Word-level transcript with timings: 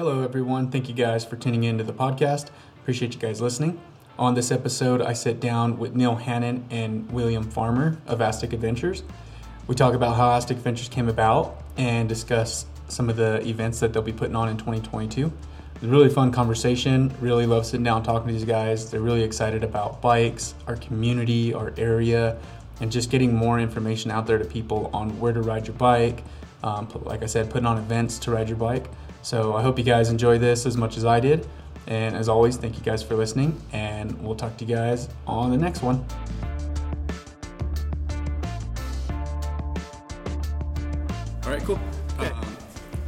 Hello, 0.00 0.22
everyone. 0.22 0.70
Thank 0.70 0.88
you 0.88 0.94
guys 0.94 1.26
for 1.26 1.36
tuning 1.36 1.64
in 1.64 1.76
to 1.76 1.84
the 1.84 1.92
podcast. 1.92 2.46
Appreciate 2.80 3.12
you 3.12 3.20
guys 3.20 3.42
listening. 3.42 3.78
On 4.18 4.32
this 4.32 4.50
episode, 4.50 5.02
I 5.02 5.12
sit 5.12 5.40
down 5.40 5.76
with 5.76 5.94
Neil 5.94 6.14
Hannon 6.14 6.64
and 6.70 7.12
William 7.12 7.42
Farmer 7.50 7.98
of 8.06 8.22
Aztec 8.22 8.54
Adventures. 8.54 9.02
We 9.66 9.74
talk 9.74 9.92
about 9.92 10.16
how 10.16 10.30
Aztec 10.30 10.56
Adventures 10.56 10.88
came 10.88 11.10
about 11.10 11.62
and 11.76 12.08
discuss 12.08 12.64
some 12.88 13.10
of 13.10 13.16
the 13.16 13.46
events 13.46 13.78
that 13.80 13.92
they'll 13.92 14.00
be 14.02 14.10
putting 14.10 14.34
on 14.34 14.48
in 14.48 14.56
2022. 14.56 15.30
It's 15.74 15.84
a 15.84 15.86
really 15.86 16.08
fun 16.08 16.32
conversation. 16.32 17.14
Really 17.20 17.44
love 17.44 17.66
sitting 17.66 17.84
down 17.84 18.02
talking 18.02 18.28
to 18.28 18.32
these 18.32 18.46
guys. 18.46 18.90
They're 18.90 19.00
really 19.00 19.22
excited 19.22 19.62
about 19.62 20.00
bikes, 20.00 20.54
our 20.66 20.76
community, 20.76 21.52
our 21.52 21.74
area, 21.76 22.38
and 22.80 22.90
just 22.90 23.10
getting 23.10 23.34
more 23.34 23.60
information 23.60 24.10
out 24.10 24.26
there 24.26 24.38
to 24.38 24.46
people 24.46 24.88
on 24.94 25.20
where 25.20 25.34
to 25.34 25.42
ride 25.42 25.66
your 25.66 25.76
bike. 25.76 26.24
Um, 26.64 26.88
like 27.02 27.22
I 27.22 27.26
said, 27.26 27.50
putting 27.50 27.66
on 27.66 27.76
events 27.76 28.18
to 28.20 28.30
ride 28.30 28.48
your 28.48 28.56
bike. 28.56 28.86
So 29.22 29.54
I 29.54 29.62
hope 29.62 29.78
you 29.78 29.84
guys 29.84 30.08
enjoy 30.08 30.38
this 30.38 30.66
as 30.66 30.76
much 30.76 30.96
as 30.96 31.04
I 31.04 31.20
did. 31.20 31.46
And 31.86 32.16
as 32.16 32.28
always, 32.28 32.56
thank 32.56 32.76
you 32.76 32.82
guys 32.82 33.02
for 33.02 33.16
listening, 33.16 33.60
and 33.72 34.12
we'll 34.22 34.36
talk 34.36 34.56
to 34.58 34.64
you 34.64 34.74
guys 34.74 35.08
on 35.26 35.50
the 35.50 35.56
next 35.56 35.82
one. 35.82 36.04
All 41.44 41.50
right, 41.50 41.62
cool. 41.64 41.80
Um, 42.18 42.56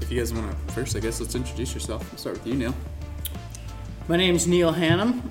if 0.00 0.10
you 0.10 0.18
guys 0.18 0.34
want 0.34 0.50
to 0.50 0.74
first, 0.74 0.96
I 0.96 1.00
guess 1.00 1.20
let's 1.20 1.34
introduce 1.34 1.74
yourself. 1.74 2.10
We'll 2.10 2.18
start 2.18 2.38
with 2.38 2.46
you, 2.46 2.54
Neil. 2.54 2.74
My 4.08 4.16
name's 4.16 4.48
Neil 4.48 4.72
Hannum. 4.72 5.22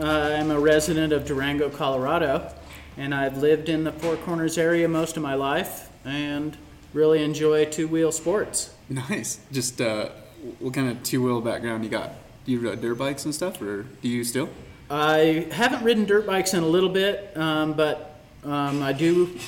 Uh, 0.00 0.36
I'm 0.36 0.50
a 0.50 0.58
resident 0.58 1.12
of 1.12 1.24
Durango, 1.24 1.70
Colorado, 1.70 2.52
and 2.96 3.14
I've 3.14 3.38
lived 3.38 3.68
in 3.68 3.84
the 3.84 3.92
Four 3.92 4.16
Corners 4.16 4.58
area 4.58 4.88
most 4.88 5.16
of 5.16 5.22
my 5.22 5.34
life 5.34 5.90
and 6.04 6.56
really 6.92 7.22
enjoy 7.22 7.66
two 7.66 7.86
wheel 7.88 8.10
sports. 8.10 8.72
Nice. 8.88 9.40
Just 9.50 9.80
uh, 9.80 10.10
what 10.58 10.74
kind 10.74 10.88
of 10.88 11.02
two 11.02 11.22
wheel 11.22 11.40
background 11.40 11.84
you 11.84 11.90
got? 11.90 12.12
Do 12.44 12.52
you 12.52 12.68
ride 12.68 12.80
dirt 12.80 12.96
bikes 12.96 13.24
and 13.24 13.34
stuff, 13.34 13.60
or 13.60 13.84
do 14.02 14.08
you 14.08 14.24
still? 14.24 14.48
I 14.88 15.48
haven't 15.50 15.82
ridden 15.82 16.04
dirt 16.04 16.26
bikes 16.26 16.54
in 16.54 16.62
a 16.62 16.66
little 16.66 16.88
bit, 16.88 17.36
um, 17.36 17.72
but 17.72 18.20
um, 18.44 18.82
I 18.82 18.92
do. 18.92 19.38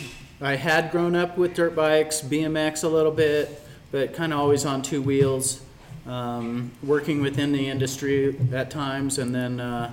I 0.40 0.56
had 0.56 0.90
grown 0.90 1.14
up 1.14 1.38
with 1.38 1.54
dirt 1.54 1.76
bikes, 1.76 2.20
BMX 2.20 2.84
a 2.84 2.88
little 2.88 3.12
bit, 3.12 3.60
but 3.90 4.14
kind 4.14 4.32
of 4.32 4.40
always 4.40 4.64
on 4.64 4.82
two 4.82 5.02
wheels. 5.02 5.62
Um, 6.06 6.72
working 6.82 7.20
within 7.20 7.52
the 7.52 7.68
industry 7.68 8.34
at 8.52 8.70
times, 8.70 9.18
and 9.18 9.34
then 9.34 9.60
uh, 9.60 9.92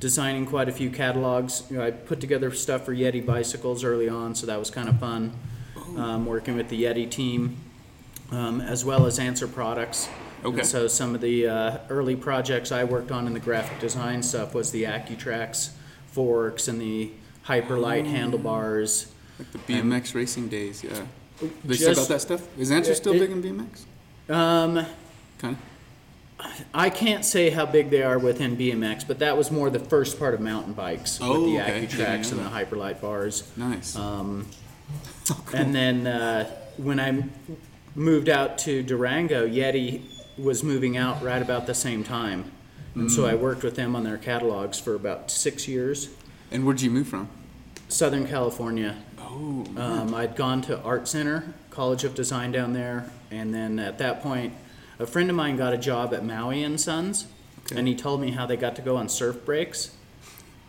designing 0.00 0.46
quite 0.46 0.68
a 0.68 0.72
few 0.72 0.90
catalogs. 0.90 1.64
You 1.70 1.76
know, 1.76 1.84
I 1.84 1.90
put 1.90 2.20
together 2.20 2.50
stuff 2.50 2.84
for 2.84 2.94
Yeti 2.94 3.24
bicycles 3.24 3.84
early 3.84 4.08
on, 4.08 4.34
so 4.34 4.46
that 4.46 4.58
was 4.58 4.70
kind 4.70 4.88
of 4.88 4.98
fun. 4.98 5.32
Um, 5.96 6.24
working 6.24 6.56
with 6.56 6.68
the 6.68 6.84
Yeti 6.84 7.08
team, 7.10 7.56
um, 8.30 8.60
as 8.60 8.84
well 8.84 9.06
as 9.06 9.18
Answer 9.18 9.46
Products. 9.46 10.08
Okay. 10.44 10.58
And 10.60 10.66
so 10.66 10.88
some 10.88 11.14
of 11.14 11.20
the 11.20 11.46
uh, 11.48 11.78
early 11.90 12.16
projects 12.16 12.72
I 12.72 12.84
worked 12.84 13.10
on 13.10 13.26
in 13.26 13.32
the 13.34 13.40
graphic 13.40 13.78
design 13.80 14.22
stuff 14.22 14.54
was 14.54 14.70
the 14.72 14.84
AccuTrax 14.84 15.70
forks 16.08 16.68
and 16.68 16.80
the 16.80 17.10
Hyperlight 17.46 18.06
handlebars. 18.06 19.12
Like 19.38 19.52
the 19.52 19.58
BMX 19.58 20.14
racing 20.14 20.48
days, 20.48 20.82
yeah. 20.84 21.02
They 21.64 21.74
still 21.76 21.94
got 21.94 22.08
that 22.08 22.20
stuff? 22.20 22.46
Is 22.58 22.70
Answer 22.70 22.94
still 22.94 23.14
it- 23.14 23.18
big 23.20 23.30
in 23.30 23.42
BMX? 23.42 23.84
Um, 24.34 24.86
Kind 25.38 25.56
of. 25.56 25.62
I 26.72 26.88
can't 26.88 27.24
say 27.24 27.50
how 27.50 27.66
big 27.66 27.90
they 27.90 28.02
are 28.02 28.18
within 28.18 28.56
BMX, 28.56 29.06
but 29.06 29.18
that 29.18 29.36
was 29.36 29.50
more 29.50 29.68
the 29.68 29.78
first 29.78 30.18
part 30.18 30.32
of 30.32 30.40
mountain 30.40 30.72
bikes 30.72 31.18
Oh, 31.20 31.42
with 31.42 31.50
the 31.52 31.60
okay. 31.60 31.86
AccuTrax 31.86 31.98
Yeah, 31.98 32.14
and 32.14 32.24
the 32.46 32.50
Hyperlight 32.50 33.00
bars. 33.00 33.50
Nice. 33.56 33.94
Um, 33.96 34.46
Oh. 35.30 35.44
And 35.54 35.72
then 35.74 36.06
uh, 36.08 36.50
when 36.76 36.98
I 36.98 37.08
m- 37.08 37.30
moved 37.94 38.28
out 38.28 38.58
to 38.58 38.82
Durango, 38.82 39.46
Yeti 39.46 40.02
was 40.42 40.62
moving 40.62 40.96
out 40.96 41.22
right 41.22 41.42
about 41.42 41.66
the 41.66 41.74
same 41.74 42.04
time. 42.04 42.50
And 42.94 43.10
so 43.10 43.26
I 43.26 43.34
Mm. 43.34 43.40
worked 43.40 43.62
with 43.62 43.76
them 43.76 43.94
on 43.94 44.02
their 44.04 44.18
catalogs 44.18 44.78
for 44.78 44.94
about 44.94 45.30
six 45.30 45.68
years. 45.68 46.08
And 46.50 46.64
where'd 46.64 46.80
you 46.80 46.90
move 46.90 47.08
from? 47.08 47.28
Southern 47.88 48.26
California. 48.26 48.96
Oh, 49.18 49.64
Um, 49.76 50.14
I'd 50.14 50.34
gone 50.36 50.60
to 50.62 50.80
Art 50.82 51.06
Center, 51.06 51.54
College 51.70 52.04
of 52.04 52.14
Design 52.14 52.50
down 52.52 52.72
there, 52.72 53.10
and 53.30 53.54
then 53.54 53.78
at 53.78 53.98
that 53.98 54.22
point, 54.22 54.52
a 54.98 55.06
friend 55.06 55.30
of 55.30 55.36
mine 55.36 55.56
got 55.56 55.72
a 55.72 55.78
job 55.78 56.12
at 56.12 56.24
Maui 56.24 56.62
and 56.62 56.80
Sons, 56.80 57.26
Okay. 57.66 57.76
and 57.78 57.86
he 57.86 57.94
told 57.94 58.20
me 58.20 58.32
how 58.32 58.46
they 58.46 58.56
got 58.56 58.74
to 58.76 58.82
go 58.82 58.96
on 58.96 59.08
surf 59.08 59.44
breaks. 59.44 59.90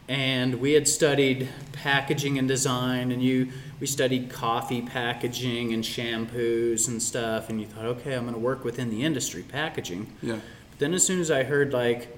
And 0.08 0.60
we 0.60 0.74
had 0.74 0.88
studied 0.88 1.50
packaging 1.72 2.38
and 2.38 2.48
design, 2.48 3.12
and 3.12 3.24
you 3.24 3.48
we 3.82 3.88
studied 3.88 4.30
coffee 4.30 4.82
packaging 4.84 5.74
and 5.74 5.84
shampoos 5.84 6.88
and 6.88 7.02
stuff. 7.02 7.50
And 7.50 7.60
you 7.60 7.66
thought, 7.68 7.86
okay, 7.86 8.14
I'm 8.16 8.22
going 8.24 8.36
to 8.36 8.40
work 8.40 8.64
within 8.64 8.90
the 8.92 9.04
industry, 9.04 9.42
packaging. 9.44 10.14
yeah. 10.22 10.36
But 10.70 10.80
then 10.80 10.94
as 10.94 11.04
soon 11.06 11.20
as 11.20 11.30
I 11.32 11.44
heard 11.44 11.74
like 11.74 12.16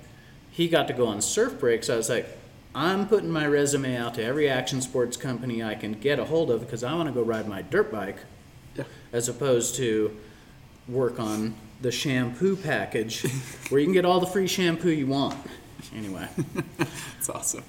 he 0.52 0.68
got 0.68 0.88
to 0.90 0.94
go 0.94 1.08
on 1.08 1.22
surf 1.22 1.60
breaks, 1.60 1.90
I 1.90 1.96
was 1.96 2.10
like, 2.10 2.28
I'm 2.76 3.08
putting 3.08 3.30
my 3.32 3.48
resume 3.48 3.96
out 3.96 4.16
to 4.16 4.24
every 4.24 4.50
action 4.50 4.82
sports 4.82 5.16
company 5.16 5.64
I 5.64 5.76
can 5.76 5.94
get 5.94 6.20
a 6.20 6.26
hold 6.26 6.52
of 6.52 6.60
because 6.60 6.84
I 6.84 6.94
want 6.94 7.08
to 7.08 7.14
go 7.14 7.22
ride 7.22 7.48
my 7.48 7.62
dirt 7.62 7.92
bike, 7.92 8.18
Yeah. 8.76 8.84
as 9.14 9.30
opposed 9.30 9.76
to 9.76 10.16
work 10.88 11.18
on 11.20 11.56
the 11.82 11.92
shampoo 11.92 12.56
package 12.58 13.22
where 13.70 13.80
you 13.80 13.86
can 13.86 13.94
get 13.94 14.04
all 14.06 14.20
the 14.20 14.26
free 14.28 14.48
shampoo 14.48 14.90
you 14.92 15.08
want. 15.08 15.38
Anyway, 15.96 16.28
it's 17.18 17.30
awesome. 17.30 17.64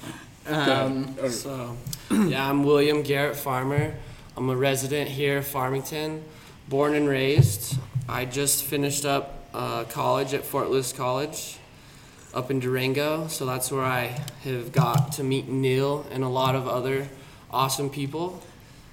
Um, 0.46 1.30
So, 1.30 1.76
yeah, 2.10 2.48
I'm 2.48 2.64
William 2.64 3.02
Garrett 3.02 3.36
Farmer. 3.36 3.94
I'm 4.36 4.50
a 4.50 4.56
resident 4.56 5.08
here, 5.08 5.42
Farmington, 5.42 6.24
born 6.68 6.94
and 6.94 7.08
raised. 7.08 7.78
I 8.08 8.24
just 8.24 8.64
finished 8.64 9.04
up 9.04 9.44
uh, 9.54 9.84
college 9.84 10.34
at 10.34 10.44
Fort 10.44 10.70
Lewis 10.70 10.92
College 10.92 11.56
up 12.34 12.50
in 12.50 12.58
Durango, 12.58 13.28
so 13.28 13.46
that's 13.46 13.70
where 13.70 13.84
I 13.84 14.20
have 14.42 14.72
got 14.72 15.12
to 15.12 15.24
meet 15.24 15.48
Neil 15.48 16.04
and 16.10 16.24
a 16.24 16.28
lot 16.28 16.54
of 16.54 16.66
other 16.66 17.08
awesome 17.50 17.88
people. 17.88 18.42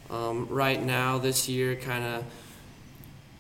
Um, 0.10 0.48
right 0.50 0.82
now, 0.82 1.18
this 1.18 1.50
year, 1.50 1.76
kind 1.76 2.04
of 2.04 2.24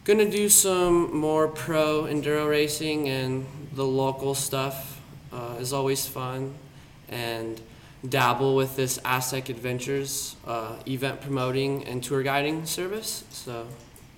gonna 0.03 0.29
do 0.29 0.49
some 0.49 1.15
more 1.15 1.47
pro 1.47 2.03
enduro 2.03 2.49
racing, 2.49 3.07
and 3.07 3.45
the 3.73 3.85
local 3.85 4.33
stuff 4.33 4.99
uh, 5.31 5.57
is 5.59 5.71
always 5.71 6.07
fun. 6.07 6.55
And 7.09 7.61
dabble 8.07 8.55
with 8.55 8.75
this 8.75 8.99
Aztec 9.05 9.49
Adventures 9.49 10.35
uh, 10.45 10.77
event 10.87 11.21
promoting 11.21 11.83
and 11.85 12.03
tour 12.03 12.23
guiding 12.23 12.65
service. 12.65 13.23
So, 13.29 13.67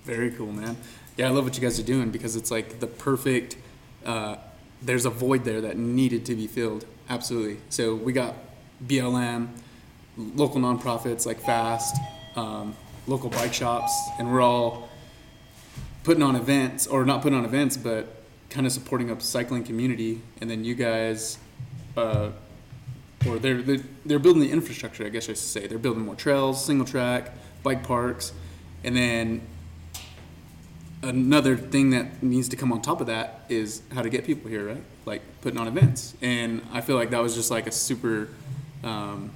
Very 0.04 0.30
cool, 0.30 0.52
man. 0.52 0.76
Yeah, 1.16 1.28
I 1.28 1.30
love 1.30 1.44
what 1.44 1.56
you 1.56 1.62
guys 1.62 1.78
are 1.78 1.84
doing 1.84 2.10
because 2.10 2.34
it's 2.34 2.50
like 2.50 2.80
the 2.80 2.86
perfect. 2.86 3.56
Uh, 4.04 4.36
there's 4.82 5.06
a 5.06 5.10
void 5.10 5.44
there 5.44 5.60
that 5.60 5.76
needed 5.76 6.26
to 6.26 6.34
be 6.34 6.46
filled. 6.46 6.86
Absolutely. 7.08 7.58
So 7.68 7.94
we 7.94 8.12
got 8.12 8.34
BLM, 8.84 9.48
local 10.16 10.60
nonprofits 10.60 11.26
like 11.26 11.40
Fast, 11.40 11.96
um, 12.36 12.74
local 13.06 13.30
bike 13.30 13.54
shops, 13.54 13.92
and 14.18 14.32
we're 14.32 14.42
all 14.42 14.88
putting 16.02 16.22
on 16.22 16.36
events, 16.36 16.86
or 16.86 17.04
not 17.04 17.22
putting 17.22 17.38
on 17.38 17.44
events, 17.44 17.76
but 17.76 18.22
kind 18.50 18.66
of 18.66 18.72
supporting 18.72 19.10
a 19.10 19.20
cycling 19.20 19.64
community. 19.64 20.20
And 20.40 20.50
then 20.50 20.64
you 20.64 20.74
guys, 20.74 21.38
uh, 21.96 22.30
or 23.26 23.38
they're, 23.38 23.62
they're 23.62 23.80
they're 24.04 24.18
building 24.18 24.42
the 24.42 24.50
infrastructure. 24.50 25.04
I 25.04 25.08
guess 25.08 25.24
I 25.24 25.28
should 25.28 25.38
say 25.38 25.66
they're 25.66 25.78
building 25.78 26.04
more 26.04 26.14
trails, 26.14 26.64
single 26.64 26.86
track, 26.86 27.32
bike 27.62 27.82
parks, 27.82 28.32
and 28.82 28.96
then 28.96 29.42
another 31.02 31.56
thing 31.56 31.90
that 31.90 32.22
needs 32.22 32.48
to 32.48 32.56
come 32.56 32.72
on 32.72 32.82
top 32.82 33.00
of 33.00 33.06
that 33.06 33.44
is 33.48 33.82
how 33.92 34.02
to 34.02 34.08
get 34.08 34.24
people 34.24 34.50
here, 34.50 34.66
right? 34.66 34.82
Like 35.04 35.22
putting 35.42 35.58
on 35.58 35.68
events. 35.68 36.14
And 36.22 36.62
I 36.72 36.80
feel 36.80 36.96
like 36.96 37.10
that 37.10 37.22
was 37.22 37.34
just 37.34 37.50
like 37.50 37.66
a 37.66 37.72
super. 37.72 38.28
Um, 38.82 39.30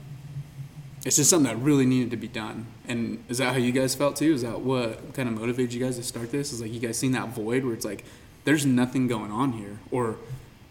it's 1.05 1.16
just 1.16 1.31
something 1.31 1.50
that 1.50 1.62
really 1.62 1.87
needed 1.87 2.10
to 2.10 2.16
be 2.16 2.28
done. 2.28 2.66
And 2.87 3.22
is 3.28 3.38
that 3.38 3.53
how 3.53 3.59
you 3.59 3.72
guys 3.72 3.94
felt 3.94 4.16
too? 4.16 4.32
Is 4.34 4.43
that 4.43 4.60
what 4.60 5.15
kind 5.15 5.28
of 5.28 5.34
motivated 5.37 5.72
you 5.72 5.81
guys 5.81 5.97
to 5.97 6.03
start 6.03 6.32
this? 6.32 6.53
Is 6.53 6.60
like 6.60 6.72
you 6.72 6.81
guys 6.81 6.99
seen 6.99 7.12
that 7.12 7.29
void 7.29 7.64
where 7.64 7.73
it's 7.73 7.84
like 7.84 8.05
there's 8.44 8.67
nothing 8.67 9.06
going 9.06 9.31
on 9.31 9.52
here, 9.52 9.79
or 9.91 10.17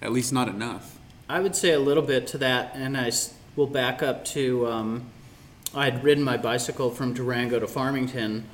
at 0.02 0.12
least 0.12 0.34
not 0.34 0.48
enough. 0.48 0.97
I 1.30 1.42
would 1.42 1.58
say 1.58 1.74
a 1.74 1.80
little 1.80 2.04
bit 2.04 2.26
to 2.28 2.38
that, 2.38 2.72
and 2.74 2.96
I 2.96 3.12
will 3.58 3.68
back 3.68 4.02
up 4.02 4.24
to 4.26 4.66
um, 4.68 5.10
I'd 5.76 6.02
ridden 6.02 6.24
my 6.24 6.38
bicycle 6.38 6.90
from 6.90 7.14
Durango 7.14 7.60
to 7.60 7.68
Farmington 7.68 8.46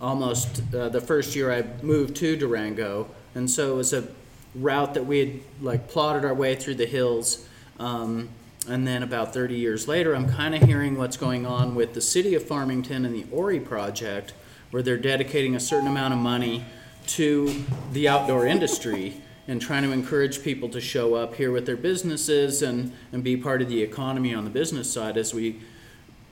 almost 0.00 0.62
uh, 0.74 0.88
the 0.88 1.00
first 1.00 1.36
year 1.36 1.52
I 1.52 1.64
moved 1.82 2.16
to 2.16 2.34
Durango, 2.36 3.08
and 3.34 3.50
so 3.50 3.74
it 3.74 3.76
was 3.76 3.92
a 3.92 4.08
route 4.54 4.94
that 4.94 5.04
we 5.04 5.18
had 5.18 5.40
like 5.60 5.88
plotted 5.88 6.24
our 6.24 6.32
way 6.32 6.54
through 6.54 6.76
the 6.76 6.86
hills. 6.86 7.46
Um, 7.78 8.30
and 8.66 8.86
then 8.86 9.02
about 9.02 9.34
30 9.34 9.54
years 9.54 9.86
later, 9.86 10.14
I'm 10.14 10.28
kind 10.28 10.54
of 10.54 10.62
hearing 10.62 10.96
what's 10.96 11.18
going 11.18 11.44
on 11.44 11.74
with 11.74 11.92
the 11.92 12.00
city 12.00 12.34
of 12.34 12.44
Farmington 12.44 13.04
and 13.04 13.14
the 13.14 13.26
Ori 13.30 13.60
project, 13.60 14.32
where 14.70 14.82
they're 14.82 14.96
dedicating 14.96 15.54
a 15.54 15.60
certain 15.60 15.88
amount 15.88 16.14
of 16.14 16.20
money 16.20 16.64
to 17.08 17.64
the 17.92 18.08
outdoor 18.08 18.46
industry 18.46 19.20
and 19.48 19.60
trying 19.60 19.82
to 19.82 19.92
encourage 19.92 20.42
people 20.42 20.68
to 20.68 20.80
show 20.80 21.14
up 21.14 21.34
here 21.34 21.50
with 21.50 21.66
their 21.66 21.76
businesses 21.76 22.62
and, 22.62 22.92
and 23.12 23.24
be 23.24 23.36
part 23.36 23.60
of 23.60 23.68
the 23.68 23.82
economy 23.82 24.34
on 24.34 24.44
the 24.44 24.50
business 24.50 24.92
side 24.92 25.16
as 25.16 25.34
we 25.34 25.60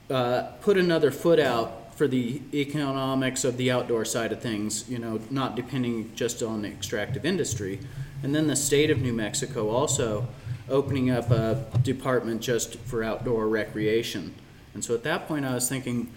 uh, 0.09 0.43
put 0.61 0.77
another 0.77 1.11
foot 1.11 1.39
out 1.39 1.93
for 1.95 2.07
the 2.07 2.41
economics 2.53 3.43
of 3.43 3.57
the 3.57 3.69
outdoor 3.69 4.05
side 4.05 4.31
of 4.31 4.41
things, 4.41 4.89
you 4.89 4.97
know, 4.97 5.19
not 5.29 5.55
depending 5.55 6.11
just 6.15 6.41
on 6.41 6.61
the 6.61 6.67
extractive 6.67 7.25
industry. 7.25 7.79
And 8.23 8.33
then 8.33 8.47
the 8.47 8.55
state 8.55 8.89
of 8.89 8.99
New 8.99 9.13
Mexico 9.13 9.69
also 9.69 10.27
opening 10.69 11.11
up 11.11 11.29
a 11.31 11.65
department 11.83 12.41
just 12.41 12.77
for 12.77 13.03
outdoor 13.03 13.47
recreation. 13.47 14.33
And 14.73 14.83
so 14.83 14.95
at 14.95 15.03
that 15.03 15.27
point, 15.27 15.45
I 15.45 15.53
was 15.53 15.67
thinking 15.67 16.11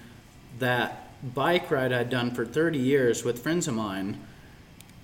that 0.58 1.10
bike 1.34 1.70
ride 1.70 1.92
I'd 1.92 2.10
done 2.10 2.30
for 2.32 2.44
30 2.44 2.78
years 2.78 3.24
with 3.24 3.42
friends 3.42 3.66
of 3.66 3.74
mine, 3.74 4.20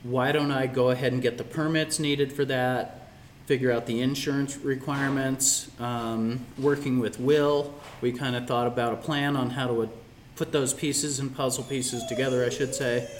why 0.02 0.32
don't 0.32 0.50
I 0.50 0.66
go 0.66 0.90
ahead 0.90 1.12
and 1.12 1.20
get 1.20 1.38
the 1.38 1.44
permits 1.44 1.98
needed 1.98 2.32
for 2.32 2.44
that? 2.46 3.08
Figure 3.46 3.72
out 3.72 3.86
the 3.86 4.00
insurance 4.00 4.56
requirements. 4.58 5.70
Um, 5.80 6.46
working 6.58 7.00
with 7.00 7.18
Will, 7.18 7.74
we 8.00 8.12
kind 8.12 8.36
of 8.36 8.46
thought 8.46 8.66
about 8.66 8.92
a 8.92 8.96
plan 8.96 9.36
on 9.36 9.50
how 9.50 9.66
to 9.66 9.90
put 10.36 10.52
those 10.52 10.72
pieces 10.72 11.18
and 11.18 11.34
puzzle 11.34 11.64
pieces 11.64 12.04
together, 12.06 12.44
I 12.44 12.48
should 12.48 12.74
say. 12.74 13.10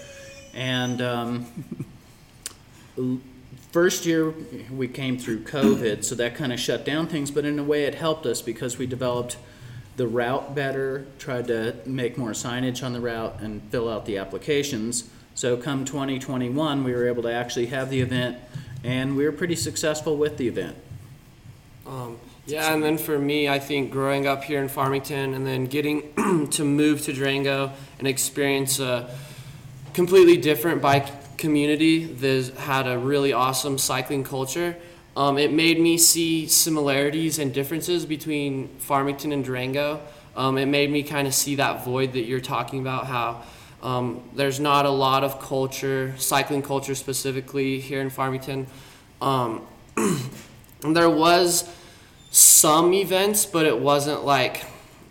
And 0.54 1.02
um, 1.02 1.46
first 3.72 4.06
year 4.06 4.32
we 4.70 4.88
came 4.88 5.18
through 5.18 5.40
COVID, 5.40 6.04
so 6.04 6.14
that 6.14 6.34
kind 6.34 6.52
of 6.52 6.58
shut 6.58 6.84
down 6.84 7.06
things, 7.06 7.30
but 7.30 7.44
in 7.44 7.58
a 7.58 7.64
way 7.64 7.84
it 7.84 7.94
helped 7.94 8.24
us 8.26 8.40
because 8.40 8.78
we 8.78 8.86
developed 8.86 9.36
the 9.96 10.06
route 10.06 10.54
better, 10.54 11.06
tried 11.18 11.46
to 11.48 11.76
make 11.84 12.16
more 12.16 12.30
signage 12.30 12.82
on 12.82 12.92
the 12.94 13.00
route 13.00 13.40
and 13.40 13.62
fill 13.64 13.88
out 13.88 14.06
the 14.06 14.16
applications. 14.16 15.10
So 15.34 15.56
come 15.56 15.84
2021, 15.84 16.84
we 16.84 16.92
were 16.92 17.08
able 17.08 17.22
to 17.22 17.32
actually 17.32 17.66
have 17.66 17.90
the 17.90 18.00
event 18.00 18.36
and 18.84 19.16
we 19.16 19.24
were 19.24 19.32
pretty 19.32 19.56
successful 19.56 20.16
with 20.16 20.36
the 20.36 20.48
event. 20.48 20.76
Um, 21.86 22.18
yeah, 22.46 22.72
and 22.72 22.82
then 22.82 22.98
for 22.98 23.18
me, 23.18 23.48
I 23.48 23.58
think 23.58 23.90
growing 23.90 24.26
up 24.26 24.44
here 24.44 24.62
in 24.62 24.68
Farmington 24.68 25.34
and 25.34 25.46
then 25.46 25.66
getting 25.66 26.48
to 26.50 26.64
move 26.64 27.02
to 27.02 27.12
Durango 27.12 27.72
and 27.98 28.08
experience 28.08 28.80
a 28.80 29.14
completely 29.92 30.36
different 30.36 30.82
bike 30.82 31.36
community 31.36 32.04
that 32.04 32.54
had 32.56 32.86
a 32.86 32.98
really 32.98 33.32
awesome 33.32 33.78
cycling 33.78 34.24
culture. 34.24 34.76
Um, 35.16 35.38
it 35.38 35.52
made 35.52 35.80
me 35.80 35.98
see 35.98 36.46
similarities 36.46 37.38
and 37.38 37.52
differences 37.52 38.06
between 38.06 38.68
Farmington 38.78 39.32
and 39.32 39.44
Durango. 39.44 40.00
Um, 40.36 40.56
it 40.58 40.66
made 40.66 40.90
me 40.90 41.02
kind 41.02 41.26
of 41.26 41.34
see 41.34 41.56
that 41.56 41.84
void 41.84 42.12
that 42.12 42.22
you're 42.22 42.40
talking 42.40 42.80
about, 42.80 43.06
how 43.06 43.42
um, 43.82 44.22
there's 44.34 44.60
not 44.60 44.86
a 44.86 44.90
lot 44.90 45.24
of 45.24 45.40
culture, 45.40 46.14
cycling 46.18 46.62
culture 46.62 46.94
specifically 46.94 47.80
here 47.80 48.00
in 48.00 48.10
Farmington. 48.10 48.66
Um, 49.22 49.66
there 50.80 51.10
was 51.10 51.68
some 52.30 52.92
events, 52.92 53.46
but 53.46 53.66
it 53.66 53.78
wasn't 53.78 54.24
like 54.24 54.64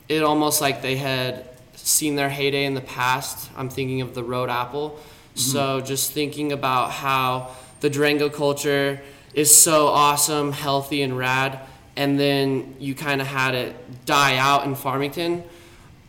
it 0.07 0.23
almost 0.23 0.61
like 0.61 0.81
they 0.81 0.95
had 0.95 1.45
seen 1.75 2.15
their 2.15 2.29
heyday 2.29 2.65
in 2.65 2.73
the 2.73 2.81
past. 2.81 3.49
I'm 3.57 3.69
thinking 3.69 4.01
of 4.01 4.13
the 4.13 4.23
Road 4.23 4.49
Apple. 4.49 4.99
So 5.35 5.79
just 5.79 6.11
thinking 6.11 6.51
about 6.51 6.91
how 6.91 7.51
the 7.79 7.89
Durango 7.89 8.29
culture 8.29 8.99
is 9.33 9.55
so 9.55 9.87
awesome, 9.87 10.51
healthy, 10.51 11.01
and 11.01 11.17
rad, 11.17 11.59
and 11.95 12.19
then 12.19 12.75
you 12.77 12.93
kind 12.93 13.21
of 13.21 13.27
had 13.27 13.55
it 13.55 14.05
die 14.05 14.35
out 14.35 14.65
in 14.65 14.75
Farmington. 14.75 15.43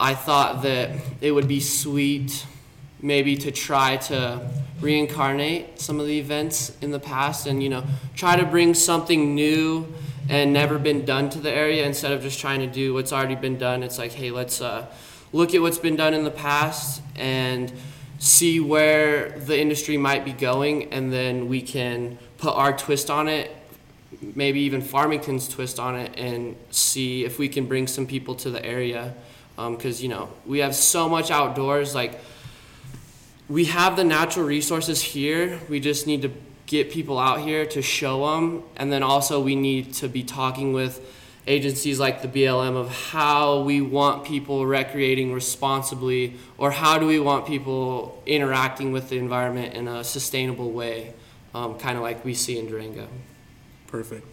I 0.01 0.15
thought 0.15 0.63
that 0.63 0.91
it 1.21 1.31
would 1.31 1.47
be 1.47 1.61
sweet 1.61 2.45
maybe 3.03 3.37
to 3.37 3.51
try 3.51 3.97
to 3.97 4.41
reincarnate 4.81 5.81
some 5.81 6.01
of 6.01 6.07
the 6.07 6.19
events 6.19 6.77
in 6.81 6.91
the 6.91 6.99
past 6.99 7.47
and 7.47 7.63
you 7.63 7.69
know 7.69 7.85
try 8.15 8.37
to 8.37 8.45
bring 8.45 8.73
something 8.75 9.35
new 9.35 9.87
and 10.29 10.53
never 10.53 10.79
been 10.79 11.05
done 11.05 11.29
to 11.29 11.39
the 11.39 11.51
area 11.51 11.85
instead 11.85 12.13
of 12.13 12.23
just 12.23 12.39
trying 12.39 12.61
to 12.61 12.67
do 12.67 12.95
what's 12.95 13.13
already 13.13 13.35
been 13.35 13.59
done. 13.59 13.83
It's 13.83 13.99
like 13.99 14.13
hey 14.13 14.31
let's 14.31 14.61
uh, 14.61 14.87
look 15.33 15.55
at 15.55 15.61
what's 15.61 15.79
been 15.79 15.97
done 15.97 16.15
in 16.15 16.25
the 16.25 16.31
past 16.31 17.03
and 17.17 17.73
see 18.19 18.61
where 18.61 19.31
the 19.31 19.59
industry 19.59 19.97
might 19.97 20.25
be 20.25 20.33
going 20.33 20.93
and 20.93 21.13
then 21.13 21.49
we 21.49 21.63
can 21.63 22.19
put 22.39 22.55
our 22.55 22.77
twist 22.77 23.11
on 23.11 23.29
it 23.29 23.57
maybe 24.35 24.61
even 24.61 24.83
farmington's 24.83 25.49
twist 25.49 25.79
on 25.79 25.97
it 25.97 26.19
and 26.19 26.57
see 26.71 27.25
if 27.25 27.39
we 27.39 27.49
can 27.49 27.67
bring 27.67 27.87
some 27.87 28.07
people 28.07 28.35
to 28.37 28.51
the 28.51 28.65
area. 28.65 29.15
Because 29.57 30.03
you 30.03 30.09
know 30.09 30.31
we 30.47 30.61
have 30.61 30.75
so 30.75 31.07
much 31.07 31.31
outdoors 31.31 31.95
like 31.95 32.19
we 33.51 33.65
have 33.65 33.97
the 33.97 34.05
natural 34.05 34.47
resources 34.47 35.03
here. 35.03 35.59
We 35.69 35.81
just 35.81 36.07
need 36.07 36.23
to 36.23 36.31
get 36.67 36.93
people 36.93 37.19
out 37.19 37.41
here 37.41 37.67
to 37.67 37.83
show 37.83 38.31
them. 38.31 38.63
And 38.77 38.93
then 38.93 39.03
also, 39.03 39.41
we 39.41 39.57
need 39.57 39.93
to 39.95 40.09
be 40.09 40.23
talking 40.23 40.73
with 40.73 41.05
agencies 41.49 41.99
like 41.99 42.23
the 42.23 42.29
BLM 42.29 42.77
of 42.77 42.89
how 43.11 43.63
we 43.63 43.81
want 43.81 44.25
people 44.25 44.67
recreating 44.67 45.33
responsibly 45.33 46.37
or 46.59 46.71
how 46.71 46.97
do 46.97 47.07
we 47.07 47.19
want 47.19 47.45
people 47.45 48.23
interacting 48.25 48.93
with 48.93 49.09
the 49.09 49.19
environment 49.19 49.75
in 49.75 49.89
a 49.89 50.05
sustainable 50.05 50.71
way, 50.71 51.13
um, 51.53 51.77
kind 51.77 51.97
of 51.97 52.05
like 52.05 52.25
we 52.25 52.35
see 52.35 52.57
in 52.57 52.69
Durango. 52.69 53.09
Perfect. 53.89 54.25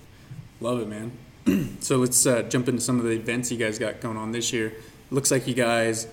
Love 0.61 0.79
it, 0.79 0.87
man. 0.87 1.77
so 1.79 1.97
let's 1.97 2.23
uh, 2.27 2.43
jump 2.43 2.69
into 2.69 2.81
some 2.81 2.99
of 2.99 3.05
the 3.05 3.11
events 3.11 3.51
you 3.51 3.57
guys 3.57 3.79
got 3.79 3.99
going 3.99 4.17
on 4.17 4.31
this 4.31 4.53
year. 4.53 4.73
Looks 5.09 5.31
like 5.31 5.47
you 5.47 5.55
guys 5.55 6.05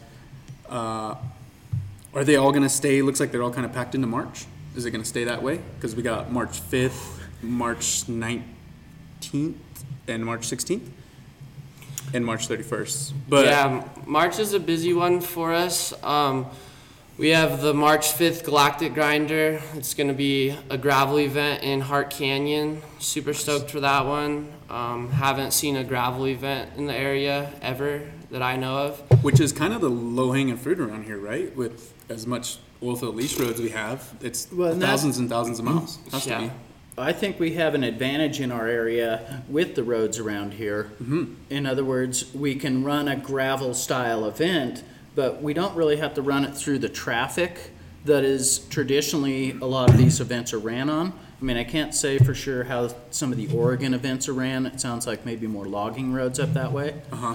uh, 0.71 1.17
are 2.15 2.25
they 2.25 2.37
all 2.37 2.51
going 2.51 2.63
to 2.63 2.69
stay? 2.69 3.03
Looks 3.03 3.21
like 3.21 3.33
they're 3.33 3.43
all 3.43 3.53
kind 3.53 3.67
of 3.67 3.73
packed 3.73 3.95
into 3.95 4.07
March. 4.07 4.47
Is 4.77 4.87
it 4.87 4.91
going 4.91 5.03
to 5.03 5.09
stay 5.09 5.25
that 5.25 5.43
way? 5.43 5.61
Because 5.77 5.95
we 5.95 6.03
got 6.03 6.33
March 6.33 6.61
5th, 6.61 7.21
March 7.43 8.05
19th, 8.07 9.55
and 10.09 10.25
March 10.25 10.43
16th, 10.43 10.89
and 12.13 12.25
March 12.25 12.49
31st. 12.49 13.13
But 13.29 13.47
yeah, 13.47 13.89
March 14.07 14.39
is 14.39 14.53
a 14.53 14.61
busy 14.61 14.93
one 14.93 15.21
for 15.21 15.53
us. 15.53 15.93
Um, 16.03 16.47
we 17.17 17.29
have 17.31 17.61
the 17.63 17.73
March 17.73 18.13
5th 18.13 18.45
Galactic 18.45 18.95
Grinder. 18.95 19.61
It's 19.75 19.95
going 19.95 20.09
to 20.09 20.15
be 20.15 20.57
a 20.69 20.77
gravel 20.77 21.19
event 21.21 21.63
in 21.63 21.81
Hart 21.81 22.11
Canyon. 22.11 22.83
Super 22.99 23.33
stoked 23.35 23.71
for 23.71 23.81
that 23.81 24.05
one. 24.07 24.53
Um, 24.69 25.11
haven't 25.11 25.53
seen 25.53 25.77
a 25.77 25.85
gravel 25.85 26.27
event 26.27 26.71
in 26.77 26.87
the 26.87 26.95
area 26.95 27.53
ever 27.63 28.03
that 28.31 28.43
I 28.43 28.57
know 28.57 28.79
of. 28.79 29.23
which 29.23 29.39
is 29.39 29.53
kind 29.53 29.73
of 29.73 29.81
the 29.81 29.89
low 29.91 30.33
hanging 30.33 30.57
fruit 30.57 30.81
around 30.81 31.05
here, 31.05 31.19
right? 31.19 31.55
With 31.57 31.93
as 32.09 32.27
much 32.27 32.59
oilfield 32.83 33.15
lease 33.15 33.39
roads 33.39 33.61
we 33.61 33.71
have, 33.71 34.13
it's 34.21 34.49
Well, 34.53 34.73
and 34.73 34.83
that- 34.83 34.87
thousands 34.87 35.19
and 35.19 35.31
thousands 35.31 35.61
of 35.61 35.65
miles. 35.67 35.99
Has 36.11 36.25
to 36.25 36.31
Yeah. 36.31 36.41
be. 36.41 36.51
I 36.97 37.13
think 37.13 37.41
we 37.41 37.55
have 37.55 37.75
an 37.75 37.83
advantage 37.83 38.41
in 38.41 38.53
our 38.53 38.67
area 38.69 39.43
with 39.49 39.75
the 39.75 39.83
roads 39.83 40.19
around 40.19 40.55
here. 40.55 40.93
In 41.51 41.67
other 41.67 41.85
words, 41.85 42.27
we 42.35 42.55
can 42.55 42.85
run 42.85 43.09
a 43.09 43.17
gravel 43.17 43.75
style 43.75 44.25
event, 44.27 44.83
but 45.15 45.43
we 45.43 45.55
don't 45.55 45.75
really 45.75 45.97
have 45.97 46.15
to 46.15 46.23
run 46.23 46.45
it 46.45 46.57
through 46.57 46.79
the 46.79 46.89
traffic 46.89 47.71
that 48.05 48.25
is 48.25 48.59
traditionally 48.69 49.53
a 49.53 49.65
lot 49.65 49.89
of 49.89 49.97
these 49.97 50.21
events 50.21 50.53
are 50.53 50.59
ran 50.59 50.91
on. 50.91 51.13
I 51.41 51.45
mean, 51.45 51.57
I 51.57 51.65
can't 51.65 51.95
say 51.95 52.19
for 52.19 52.35
sure 52.35 52.65
how 52.65 52.91
some 53.11 53.33
of 53.33 53.39
the 53.39 53.49
Oregon 53.57 53.95
events 53.95 54.29
are 54.29 54.35
ran. 54.35 54.67
It 54.67 54.81
sounds 54.81 55.07
like 55.07 55.25
maybe 55.25 55.47
more 55.47 55.67
logging 55.67 56.13
roads 56.13 56.39
up 56.39 56.53
that 56.55 56.73
way. 56.73 57.01
Uh 57.11 57.17
huh. 57.17 57.35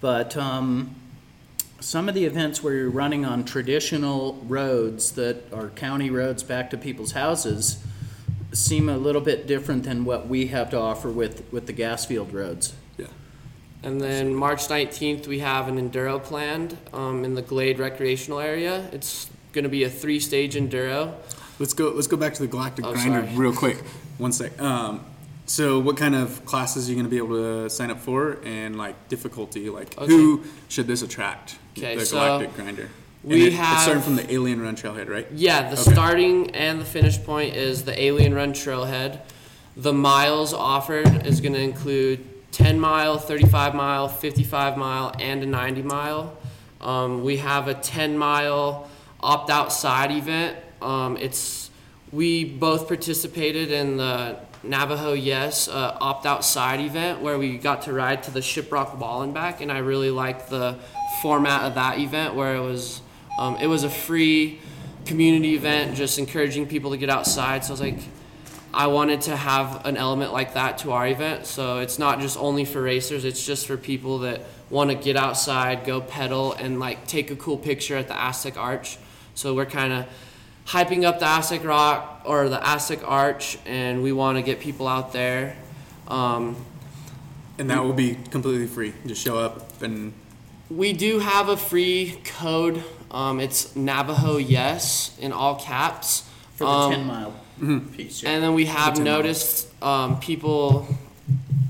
But 0.00 0.36
um, 0.36 0.94
some 1.80 2.08
of 2.08 2.14
the 2.14 2.24
events 2.24 2.62
where 2.62 2.74
you're 2.74 2.90
running 2.90 3.24
on 3.24 3.44
traditional 3.44 4.34
roads 4.46 5.12
that 5.12 5.52
are 5.52 5.70
county 5.70 6.10
roads 6.10 6.42
back 6.42 6.70
to 6.70 6.76
people's 6.76 7.12
houses 7.12 7.82
seem 8.52 8.88
a 8.88 8.96
little 8.96 9.20
bit 9.20 9.46
different 9.46 9.84
than 9.84 10.04
what 10.04 10.28
we 10.28 10.48
have 10.48 10.70
to 10.70 10.78
offer 10.78 11.08
with, 11.08 11.50
with 11.52 11.66
the 11.66 11.72
gas 11.72 12.04
field 12.04 12.32
roads. 12.32 12.74
And 13.82 14.00
then 14.00 14.34
March 14.34 14.68
19th, 14.68 15.26
we 15.26 15.40
have 15.40 15.66
an 15.68 15.76
enduro 15.90 16.22
planned 16.22 16.76
um, 16.92 17.24
in 17.24 17.34
the 17.34 17.42
Glade 17.42 17.78
recreational 17.78 18.38
area. 18.38 18.88
It's 18.92 19.28
going 19.52 19.64
to 19.64 19.68
be 19.68 19.84
a 19.84 19.90
three 19.90 20.20
stage 20.20 20.54
enduro. 20.54 21.14
Let's 21.58 21.74
go. 21.74 21.90
Let's 21.90 22.06
go 22.06 22.16
back 22.16 22.34
to 22.34 22.42
the 22.42 22.48
Galactic 22.48 22.84
Oh, 22.86 22.92
Grinder 22.92 23.22
sorry. 23.24 23.36
real 23.36 23.52
quick. 23.52 23.78
One 24.18 24.32
sec. 24.32 24.60
Um, 24.60 25.04
so, 25.46 25.80
what 25.80 25.96
kind 25.96 26.14
of 26.14 26.44
classes 26.44 26.86
are 26.88 26.90
you 26.92 26.96
going 26.96 27.06
to 27.06 27.10
be 27.10 27.18
able 27.18 27.36
to 27.64 27.68
sign 27.70 27.90
up 27.90 27.98
for, 28.00 28.38
and 28.44 28.78
like 28.78 29.08
difficulty? 29.08 29.68
Like, 29.68 29.94
who 29.98 30.44
should 30.68 30.86
this 30.86 31.02
attract? 31.02 31.56
Okay, 31.76 31.96
the 31.96 32.06
so 32.06 32.16
Galactic 32.16 32.54
Grinder. 32.54 32.88
We 33.24 33.46
it- 33.48 33.52
It's 33.54 33.82
starting 33.82 34.02
from 34.02 34.16
the 34.16 34.32
Alien 34.32 34.60
Run 34.62 34.76
Trailhead, 34.76 35.08
right? 35.08 35.26
Yeah, 35.32 35.68
the 35.72 35.80
Okay. 35.80 35.92
starting 35.92 36.50
and 36.52 36.80
the 36.80 36.84
finish 36.84 37.22
point 37.22 37.54
is 37.56 37.82
the 37.84 38.00
Alien 38.00 38.34
Run 38.34 38.52
Trailhead. 38.52 39.20
The 39.76 39.92
miles 39.92 40.52
offered 40.54 41.26
is 41.26 41.40
going 41.40 41.54
to 41.54 41.60
include 41.60 42.24
10 42.52 42.78
mile, 42.78 43.18
35 43.18 43.74
mile, 43.74 44.08
55 44.08 44.76
mile, 44.76 45.12
and 45.18 45.42
a 45.42 45.46
90 45.46 45.82
mile. 45.82 46.36
Um, 46.80 47.24
we 47.24 47.38
have 47.38 47.66
a 47.66 47.74
10 47.74 48.16
mile 48.16 48.88
opt 49.20 49.50
outside 49.50 50.10
event. 50.10 50.56
Um, 50.80 51.16
it's 51.16 51.70
we 52.12 52.44
both 52.44 52.88
participated 52.88 53.70
in 53.70 53.96
the 53.96 54.38
Navajo 54.62 55.14
Yes 55.14 55.66
uh, 55.66 55.96
opt 56.00 56.26
outside 56.26 56.80
event 56.80 57.20
where 57.22 57.38
we 57.38 57.56
got 57.56 57.82
to 57.82 57.92
ride 57.92 58.22
to 58.24 58.30
the 58.30 58.40
Shiprock 58.40 58.96
Wall 58.98 59.22
and 59.22 59.32
back, 59.32 59.60
and 59.60 59.72
I 59.72 59.78
really 59.78 60.10
liked 60.10 60.50
the 60.50 60.76
format 61.22 61.62
of 61.62 61.74
that 61.74 61.98
event 61.98 62.34
where 62.34 62.54
it 62.56 62.60
was 62.60 63.00
um, 63.38 63.56
it 63.56 63.66
was 63.66 63.82
a 63.82 63.90
free 63.90 64.60
community 65.06 65.54
event, 65.54 65.96
just 65.96 66.18
encouraging 66.18 66.66
people 66.66 66.90
to 66.90 66.98
get 66.98 67.08
outside. 67.08 67.64
So 67.64 67.70
I 67.70 67.72
was 67.72 67.80
like, 67.80 67.98
I 68.74 68.86
wanted 68.86 69.22
to 69.22 69.36
have 69.36 69.84
an 69.84 69.96
element 69.96 70.32
like 70.32 70.54
that 70.54 70.78
to 70.78 70.92
our 70.92 71.06
event. 71.06 71.46
So 71.46 71.78
it's 71.78 71.98
not 71.98 72.20
just 72.20 72.38
only 72.38 72.64
for 72.64 72.80
racers, 72.82 73.24
it's 73.24 73.44
just 73.44 73.66
for 73.66 73.76
people 73.76 74.20
that 74.20 74.42
want 74.70 74.90
to 74.90 74.96
get 74.96 75.16
outside, 75.16 75.84
go 75.84 76.00
pedal, 76.00 76.54
and 76.54 76.80
like 76.80 77.06
take 77.06 77.30
a 77.30 77.36
cool 77.36 77.58
picture 77.58 77.96
at 77.96 78.08
the 78.08 78.18
Aztec 78.18 78.56
Arch. 78.56 78.98
So 79.34 79.54
we're 79.54 79.66
kind 79.66 79.92
of 79.92 80.06
hyping 80.66 81.04
up 81.04 81.18
the 81.18 81.26
Aztec 81.26 81.64
Rock 81.64 82.22
or 82.24 82.48
the 82.48 82.66
Aztec 82.66 83.00
Arch, 83.04 83.58
and 83.66 84.02
we 84.02 84.12
want 84.12 84.38
to 84.38 84.42
get 84.42 84.60
people 84.60 84.88
out 84.88 85.12
there. 85.12 85.56
Um, 86.08 86.56
And 87.58 87.68
that 87.70 87.84
will 87.84 87.92
be 87.92 88.16
completely 88.30 88.66
free. 88.66 88.94
Just 89.06 89.22
show 89.22 89.38
up 89.38 89.82
and 89.82 90.14
we 90.70 90.94
do 90.94 91.18
have 91.18 91.50
a 91.50 91.56
free 91.56 92.18
code. 92.24 92.82
Um, 93.10 93.40
it's 93.40 93.76
Navajo 93.76 94.38
Yes 94.38 95.16
in 95.20 95.32
all 95.32 95.56
caps. 95.56 96.24
For 96.56 96.64
the 96.64 96.70
Um, 96.70 96.92
10 96.92 97.06
mile 97.06 97.34
piece. 97.62 98.24
And 98.24 98.42
then 98.42 98.54
we 98.54 98.66
have 98.66 98.98
noticed 98.98 99.68
um, 99.82 100.18
people 100.20 100.86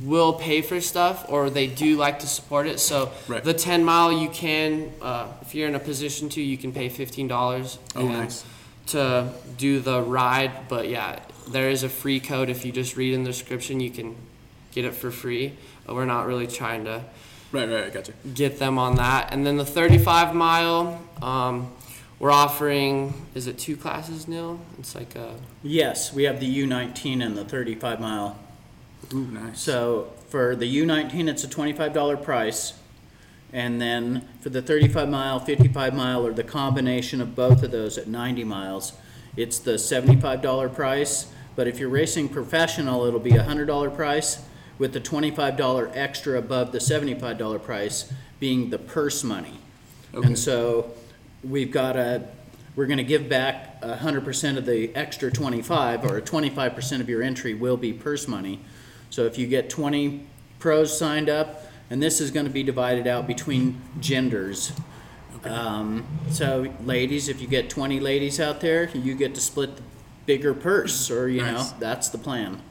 will 0.03 0.33
pay 0.33 0.63
for 0.63 0.81
stuff 0.81 1.27
or 1.29 1.51
they 1.51 1.67
do 1.67 1.97
like 1.97 2.19
to 2.21 2.27
support 2.27 2.67
it. 2.67 2.81
So 2.81 3.11
Right. 3.29 3.45
the 3.45 3.55
10 3.55 3.85
mile, 3.85 4.11
you 4.13 4.29
can, 4.31 4.93
uh, 5.03 5.29
if 5.43 5.55
you're 5.55 5.69
in 5.69 5.75
a 5.75 5.79
position 5.79 6.29
to, 6.31 6.41
you 6.43 6.57
can 6.57 6.73
pay 6.73 6.89
$15 6.89 7.79
Oh, 7.95 8.01
and 8.01 8.13
nice. 8.13 8.45
to 8.89 9.29
do 9.59 9.81
the 9.81 10.01
ride. 10.03 10.69
But 10.69 10.89
yeah, 10.89 11.21
there 11.49 11.71
is 11.71 11.83
a 11.83 11.89
free 11.89 12.21
code. 12.21 12.49
If 12.49 12.65
you 12.65 12.73
just 12.73 12.97
read 12.97 13.15
in 13.15 13.23
the 13.25 13.31
description, 13.31 13.81
you 13.81 13.91
can 13.91 14.17
get 14.73 14.85
it 14.85 14.95
for 14.95 15.11
free. 15.11 15.53
Uh, 15.89 15.95
We're 15.95 16.07
not 16.07 16.27
really 16.27 16.47
trying 16.47 16.85
to 16.87 17.03
Right, 17.53 17.69
right, 17.69 17.85
I 17.85 17.91
gotcha. 17.91 18.13
get 18.35 18.59
them 18.59 18.79
on 18.79 18.97
that. 18.97 19.29
And 19.31 19.47
then 19.47 19.59
the 19.59 19.67
35 19.67 20.35
mile, 20.35 21.03
um, 21.21 21.69
we're 22.23 22.31
offering, 22.31 23.13
is 23.35 23.49
it 23.49 23.59
two 23.59 23.77
classes, 23.77 24.29
now 24.29 24.61
It's 24.79 24.95
like 24.95 25.17
a. 25.17 25.35
Yes, 25.65 26.15
we 26.15 26.23
have 26.23 26.39
the 26.39 26.63
U19 26.63 27.21
and 27.21 27.37
the 27.37 27.45
35 27.45 27.99
mile. 27.99 28.39
Ooh, 29.13 29.27
nice. 29.27 29.61
So 29.61 30.13
for 30.29 30.55
the 30.55 30.83
U19, 30.83 31.29
it's 31.29 31.43
a 31.43 31.49
$25 31.49 32.23
price. 32.23 32.75
And 33.53 33.83
then 33.83 34.29
for 34.41 34.51
the 34.51 34.63
35 34.63 35.09
mile, 35.09 35.41
55 35.41 35.95
mile, 35.95 36.25
or 36.25 36.33
the 36.33 36.45
combination 36.45 37.21
of 37.21 37.35
both 37.35 37.65
of 37.65 37.73
those 37.73 37.99
at 37.99 38.07
90 38.07 38.45
miles, 38.45 38.93
it's 39.37 39.59
the 39.59 39.73
$75 39.73 40.73
price. 40.73 41.27
But 41.57 41.67
if 41.67 41.81
you're 41.81 41.89
racing 41.89 42.29
professional, 42.29 43.05
it'll 43.05 43.19
be 43.19 43.35
a 43.35 43.43
$100 43.43 43.97
price 43.97 44.45
with 44.79 44.93
the 44.93 45.01
$25 45.01 45.91
extra 45.97 46.39
above 46.39 46.71
the 46.71 46.79
$75 46.79 47.65
price 47.65 48.13
being 48.39 48.71
the 48.71 48.79
purse 48.79 49.25
money. 49.25 49.59
Okay. 50.15 50.25
And 50.25 50.39
so 50.39 50.93
we've 51.45 51.71
got 51.71 51.97
a, 51.97 52.27
we're 52.77 52.87
gonna 52.87 53.03
give 53.03 53.29
back 53.29 53.77
a 53.83 53.97
hundred 53.97 54.25
percent 54.25 54.59
of 54.59 54.67
the 54.67 54.95
extra 54.95 55.31
twenty-five, 55.31 56.05
or 56.05 56.21
twenty-five 56.21 56.75
percent 56.75 57.03
of 57.03 57.09
your 57.09 57.23
entry 57.23 57.55
will 57.55 57.77
be 57.77 57.93
purse 57.93 58.27
money. 58.29 58.61
So 59.11 59.25
if 59.25 59.39
you 59.39 59.47
get 59.47 59.69
twenty 59.69 60.27
pros 60.59 60.97
signed 60.97 61.29
up, 61.29 61.65
and 61.91 62.03
this 62.03 62.21
is 62.21 62.31
gonna 62.31 62.49
be 62.51 62.63
divided 62.63 63.07
out 63.07 63.27
between 63.27 63.81
genders. 64.01 64.73
Um, 65.45 66.07
so 66.31 66.73
ladies, 66.85 67.29
if 67.29 67.41
you 67.41 67.49
get 67.49 67.69
twenty 67.69 68.01
ladies 68.01 68.39
out 68.41 68.61
there, 68.61 68.89
you 68.95 69.15
get 69.15 69.35
to 69.35 69.41
split 69.41 69.77
the 69.77 69.83
bigger 70.25 70.55
purse, 70.55 71.11
or, 71.11 71.29
you 71.29 71.41
know, 71.43 71.55
Nice. 71.55 71.73
that's 71.73 72.09
the 72.09 72.19
plan. 72.19 72.63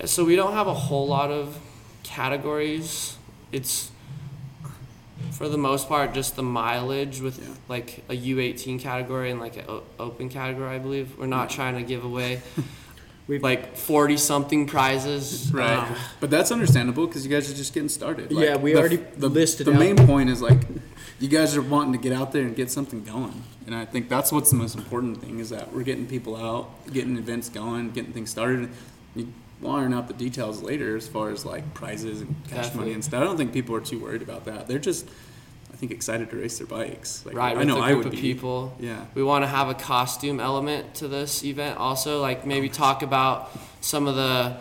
Yeah, 0.00 0.06
so 0.06 0.24
we 0.24 0.34
don't 0.34 0.52
have 0.52 0.66
a 0.66 0.74
whole 0.74 1.06
lot 1.06 1.30
of 1.30 1.60
categories. 2.02 3.16
It's 3.52 3.92
for 5.32 5.48
the 5.48 5.58
most 5.58 5.88
part 5.88 6.14
just 6.14 6.36
the 6.36 6.42
mileage 6.42 7.20
with 7.20 7.38
Yeah. 7.38 7.54
like 7.68 8.04
a 8.08 8.14
U18 8.14 8.78
category 8.80 9.30
and 9.30 9.40
like 9.40 9.56
an 9.56 9.64
o- 9.68 9.82
open 9.98 10.28
category, 10.28 10.74
I 10.74 10.78
believe. 10.78 11.16
We're 11.18 11.26
not 11.26 11.50
trying 11.50 11.76
to 11.76 11.82
give 11.82 12.04
away 12.04 12.40
We've- 13.28 13.42
like 13.42 13.76
40 13.76 14.16
something 14.16 14.66
prizes. 14.66 15.50
Right, 15.52 15.76
Um, 15.76 15.94
but 16.20 16.30
that's 16.30 16.50
understandable 16.50 17.06
because 17.06 17.24
you 17.26 17.30
guys 17.30 17.50
are 17.50 17.54
just 17.54 17.74
getting 17.74 17.88
started. 17.90 18.32
Yeah, 18.32 18.56
we 18.56 18.72
the- 18.72 18.78
already 18.80 18.96
the, 19.16 19.28
listed 19.28 19.66
The 19.66 19.72
out- 19.74 19.78
main 19.78 19.96
point 19.96 20.30
is 20.30 20.40
like, 20.40 20.60
you 21.20 21.28
guys 21.28 21.56
are 21.56 21.62
wanting 21.62 21.92
to 21.92 21.98
get 21.98 22.12
out 22.12 22.32
there 22.32 22.42
and 22.42 22.56
get 22.56 22.70
something 22.70 23.02
going, 23.04 23.42
and 23.66 23.74
I 23.74 23.84
think 23.84 24.08
that's 24.08 24.30
what's 24.32 24.50
the 24.50 24.56
most 24.56 24.76
important 24.76 25.20
thing 25.20 25.40
is 25.40 25.50
that 25.50 25.72
we're 25.74 25.82
getting 25.82 26.06
people 26.06 26.36
out, 26.36 26.70
getting 26.92 27.16
events 27.18 27.48
going, 27.48 27.90
getting 27.90 28.12
things 28.12 28.30
started. 28.30 28.70
You 29.16 29.32
iron 29.66 29.92
out 29.92 30.06
the 30.08 30.14
details 30.14 30.62
later 30.62 30.96
as 30.96 31.08
far 31.08 31.30
as 31.30 31.44
like 31.44 31.74
prizes 31.74 32.20
and 32.20 32.34
cash 32.48 32.74
money 32.74 32.92
and 32.92 33.04
stuff. 33.04 33.20
I 33.20 33.24
don't 33.24 33.36
think 33.36 33.52
people 33.52 33.74
are 33.74 33.80
too 33.80 33.98
worried 33.98 34.22
about 34.22 34.44
that. 34.44 34.68
They're 34.68 34.78
just, 34.78 35.08
I 35.72 35.76
think, 35.76 35.90
excited 35.92 36.30
to 36.30 36.36
race 36.36 36.58
their 36.58 36.66
bikes. 36.66 37.24
Like, 37.26 37.34
right 37.34 37.56
I 37.56 37.64
know 37.64 37.78
a 37.78 37.80
I 37.80 37.94
would 37.94 38.06
of 38.06 38.12
be. 38.12 38.20
people. 38.20 38.74
Yeah. 38.78 39.04
We 39.14 39.22
want 39.22 39.42
to 39.44 39.48
have 39.48 39.68
a 39.68 39.74
costume 39.74 40.38
element 40.40 40.94
to 40.96 41.08
this 41.08 41.42
event 41.44 41.78
also, 41.78 42.20
like 42.20 42.46
maybe 42.46 42.68
talk 42.68 43.02
about 43.02 43.50
some 43.80 44.06
of 44.06 44.14
the 44.14 44.56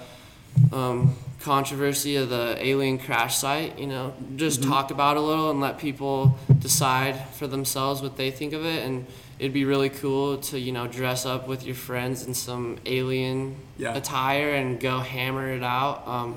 um, 0.75 1.15
controversy 1.41 2.15
of 2.15 2.29
the 2.29 2.57
alien 2.59 2.97
crash 2.97 3.37
site. 3.37 3.77
You 3.77 3.87
know, 3.87 4.13
just 4.35 4.61
Mm-hmm. 4.61 4.71
talk 4.71 4.91
about 4.91 5.17
it 5.17 5.19
a 5.19 5.23
little 5.23 5.51
and 5.51 5.59
let 5.61 5.77
people 5.77 6.37
decide 6.59 7.27
for 7.35 7.45
themselves 7.47 8.01
what 8.01 8.17
they 8.17 8.31
think 8.31 8.53
of 8.53 8.65
it. 8.65 8.83
And 8.85 9.05
it'd 9.39 9.53
be 9.53 9.65
really 9.65 9.89
cool 9.89 10.37
to 10.37 10.59
you 10.59 10.71
know 10.71 10.87
dress 10.87 11.25
up 11.25 11.47
with 11.47 11.65
your 11.65 11.75
friends 11.75 12.25
in 12.25 12.33
some 12.33 12.77
alien 12.85 13.55
Yeah. 13.77 13.95
attire 13.95 14.53
and 14.55 14.79
go 14.79 14.99
hammer 14.99 15.49
it 15.49 15.63
out. 15.63 16.07
Um, 16.07 16.35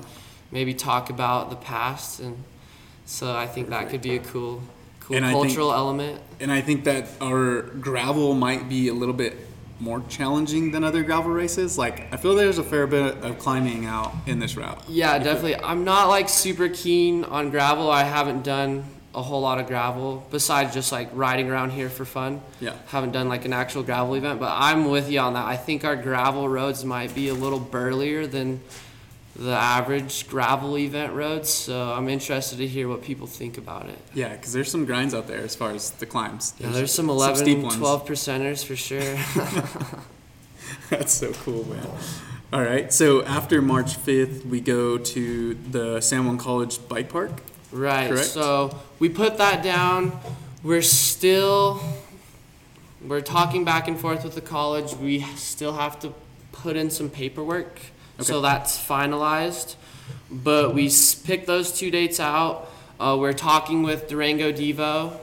maybe 0.51 0.73
talk 0.73 1.09
about 1.09 1.49
the 1.49 1.55
past 1.55 2.19
and. 2.19 2.43
So 3.03 3.35
I 3.35 3.45
think 3.47 3.69
that 3.69 3.89
could 3.89 4.01
be 4.01 4.15
a 4.15 4.19
cool, 4.19 4.61
cool 5.01 5.17
And 5.17 5.25
I 5.25 5.33
think- 5.33 5.47
cultural 5.47 5.73
element. 5.73 6.21
And 6.39 6.49
I 6.49 6.61
think 6.61 6.85
that 6.85 7.07
our 7.19 7.63
gravel 7.63 8.33
might 8.35 8.69
be 8.69 8.87
a 8.87 8.93
little 8.93 9.15
bit 9.15 9.35
more 9.81 10.01
challenging 10.07 10.71
than 10.71 10.83
other 10.85 11.03
gravel 11.03 11.31
races. 11.31 11.77
Like 11.77 12.07
I 12.13 12.17
feel 12.17 12.35
there's 12.35 12.59
a 12.59 12.63
fair 12.63 12.87
bit 12.87 13.17
of 13.17 13.37
climbing 13.39 13.85
out 13.85 14.13
in 14.27 14.39
this 14.39 14.55
route. 14.55 14.79
Yeah, 14.87 15.17
definitely. 15.17 15.57
I'm 15.57 15.83
not 15.83 16.07
like 16.07 16.29
super 16.29 16.69
keen 16.69 17.25
on 17.25 17.49
gravel. 17.49 17.91
I 17.91 18.03
haven't 18.03 18.43
done 18.45 18.85
a 19.13 19.21
whole 19.21 19.41
lot 19.41 19.59
of 19.59 19.67
gravel 19.67 20.25
besides 20.31 20.73
just 20.73 20.91
like 20.91 21.09
riding 21.13 21.49
around 21.49 21.71
here 21.71 21.89
for 21.89 22.05
fun. 22.05 22.41
Yeah. 22.59 22.73
Haven't 22.87 23.11
done 23.11 23.27
like 23.27 23.45
an 23.45 23.53
actual 23.53 23.83
gravel 23.83 24.15
event, 24.15 24.39
but 24.39 24.53
I'm 24.55 24.89
with 24.89 25.11
you 25.11 25.19
on 25.19 25.33
that. 25.33 25.45
I 25.45 25.57
think 25.57 25.83
our 25.83 25.95
gravel 25.95 26.47
roads 26.47 26.85
might 26.85 27.13
be 27.13 27.27
a 27.27 27.33
little 27.33 27.59
burlier 27.59 28.25
than 28.25 28.61
the 29.35 29.51
average 29.51 30.27
gravel 30.27 30.77
event 30.77 31.13
roads, 31.13 31.49
so 31.49 31.93
I'm 31.93 32.09
interested 32.09 32.57
to 32.57 32.67
hear 32.67 32.87
what 32.87 33.01
people 33.01 33.27
think 33.27 33.57
about 33.57 33.87
it. 33.87 33.97
Yeah, 34.13 34.29
because 34.29 34.53
there's 34.53 34.69
some 34.69 34.85
grinds 34.85 35.13
out 35.13 35.27
there 35.27 35.39
as 35.39 35.55
far 35.55 35.71
as 35.71 35.91
the 35.91 36.05
climbs. 36.05 36.53
Yeah, 36.59 36.69
there's 36.69 36.93
some 36.93 37.09
11, 37.09 37.61
ones. 37.61 37.77
12 37.77 38.05
percenters 38.05 38.65
for 38.65 38.75
sure. 38.75 38.99
That's 40.89 41.13
so 41.13 41.31
cool, 41.33 41.65
man. 41.67 41.87
All 42.53 42.61
right, 42.61 42.91
so 42.91 43.23
after 43.23 43.61
March 43.61 43.97
5th, 43.97 44.45
we 44.45 44.59
go 44.59 44.97
to 44.97 45.53
the 45.53 46.01
San 46.01 46.25
Juan 46.25 46.37
College 46.37 46.85
Bike 46.89 47.09
Park. 47.09 47.41
Right. 47.71 48.09
Correct? 48.09 48.27
So 48.27 48.77
we 48.99 49.09
put 49.09 49.37
that 49.37 49.63
down. 49.63 50.19
We're 50.63 50.81
still 50.81 51.81
we're 53.07 53.21
talking 53.21 53.65
back 53.65 53.87
and 53.87 53.99
forth 53.99 54.23
with 54.23 54.35
the 54.35 54.41
college. 54.41 54.93
We 54.95 55.21
still 55.35 55.73
have 55.73 55.99
to 56.01 56.13
put 56.51 56.75
in 56.75 56.89
some 56.89 57.09
paperwork. 57.09 57.79
Okay. 58.19 58.23
So 58.23 58.41
that's 58.41 58.77
finalized. 58.77 59.75
But 60.29 60.75
we 60.75 60.91
picked 61.23 61.47
those 61.47 61.71
two 61.71 61.89
dates 61.89 62.19
out. 62.19 62.69
Uh, 62.99 63.17
we're 63.19 63.33
talking 63.33 63.81
with 63.81 64.07
Durango 64.07 64.51
Devo 64.51 65.17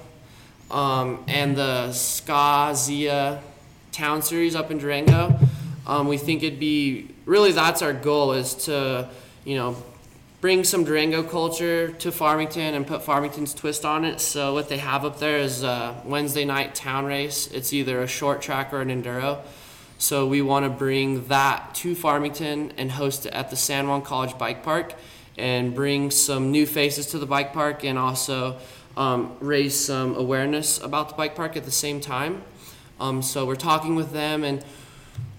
um, 0.71 1.25
and 1.29 1.57
the 1.57 1.93
Ska 1.93 2.73
Zia 2.75 3.41
Town 3.93 4.23
Series 4.23 4.57
up 4.57 4.71
in 4.71 4.79
Durango. 4.79 5.39
Um, 5.87 6.09
we 6.09 6.19
think 6.19 6.43
it'd 6.43 6.59
be 6.59 7.09
really 7.25 7.53
that's 7.53 7.81
our 7.83 7.93
goal 7.93 8.33
is 8.33 8.55
to, 8.67 9.09
you 9.45 9.57
know, 9.57 9.77
bring 10.41 10.63
some 10.63 10.85
Durango 10.85 11.25
culture 11.25 11.89
to 11.89 12.13
Farmington 12.13 12.75
and 12.75 12.87
put 12.87 13.03
Farmington's 13.03 13.53
twist 13.55 13.85
on 13.85 14.05
it. 14.05 14.21
So 14.21 14.55
what 14.55 14.69
they 14.69 14.79
have 14.79 15.05
up 15.05 15.19
there 15.19 15.39
is 15.39 15.65
a 15.65 16.01
Wednesday 16.05 16.45
night 16.45 16.77
town 16.77 17.07
race. 17.07 17.49
It's 17.49 17.73
either 17.73 18.03
a 18.03 18.07
short 18.07 18.41
track 18.41 18.73
or 18.73 18.81
an 18.81 18.89
enduro. 18.89 19.41
So 19.99 20.29
we 20.29 20.43
want 20.43 20.65
to 20.65 20.71
bring 20.71 21.27
that 21.27 21.75
to 21.77 21.97
Farmington 21.97 22.73
and 22.77 22.93
host 22.93 23.27
it 23.27 23.33
at 23.33 23.51
the 23.51 23.57
San 23.57 23.89
Juan 23.89 24.03
College 24.03 24.39
Bike 24.39 24.63
Park 24.63 24.95
and 25.37 25.75
bring 25.75 26.13
some 26.13 26.53
new 26.53 26.67
faces 26.67 27.07
to 27.07 27.19
the 27.19 27.27
bike 27.27 27.53
park 27.53 27.85
and 27.85 27.99
also 27.99 28.59
um, 28.97 29.37
raise 29.41 29.75
some 29.75 30.15
awareness 30.15 30.81
about 30.81 31.09
the 31.09 31.15
bike 31.17 31.35
park 31.35 31.57
at 31.57 31.65
the 31.65 31.73
same 31.73 32.01
time. 32.01 32.43
Um, 33.01 33.23
so 33.23 33.45
we're 33.45 33.57
talking 33.57 33.97
with 33.97 34.13
them 34.13 34.45
and 34.45 34.65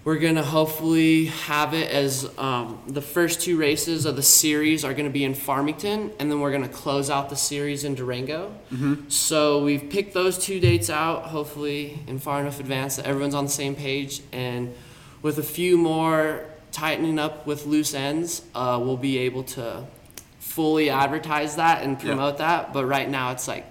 we're 0.04 0.18
gonna 0.18 0.42
hopefully 0.42 1.26
have 1.26 1.74
it 1.74 1.90
as 1.90 2.26
um, 2.38 2.80
the 2.88 3.02
first 3.02 3.40
two 3.42 3.58
races 3.58 4.06
of 4.06 4.16
the 4.16 4.22
series 4.22 4.84
are 4.84 4.94
gonna 4.94 5.10
be 5.10 5.24
in 5.24 5.34
Farmington, 5.34 6.10
and 6.18 6.30
then 6.30 6.40
we're 6.40 6.52
gonna 6.52 6.68
close 6.68 7.10
out 7.10 7.28
the 7.28 7.36
series 7.36 7.84
in 7.84 7.94
Durango. 7.94 8.52
So 9.08 9.62
we've 9.62 9.90
picked 9.90 10.14
those 10.14 10.38
two 10.38 10.58
dates 10.58 10.88
out, 10.88 11.24
hopefully 11.24 11.98
in 12.06 12.18
far 12.18 12.40
enough 12.40 12.60
advance 12.60 12.96
that 12.96 13.06
everyone's 13.06 13.34
on 13.34 13.44
the 13.44 13.50
same 13.50 13.74
page, 13.74 14.22
and 14.32 14.74
with 15.22 15.38
a 15.38 15.42
few 15.42 15.76
more 15.76 16.44
tightening 16.72 17.18
up 17.18 17.46
with 17.46 17.66
loose 17.66 17.92
ends, 17.94 18.42
uh, 18.54 18.80
we'll 18.82 18.96
be 18.96 19.18
able 19.18 19.42
to 19.42 19.84
fully 20.38 20.88
advertise 20.88 21.56
that 21.56 21.82
and 21.82 21.98
promote 21.98 22.38
that. 22.38 22.72
But 22.72 22.86
right 22.86 23.08
now, 23.08 23.32
it's 23.32 23.46
like 23.46 23.66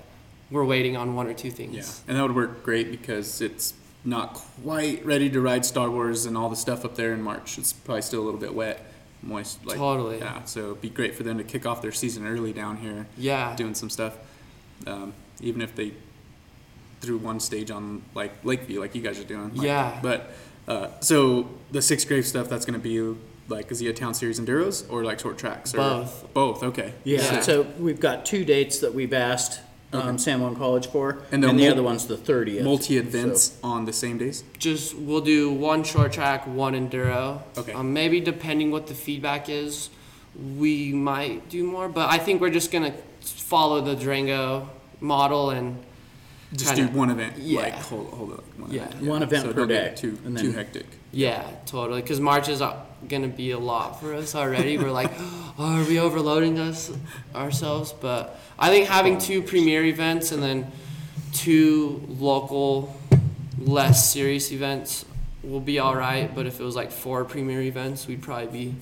we're 0.51 0.65
waiting 0.65 0.95
on 0.95 1.15
one 1.15 1.25
or 1.27 1.33
two 1.33 1.49
things. 1.49 1.75
Yeah, 1.75 2.09
and 2.09 2.17
that 2.17 2.21
would 2.21 2.35
work 2.35 2.63
great 2.63 2.91
because 2.91 3.41
it's 3.41 3.73
not 4.05 4.35
quite 4.63 5.05
ready 5.05 5.29
to 5.29 5.41
ride 5.41 5.65
Star 5.65 5.89
Wars 5.89 6.25
and 6.25 6.37
all 6.37 6.49
the 6.49 6.55
stuff 6.55 6.85
up 6.85 6.95
there 6.95 7.13
in 7.13 7.21
March. 7.21 7.57
It's 7.57 7.73
probably 7.73 8.01
still 8.01 8.21
a 8.21 8.25
little 8.25 8.39
bit 8.39 8.53
wet, 8.55 8.83
moist. 9.21 9.65
Like, 9.65 9.77
Totally. 9.77 10.19
Yeah, 10.19 10.43
so 10.45 10.65
it'd 10.67 10.81
be 10.81 10.89
great 10.89 11.15
for 11.15 11.23
them 11.23 11.37
to 11.37 11.43
kick 11.43 11.65
off 11.65 11.81
their 11.81 11.91
season 11.91 12.25
early 12.25 12.53
down 12.53 12.77
here, 12.77 13.07
Yeah. 13.17 13.55
doing 13.55 13.75
some 13.75 13.89
stuff. 13.89 14.17
Um, 14.87 15.13
even 15.41 15.61
if 15.61 15.75
they 15.75 15.93
through 17.01 17.17
one 17.17 17.39
stage 17.39 17.71
on 17.71 18.01
like 18.13 18.31
Lakeview, 18.43 18.79
like 18.79 18.93
you 18.95 19.01
guys 19.01 19.19
are 19.19 19.23
doing. 19.25 19.53
Like, 19.55 19.65
Yeah. 19.67 19.99
But 20.01 20.31
uh, 20.67 20.87
so 21.01 21.49
the 21.71 21.81
sixth 21.81 22.07
grade 22.07 22.25
stuff 22.25 22.49
that's 22.49 22.65
going 22.65 22.79
to 22.79 22.83
be 22.83 23.17
like 23.47 23.71
is 23.71 23.79
he 23.79 23.87
a 23.87 23.93
town 23.93 24.13
series 24.13 24.39
enduros 24.39 24.85
or 24.91 25.03
like 25.03 25.19
short 25.19 25.37
tracks? 25.37 25.73
Or 25.73 25.77
Both. 25.77 26.33
Both. 26.33 26.63
Okay. 26.63 26.93
Yeah, 27.03 27.19
Yeah. 27.21 27.41
so 27.41 27.63
we've 27.79 27.99
got 27.99 28.25
two 28.25 28.43
dates 28.45 28.79
that 28.79 28.93
we've 28.93 29.13
asked 29.13 29.59
um, 29.93 30.17
San 30.17 30.41
Juan 30.41 30.55
College 30.55 30.87
for, 30.87 31.19
And 31.31 31.43
and, 31.43 31.43
they're 31.43 31.49
the 31.51 31.57
mul- 31.63 31.71
other 31.71 31.83
one's 31.83 32.05
the 32.07 32.15
30th. 32.17 32.63
Multi 32.63 32.97
events 32.97 33.57
on 33.63 33.85
the 33.85 33.93
same 33.93 34.17
days. 34.17 34.43
Just 34.57 34.95
we'll 34.95 35.21
do 35.21 35.51
one 35.51 35.83
short 35.83 36.11
track, 36.11 36.45
one 36.47 36.73
enduro. 36.73 37.41
Okay. 37.57 37.73
Um, 37.73 37.93
maybe 37.93 38.19
depending 38.19 38.71
what 38.71 38.87
the 38.87 38.93
feedback 38.93 39.49
is, 39.49 39.89
we 40.57 40.93
might 40.93 41.49
do 41.49 41.63
more. 41.63 41.89
But 41.89 42.09
I 42.09 42.17
think 42.19 42.39
we're 42.41 42.51
just 42.51 42.71
gonna 42.71 42.93
follow 43.21 43.81
the 43.81 43.95
Durango 43.95 44.69
model 45.01 45.49
and 45.49 45.83
Just 46.53 46.73
Kinda. 46.75 46.91
do 46.91 46.97
one 46.97 47.11
event. 47.11 47.33
Yeah. 47.37 47.61
Like 47.61 47.73
hold 47.75 48.07
hold 48.13 48.31
it. 48.33 48.39
One 48.59 48.71
Yeah. 48.71 48.85
event. 48.87 49.03
One 49.03 49.23
event 49.23 49.43
so 49.45 49.53
per 49.53 49.65
day, 49.67 49.93
Too 49.95 50.17
and 50.25 50.37
too 50.37 50.51
hectic. 50.51 50.85
yeah, 51.11 51.43
totally. 51.67 52.01
Because 52.01 52.19
March 52.19 52.49
is 52.49 52.61
gonna 53.07 53.27
be 53.27 53.51
a 53.51 53.59
lot 53.59 53.99
for 54.01 54.13
us 54.15 54.33
already. 54.33 54.77
we're 54.77 54.91
like, 54.91 55.11
oh, 55.19 55.53
are 55.59 55.83
we 55.85 55.99
overloading 55.99 56.57
us 56.59 56.91
ourselves? 57.35 57.93
But 57.93 58.39
I 58.57 58.69
think 58.69 58.87
having 58.87 59.19
two 59.19 59.41
premier 59.43 59.85
events 59.85 60.31
and 60.31 60.41
then 60.41 60.71
two 61.33 62.01
local, 62.09 62.95
less 63.59 64.11
serious 64.11 64.51
events 64.51 65.05
will 65.43 65.59
be 65.61 65.77
all 65.77 65.95
right. 65.95 66.33
But 66.33 66.47
if 66.47 66.59
it 66.59 66.63
was 66.63 66.75
like 66.75 66.91
four 66.91 67.25
premier 67.25 67.61
events, 67.61 68.07
we'd 68.07 68.23
probably 68.23 68.47
be 68.47 68.75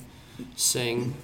saying 0.56 1.14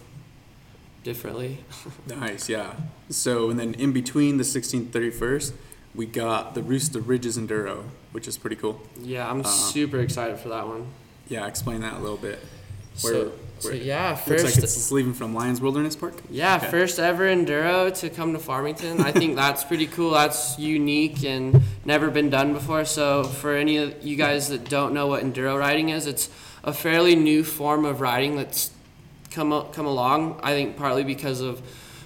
differently. 1.03 1.59
Nice, 2.07 2.49
yeah. 2.49 2.75
So, 3.09 3.49
and 3.51 3.59
then 3.59 3.75
in 3.75 3.93
between 3.93 4.37
the 4.37 4.45
16th, 4.45 4.89
31st, 4.91 5.53
we 5.95 6.07
got 6.07 6.55
the 6.55 6.63
Rooster 6.63 7.01
Ridges 7.01 7.39
Enduro, 7.39 7.85
which 8.13 8.27
is 8.27 8.37
pretty 8.37 8.57
cool. 8.57 8.81
Yeah, 9.01 9.29
I'm 9.31 9.41
Uh, 9.41 9.45
super 9.45 9.99
excited 10.01 10.39
for 10.39 10.49
that 10.51 10.67
one. 10.67 10.87
Yeah, 11.29 11.47
explain 11.47 11.81
that 11.83 11.95
a 11.95 11.99
little 12.01 12.17
bit. 12.17 12.39
Where, 13.01 13.13
so, 13.13 13.33
so 13.61 13.69
where- 13.71 13.77
yeah, 13.79 14.11
looks 14.11 14.23
first 14.23 14.45
like 14.45 14.57
it's 14.59 14.93
leaving 14.93 15.15
from 15.15 15.35
Lions 15.35 15.61
Wilderness 15.61 15.97
Park. 15.97 16.15
Yeah, 16.31 16.57
Okay. 16.57 16.69
first 16.69 16.99
ever 16.99 17.25
enduro 17.25 17.93
to 18.01 18.11
come 18.11 18.33
to 18.33 18.39
Farmington. 18.39 19.01
I 19.01 19.13
think 19.13 19.37
that's 19.37 19.65
pretty 19.65 19.87
cool. 19.87 20.11
That's 20.13 20.59
unique 20.59 21.25
and 21.25 21.63
never 21.85 22.11
been 22.11 22.31
done 22.31 22.53
before. 22.53 22.85
So 22.85 23.25
for 23.25 23.55
any 23.55 23.77
of 23.79 23.95
you 24.03 24.17
guys 24.17 24.49
that 24.49 24.69
don't 24.69 24.95
know 24.95 25.07
what 25.07 25.23
enduro 25.25 25.59
riding 25.59 25.89
is, 25.91 26.07
it's 26.07 26.29
a 26.63 26.73
fairly 26.73 27.15
new 27.17 27.43
form 27.45 27.85
of 27.85 28.01
riding 28.01 28.37
that's 28.37 28.71
come 29.31 29.51
come 29.73 29.87
along. 29.87 30.39
I 30.43 30.53
think 30.53 30.77
partly 30.77 31.03
because 31.05 31.41
of 31.41 31.61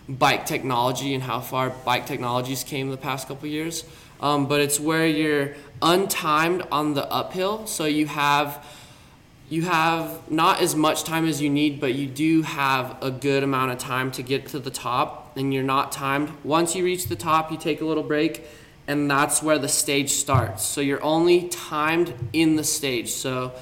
bike 0.08 0.46
technology 0.46 1.14
and 1.14 1.22
how 1.22 1.40
far 1.40 1.70
bike 1.70 2.06
technologies 2.06 2.64
came 2.64 2.90
the 2.90 2.96
past 2.96 3.28
couple 3.28 3.48
years. 3.48 3.84
Um, 4.20 4.46
but 4.46 4.60
it's 4.60 4.80
where 4.80 5.06
you're 5.06 5.54
untimed 5.80 6.66
on 6.72 6.94
the 6.94 7.10
uphill, 7.10 7.66
so 7.66 7.84
you 7.84 8.06
have 8.06 8.64
you 9.50 9.62
have 9.62 10.30
not 10.30 10.60
as 10.60 10.76
much 10.76 11.04
time 11.04 11.26
as 11.26 11.40
you 11.40 11.48
need, 11.48 11.80
but 11.80 11.94
you 11.94 12.06
do 12.06 12.42
have 12.42 13.02
a 13.02 13.10
good 13.10 13.42
amount 13.42 13.72
of 13.72 13.78
time 13.78 14.10
to 14.12 14.22
get 14.22 14.46
to 14.48 14.58
the 14.58 14.70
top, 14.70 15.36
and 15.38 15.54
you're 15.54 15.62
not 15.62 15.90
timed. 15.90 16.30
Once 16.44 16.76
you 16.76 16.84
reach 16.84 17.06
the 17.06 17.16
top, 17.16 17.50
you 17.50 17.56
take 17.56 17.80
a 17.80 17.84
little 17.84 18.02
break, 18.02 18.44
and 18.86 19.10
that's 19.10 19.42
where 19.42 19.58
the 19.58 19.68
stage 19.68 20.10
starts. 20.10 20.64
So 20.64 20.82
you're 20.82 21.02
only 21.02 21.48
timed 21.48 22.12
in 22.34 22.56
the 22.56 22.64
stage. 22.64 23.10
So, 23.10 23.52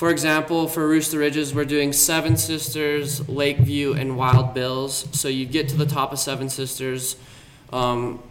for 0.00 0.08
example, 0.08 0.66
for 0.66 0.88
Rooster 0.88 1.18
Ridges, 1.18 1.54
we're 1.54 1.66
doing 1.66 1.92
Seven 1.92 2.38
Sisters, 2.38 3.28
Lakeview, 3.28 3.92
and 3.92 4.16
Wild 4.16 4.54
Bills. 4.54 5.06
So 5.12 5.28
you 5.28 5.44
get 5.44 5.68
to 5.68 5.76
the 5.76 5.84
top 5.84 6.10
of 6.10 6.18
Seven 6.18 6.48
Sisters. 6.48 7.16
Um, 7.70 8.22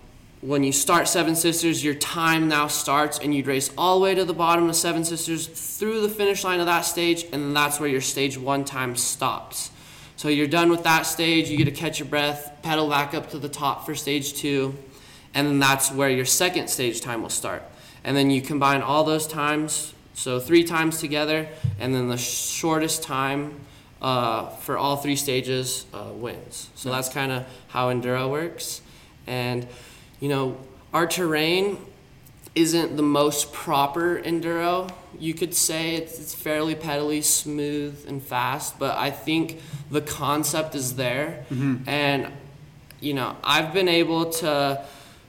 when 0.42 0.64
you 0.64 0.72
start 0.72 1.08
Seven 1.08 1.36
Sisters, 1.36 1.84
your 1.84 1.94
time 1.94 2.48
now 2.48 2.66
starts, 2.66 3.20
and 3.20 3.36
you'd 3.36 3.46
race 3.46 3.70
all 3.78 4.00
the 4.00 4.04
way 4.04 4.16
to 4.16 4.26
the 4.26 4.34
bottom 4.34 4.68
of 4.68 4.76
Seven 4.76 5.06
Sisters 5.06 5.46
through 5.46 6.02
the 6.02 6.10
finish 6.10 6.44
line 6.44 6.60
of 6.60 6.66
that 6.66 6.86
stage, 6.86 7.28
and 7.32 7.56
that's 7.56 7.80
where 7.80 7.88
your 7.88 8.02
stage 8.02 8.36
one 8.36 8.66
time 8.66 8.96
stops. 8.96 9.70
So 10.16 10.28
you're 10.28 10.48
done 10.48 10.72
with 10.72 10.82
that 10.86 11.04
stage, 11.04 11.52
you 11.52 11.58
get 11.58 11.66
to 11.66 11.72
catch 11.72 12.00
your 12.00 12.08
breath, 12.08 12.52
pedal 12.64 12.90
back 12.90 13.14
up 13.14 13.30
to 13.30 13.38
the 13.38 13.48
top 13.48 13.86
for 13.86 13.94
stage 13.94 14.34
two, 14.34 14.76
and 15.36 15.46
then 15.46 15.60
that's 15.60 15.92
where 15.92 16.10
your 16.10 16.26
second 16.26 16.68
stage 16.68 17.00
time 17.00 17.22
will 17.22 17.30
start. 17.30 17.62
And 18.04 18.18
then 18.18 18.32
you 18.32 18.42
combine 18.42 18.82
all 18.82 19.04
those 19.04 19.28
times, 19.28 19.94
so 20.20 20.40
three 20.40 20.64
times 20.66 21.00
together, 21.00 21.48
and 21.80 21.96
then 21.96 22.10
the 22.10 22.18
shortest 22.18 23.04
time 23.04 23.54
uh, 24.02 24.50
for 24.50 24.78
all 24.78 24.98
three 24.98 25.16
stages 25.16 25.86
uh, 25.94 26.12
wins. 26.14 26.70
So 26.76 26.92
that's 26.92 27.08
kind 27.10 27.32
of 27.32 27.46
how 27.70 27.90
enduro 27.90 28.30
works. 28.30 28.82
And 29.28 29.66
you 30.20 30.28
know, 30.28 30.58
our 30.94 31.08
terrain 31.08 31.78
isn't 32.56 32.98
the 32.98 33.04
most 33.04 33.54
proper 33.54 34.20
enduro. 34.22 34.92
You 35.18 35.34
could 35.34 35.54
say 35.56 35.96
it's, 35.96 36.20
it's 36.20 36.36
fairly 36.36 36.76
pedally, 36.76 37.24
smooth, 37.24 38.04
and 38.08 38.22
fast, 38.22 38.78
but 38.78 38.98
I 38.98 39.12
think 39.12 39.62
the 39.90 40.02
concept 40.02 40.76
is 40.76 40.96
there. 40.96 41.46
And, 41.88 42.28
you 43.00 43.14
know, 43.14 43.36
I've 43.44 43.72
been 43.74 43.88
able 43.88 44.26
to 44.42 44.84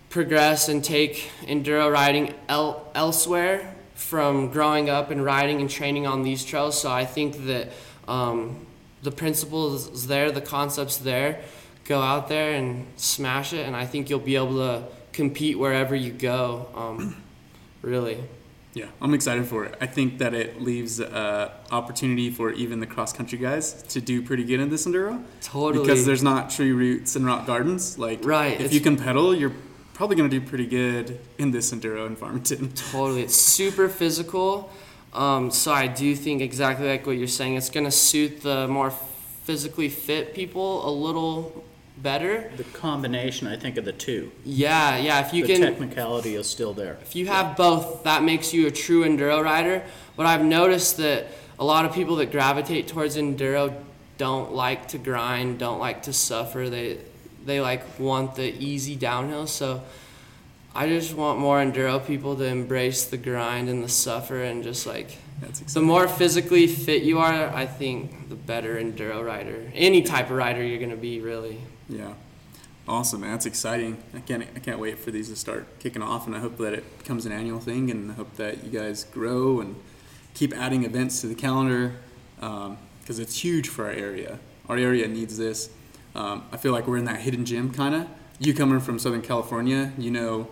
progress 0.09 0.69
and 0.69 0.83
take 0.83 1.31
enduro 1.43 1.93
riding 1.93 2.35
el- 2.49 2.85
elsewhere 2.95 3.77
from 4.01 4.51
growing 4.51 4.89
up 4.89 5.11
and 5.11 5.25
riding 5.25 5.61
and 5.61 5.69
training 5.71 6.07
on 6.07 6.23
these 6.23 6.45
trails. 6.45 6.81
So 6.81 6.91
I 6.91 7.05
think 7.05 7.47
that 7.47 7.69
um, 8.09 8.67
the 9.03 9.11
principles 9.11 10.07
there, 10.07 10.31
the 10.33 10.41
concept's 10.41 10.99
there. 10.99 11.41
Go 11.85 12.01
out 12.01 12.29
there 12.29 12.53
and 12.55 12.87
smash 12.97 13.53
it, 13.53 13.67
and 13.67 13.77
I 13.77 13.85
think 13.85 14.11
you'll 14.11 14.19
be 14.21 14.37
able 14.37 14.57
to 14.57 14.85
compete 15.13 15.59
wherever 15.59 15.95
you 15.95 16.13
go. 16.13 16.69
Um, 16.75 17.23
really. 17.83 18.19
Yeah, 18.73 18.87
I'm 19.03 19.15
excited 19.15 19.47
for 19.47 19.65
it. 19.65 19.75
I 19.81 19.87
think 19.87 20.19
that 20.19 20.33
it 20.33 20.63
leaves 20.63 21.01
uh, 21.01 21.51
opportunity 21.73 22.31
for 22.31 22.53
even 22.53 22.79
the 22.79 22.87
cross 22.87 23.13
country 23.13 23.37
guys 23.37 23.83
to 23.95 24.01
do 24.01 24.23
pretty 24.23 24.45
good 24.45 24.61
in 24.61 24.71
this 24.71 24.87
enduro 24.87 25.21
Totally. 25.41 25.85
because 25.85 26.07
there's 26.07 26.23
not 26.23 26.51
tree 26.51 26.71
roots 26.71 27.17
and 27.17 27.27
rock 27.27 27.47
gardens. 27.47 27.99
Like, 27.99 28.25
Right, 28.25 28.53
if 28.55 28.61
it's- 28.61 28.73
you 28.73 28.81
can 28.81 28.97
pedal, 28.97 29.35
you're 29.35 29.53
probably 30.01 30.17
going 30.17 30.31
to 30.31 30.41
do 30.41 30.47
pretty 30.47 30.65
good 30.65 31.21
in 31.37 31.51
this 31.51 31.75
enduro 31.75 32.07
in 32.07 32.17
Farmington. 32.17 32.73
Totally. 32.91 33.21
It's 33.21 33.37
super 33.37 33.87
physical. 33.87 34.73
Um, 35.13 35.51
so 35.51 35.75
I 35.75 35.89
do 35.89 36.17
think 36.17 36.41
exactly 36.41 36.89
like 36.89 37.05
what 37.07 37.19
you're 37.19 37.29
saying. 37.29 37.57
It's 37.57 37.69
going 37.69 37.85
to 37.85 37.91
suit 37.91 38.41
the 38.41 38.67
more 38.67 38.93
physically 39.45 39.91
fit 39.91 40.33
people 40.33 40.89
a 40.89 40.91
little 40.91 41.67
better. 41.99 42.51
The 42.57 42.65
combination, 42.65 43.47
I 43.47 43.59
think, 43.59 43.77
of 43.77 43.85
the 43.85 43.93
two. 43.93 44.33
Yeah, 44.43 44.97
yeah. 44.97 45.21
If 45.21 45.35
you 45.35 45.45
can. 45.45 45.61
the 45.61 45.67
can, 45.67 45.73
technicality 45.75 46.35
is 46.35 46.49
still 46.49 46.73
there. 46.73 46.97
if 47.03 47.15
you 47.15 47.27
have 47.27 47.55
both, 47.55 48.03
that 48.05 48.23
makes 48.23 48.55
you 48.55 48.67
a 48.69 48.71
true 48.71 49.05
enduro 49.05 49.45
rider. 49.45 49.83
But 50.17 50.25
I've 50.25 50.43
noticed 50.43 50.97
that 50.97 51.27
a 51.59 51.65
lot 51.67 51.85
of 51.85 51.93
people 51.93 52.17
that 52.17 52.33
gravitate 52.33 52.89
towards 52.89 53.19
enduro 53.19 53.75
don't 54.17 54.55
like 54.55 54.89
to 54.89 54.99
grind, 54.99 55.59
don't 55.59 55.79
like 55.79 56.05
to 56.05 56.15
suffer. 56.15 56.71
They 56.71 57.01
they 57.45 57.61
like 57.61 57.99
want 57.99 58.35
the 58.35 58.53
easy 58.63 58.97
downhill. 58.97 59.47
So 59.47 59.83
I 60.75 60.89
just 60.89 61.15
want 61.15 61.39
more 61.39 61.59
enduro 61.59 62.05
people 62.05 62.37
to 62.37 62.45
embrace 62.45 63.05
the 63.07 63.17
grind 63.17 63.69
and 63.69 63.83
the 63.83 63.89
suffer 63.89 64.43
and 64.43 64.63
just 64.63 64.87
like 64.87 65.19
That's 65.41 65.75
the 65.75 65.81
more 65.81 66.07
physically 66.07 66.67
fit 66.67 67.03
you 67.03 67.19
are, 67.19 67.49
I 67.49 67.67
think 67.67 68.29
the 68.29 68.37
better 68.37 68.77
enduro 68.77 69.25
rider, 69.25 69.71
any 69.75 70.03
type 70.03 70.27
of 70.27 70.37
rider 70.37 70.63
you're 70.63 70.81
gonna 70.81 70.97
be 70.97 71.21
really. 71.21 71.59
Yeah, 71.89 72.15
awesome, 72.87 73.23
man. 73.23 73.33
That's 73.33 73.47
exciting. 73.47 74.01
I 74.15 74.21
can't 74.21 74.45
I 74.55 74.61
can't 74.61 74.79
wait 74.79 74.99
for 74.99 75.11
these 75.11 75.29
to 75.29 75.37
start 75.37 75.67
kicking 75.81 76.03
off, 76.03 76.27
and 76.27 76.37
I 76.37 76.39
hope 76.39 76.57
that 76.59 76.73
it 76.73 76.99
becomes 76.99 77.27
an 77.27 77.33
annual 77.33 77.59
thing, 77.59 77.91
and 77.91 78.13
I 78.13 78.15
hope 78.15 78.37
that 78.37 78.63
you 78.63 78.71
guys 78.71 79.05
grow 79.05 79.61
and 79.61 79.75
keep 80.35 80.55
adding 80.57 80.85
events 80.85 81.21
to 81.23 81.27
the 81.27 81.35
calendar 81.35 81.97
um, 82.41 82.79
because 83.01 83.19
it's 83.19 83.43
huge 83.43 83.69
for 83.69 83.87
our 83.87 83.91
area. 83.93 84.39
Our 84.69 84.77
area 84.77 85.09
needs 85.09 85.37
this. 85.37 85.71
Um, 86.15 86.45
I 86.53 86.57
feel 86.57 86.73
like 86.73 86.87
we're 86.87 86.97
in 86.97 87.05
that 87.05 87.21
hidden 87.21 87.45
gem 87.45 87.73
kind 87.73 87.95
of. 87.95 88.07
You 88.39 88.55
coming 88.55 88.81
from 88.81 88.99
Southern 88.99 89.23
California, 89.23 89.93
you 89.99 90.11
know 90.11 90.49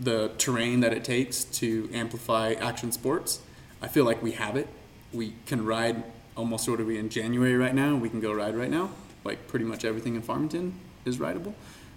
the 0.00 0.32
terrain 0.38 0.80
that 0.80 0.92
it 0.92 1.04
takes 1.04 1.44
to 1.44 1.88
amplify 1.92 2.54
action 2.54 2.90
sports. 2.90 3.40
I 3.82 3.88
feel 3.88 4.04
like 4.04 4.22
we 4.22 4.32
have 4.32 4.56
it. 4.56 4.66
We 5.12 5.34
can 5.46 5.64
ride 5.64 6.02
almost 6.36 6.66
are 6.68 6.76
we 6.76 6.98
in 6.98 7.10
January 7.10 7.54
right 7.54 7.74
now? 7.74 7.96
We 7.96 8.08
can 8.08 8.20
go 8.20 8.32
ride 8.32 8.56
right 8.56 8.70
now. 8.70 8.90
Like 9.24 9.46
pretty 9.46 9.66
much 9.66 9.84
everything 9.84 10.14
in 10.14 10.22
Farmington 10.22 10.74
is 11.04 11.20
rideable. 11.20 11.54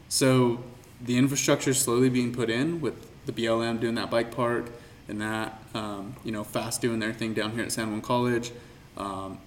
So 0.10 0.62
the 1.02 1.18
infrastructure 1.18 1.72
is 1.72 1.80
slowly 1.80 2.10
being 2.10 2.34
put 2.34 2.50
in 2.50 2.82
with 2.82 3.10
the 3.26 3.32
BLM 3.32 3.80
doing 3.80 3.96
that 3.96 4.12
bike 4.12 4.36
park 4.36 4.70
and 5.08 5.22
that, 5.22 5.62
um, 5.74 6.16
you 6.24 6.32
know, 6.32 6.44
Fast 6.44 6.82
doing 6.82 7.00
their 7.00 7.14
thing 7.14 7.34
down 7.34 7.52
here 7.52 7.64
at 7.64 7.72
San 7.72 7.90
Juan 7.92 8.02
College. 8.02 8.52
Um, 8.98 9.40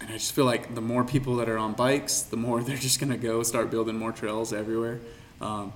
and 0.00 0.10
I 0.10 0.14
just 0.14 0.32
feel 0.32 0.44
like 0.44 0.74
the 0.74 0.80
more 0.80 1.04
people 1.04 1.36
that 1.36 1.48
are 1.48 1.58
on 1.58 1.72
bikes, 1.72 2.22
the 2.22 2.36
more 2.36 2.62
they're 2.64 2.76
just 2.76 3.00
gonna 3.00 3.16
go 3.16 3.42
start 3.42 3.70
building 3.70 3.96
more 3.98 4.12
trails 4.12 4.52
everywhere. 4.52 5.00
Um, 5.40 5.72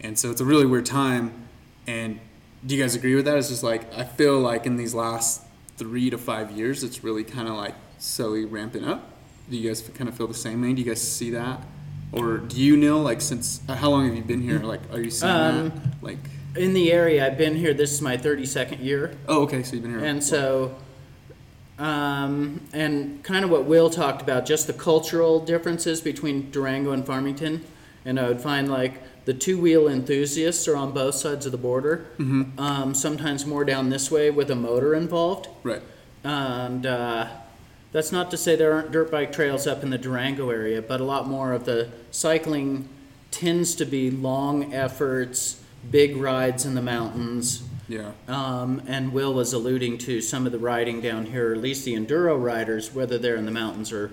and 0.00 0.18
so 0.18 0.30
it's 0.30 0.40
a 0.40 0.44
really 0.44 0.66
weird 0.66 0.86
time. 0.86 1.48
And 1.86 2.20
do 2.66 2.74
you 2.76 2.82
guys 2.82 2.94
agree 2.94 3.14
with 3.14 3.24
that? 3.24 3.36
It's 3.38 3.48
just 3.48 3.62
like 3.62 3.92
I 3.94 4.04
feel 4.04 4.38
like 4.40 4.66
in 4.66 4.76
these 4.76 4.94
last 4.94 5.42
three 5.76 6.10
to 6.10 6.18
five 6.18 6.50
years, 6.50 6.82
it's 6.84 7.02
really 7.04 7.24
kind 7.24 7.48
of 7.48 7.54
like 7.54 7.74
slowly 7.98 8.44
ramping 8.44 8.84
up. 8.84 9.10
Do 9.50 9.56
you 9.56 9.68
guys 9.68 9.80
kind 9.94 10.08
of 10.08 10.16
feel 10.16 10.26
the 10.26 10.34
same 10.34 10.62
thing? 10.62 10.74
Do 10.74 10.82
you 10.82 10.88
guys 10.88 11.00
see 11.00 11.30
that, 11.30 11.62
or 12.12 12.36
do 12.36 12.60
you 12.60 12.76
know 12.76 13.00
like 13.00 13.20
since 13.22 13.60
uh, 13.68 13.74
how 13.74 13.90
long 13.90 14.06
have 14.06 14.14
you 14.14 14.22
been 14.22 14.42
here? 14.42 14.58
Like, 14.58 14.80
are 14.92 15.00
you 15.00 15.10
seeing 15.10 15.32
Um, 15.32 15.68
that? 15.70 16.02
Like, 16.02 16.18
in 16.56 16.74
the 16.74 16.92
area, 16.92 17.26
I've 17.26 17.38
been 17.38 17.54
here. 17.56 17.72
This 17.72 17.92
is 17.92 18.02
my 18.02 18.16
32nd 18.18 18.82
year. 18.84 19.12
Oh, 19.26 19.42
okay. 19.44 19.62
So 19.62 19.74
you've 19.74 19.82
been 19.82 19.92
here. 19.98 20.04
And 20.04 20.22
so, 20.22 20.74
um, 21.78 22.60
and 22.72 23.22
kind 23.22 23.44
of 23.44 23.50
what 23.50 23.64
Will 23.64 23.90
talked 23.90 24.20
about, 24.22 24.46
just 24.46 24.66
the 24.66 24.72
cultural 24.72 25.40
differences 25.40 26.00
between 26.00 26.50
Durango 26.50 26.92
and 26.92 27.06
Farmington. 27.06 27.64
And 28.04 28.18
I 28.18 28.28
would 28.28 28.40
find 28.40 28.70
like 28.70 29.02
the 29.24 29.34
two 29.34 29.60
wheel 29.60 29.88
enthusiasts 29.88 30.66
are 30.66 30.76
on 30.76 30.92
both 30.92 31.14
sides 31.14 31.46
of 31.46 31.52
the 31.52 31.58
border, 31.58 32.06
um, 32.58 32.94
sometimes 32.94 33.44
more 33.44 33.64
down 33.64 33.90
this 33.90 34.10
way 34.10 34.30
with 34.30 34.50
a 34.50 34.56
motor 34.56 34.94
involved. 34.94 35.48
right. 35.62 35.82
And 36.24 36.84
uh, 36.84 37.28
that's 37.92 38.10
not 38.10 38.30
to 38.32 38.36
say 38.36 38.56
there 38.56 38.72
aren't 38.72 38.90
dirt 38.90 39.10
bike 39.10 39.32
trails 39.32 39.66
up 39.66 39.82
in 39.82 39.90
the 39.90 39.98
Durango 39.98 40.50
area, 40.50 40.82
but 40.82 41.00
a 41.00 41.04
lot 41.04 41.28
more 41.28 41.52
of 41.52 41.64
the 41.64 41.90
cycling 42.10 42.88
tends 43.30 43.74
to 43.76 43.84
be 43.84 44.10
long 44.10 44.72
efforts, 44.74 45.62
big 45.90 46.16
rides 46.16 46.64
in 46.64 46.74
the 46.74 46.82
mountains. 46.82 47.67
Yeah. 47.88 48.12
Um, 48.28 48.82
and 48.86 49.12
Will 49.12 49.32
was 49.32 49.54
alluding 49.54 49.98
to 49.98 50.20
some 50.20 50.44
of 50.44 50.52
the 50.52 50.58
riding 50.58 51.00
down 51.00 51.26
here, 51.26 51.52
at 51.52 51.60
least 51.60 51.86
the 51.86 51.94
enduro 51.94 52.40
riders, 52.40 52.94
whether 52.94 53.16
they're 53.16 53.36
in 53.36 53.46
the 53.46 53.50
mountains 53.50 53.92
or 53.92 54.12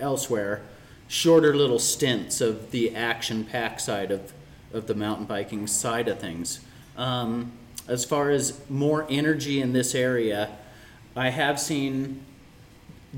elsewhere, 0.00 0.62
shorter 1.06 1.54
little 1.54 1.78
stints 1.78 2.40
of 2.40 2.70
the 2.70 2.96
action 2.96 3.44
pack 3.44 3.80
side 3.80 4.10
of, 4.10 4.32
of 4.72 4.86
the 4.86 4.94
mountain 4.94 5.26
biking 5.26 5.66
side 5.66 6.08
of 6.08 6.18
things. 6.18 6.60
Um, 6.96 7.52
as 7.86 8.04
far 8.04 8.30
as 8.30 8.58
more 8.70 9.06
energy 9.10 9.60
in 9.60 9.74
this 9.74 9.94
area, 9.94 10.56
I 11.14 11.28
have 11.28 11.60
seen 11.60 12.24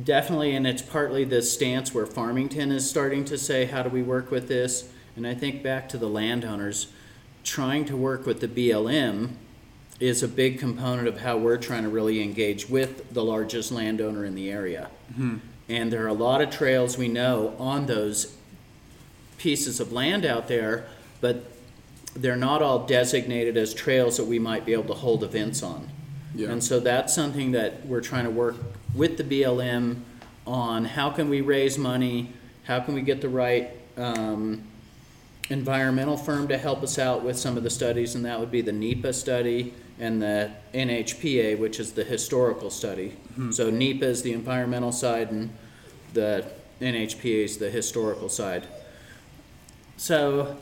definitely, 0.04 0.54
and 0.54 0.66
it's 0.66 0.82
partly 0.82 1.24
the 1.24 1.40
stance 1.40 1.94
where 1.94 2.06
Farmington 2.06 2.72
is 2.72 2.88
starting 2.88 3.24
to 3.26 3.38
say, 3.38 3.66
how 3.66 3.84
do 3.84 3.88
we 3.88 4.02
work 4.02 4.30
with 4.30 4.48
this? 4.48 4.90
And 5.16 5.26
I 5.26 5.34
think 5.34 5.62
back 5.62 5.88
to 5.90 5.98
the 5.98 6.08
landowners, 6.08 6.88
trying 7.44 7.84
to 7.86 7.96
work 7.96 8.26
with 8.26 8.40
the 8.40 8.48
BLM 8.48 9.30
is 10.00 10.22
a 10.22 10.28
big 10.28 10.58
component 10.58 11.08
of 11.08 11.20
how 11.20 11.36
we're 11.36 11.56
trying 11.56 11.82
to 11.82 11.88
really 11.88 12.22
engage 12.22 12.68
with 12.68 13.12
the 13.12 13.24
largest 13.24 13.72
landowner 13.72 14.24
in 14.24 14.34
the 14.34 14.50
area. 14.50 14.88
And 15.68 15.92
there 15.92 16.04
are 16.04 16.08
a 16.08 16.14
lot 16.14 16.40
of 16.40 16.50
trails 16.50 16.96
we 16.96 17.08
know 17.08 17.54
on 17.58 17.86
those 17.86 18.36
pieces 19.38 19.80
of 19.80 19.92
land 19.92 20.24
out 20.24 20.48
there, 20.48 20.86
but 21.20 21.44
they're 22.14 22.36
not 22.36 22.62
all 22.62 22.86
designated 22.86 23.56
as 23.56 23.74
trails 23.74 24.16
that 24.16 24.24
we 24.24 24.38
might 24.38 24.64
be 24.64 24.72
able 24.72 24.84
to 24.84 24.94
hold 24.94 25.22
events 25.22 25.62
on. 25.62 25.88
Yeah. 26.34 26.50
And 26.50 26.62
so 26.62 26.80
that's 26.80 27.14
something 27.14 27.52
that 27.52 27.84
we're 27.86 28.00
trying 28.00 28.24
to 28.24 28.30
work 28.30 28.56
with 28.94 29.16
the 29.16 29.24
BLM 29.24 30.02
on, 30.46 30.84
how 30.84 31.10
can 31.10 31.28
we 31.28 31.40
raise 31.40 31.76
money? 31.76 32.32
How 32.64 32.80
can 32.80 32.94
we 32.94 33.02
get 33.02 33.20
the 33.20 33.28
right, 33.28 33.70
um, 33.96 34.62
environmental 35.50 36.16
firm 36.16 36.48
to 36.48 36.58
help 36.58 36.82
us 36.82 36.98
out 36.98 37.22
with 37.22 37.36
some 37.38 37.56
of 37.56 37.62
the 37.62 37.70
studies, 37.70 38.14
and 38.14 38.24
that 38.24 38.38
would 38.38 38.50
be 38.50 38.60
the 38.60 38.72
NEPA 38.72 39.12
study 39.12 39.74
and 40.00 40.22
the 40.22 40.50
NHPA, 40.74 41.58
which 41.58 41.80
is 41.80 41.92
the 41.92 42.04
historical 42.04 42.70
study. 42.70 43.16
Mm-hmm. 43.32 43.50
So 43.52 43.70
NEPA 43.70 44.06
is 44.06 44.22
the 44.22 44.32
environmental 44.32 44.92
side 44.92 45.30
and 45.30 45.50
the 46.14 46.44
NHPA 46.80 47.44
is 47.44 47.58
the 47.58 47.70
historical 47.70 48.28
side. 48.28 48.66
So, 49.96 50.56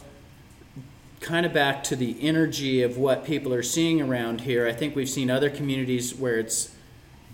kind 1.20 1.44
of 1.44 1.52
back 1.52 1.82
to 1.84 1.96
the 1.96 2.16
energy 2.20 2.82
of 2.82 2.96
what 2.96 3.24
people 3.24 3.52
are 3.52 3.62
seeing 3.62 4.00
around 4.00 4.42
here, 4.42 4.66
I 4.66 4.72
think 4.72 4.96
we've 4.96 5.08
seen 5.08 5.30
other 5.30 5.50
communities 5.50 6.14
where 6.14 6.38
it's 6.38 6.74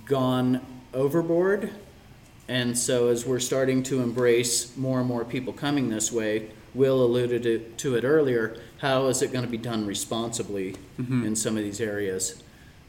gone 0.06 0.64
overboard. 0.92 1.70
And 2.48 2.76
so, 2.76 3.08
as 3.08 3.24
we're 3.24 3.38
starting 3.38 3.82
to 3.84 4.00
embrace 4.00 4.76
more 4.76 4.98
and 4.98 5.08
more 5.08 5.24
people 5.24 5.52
coming 5.52 5.90
this 5.90 6.10
way, 6.10 6.50
Will 6.74 7.04
alluded 7.04 7.42
to, 7.42 7.58
to 7.58 7.96
it 7.96 8.04
earlier. 8.04 8.56
How 8.82 9.06
is 9.06 9.22
it 9.22 9.32
going 9.32 9.44
to 9.44 9.50
be 9.50 9.56
done 9.58 9.86
responsibly 9.86 10.74
in 10.98 11.36
some 11.36 11.56
of 11.56 11.62
these 11.62 11.80
areas? 11.80 12.42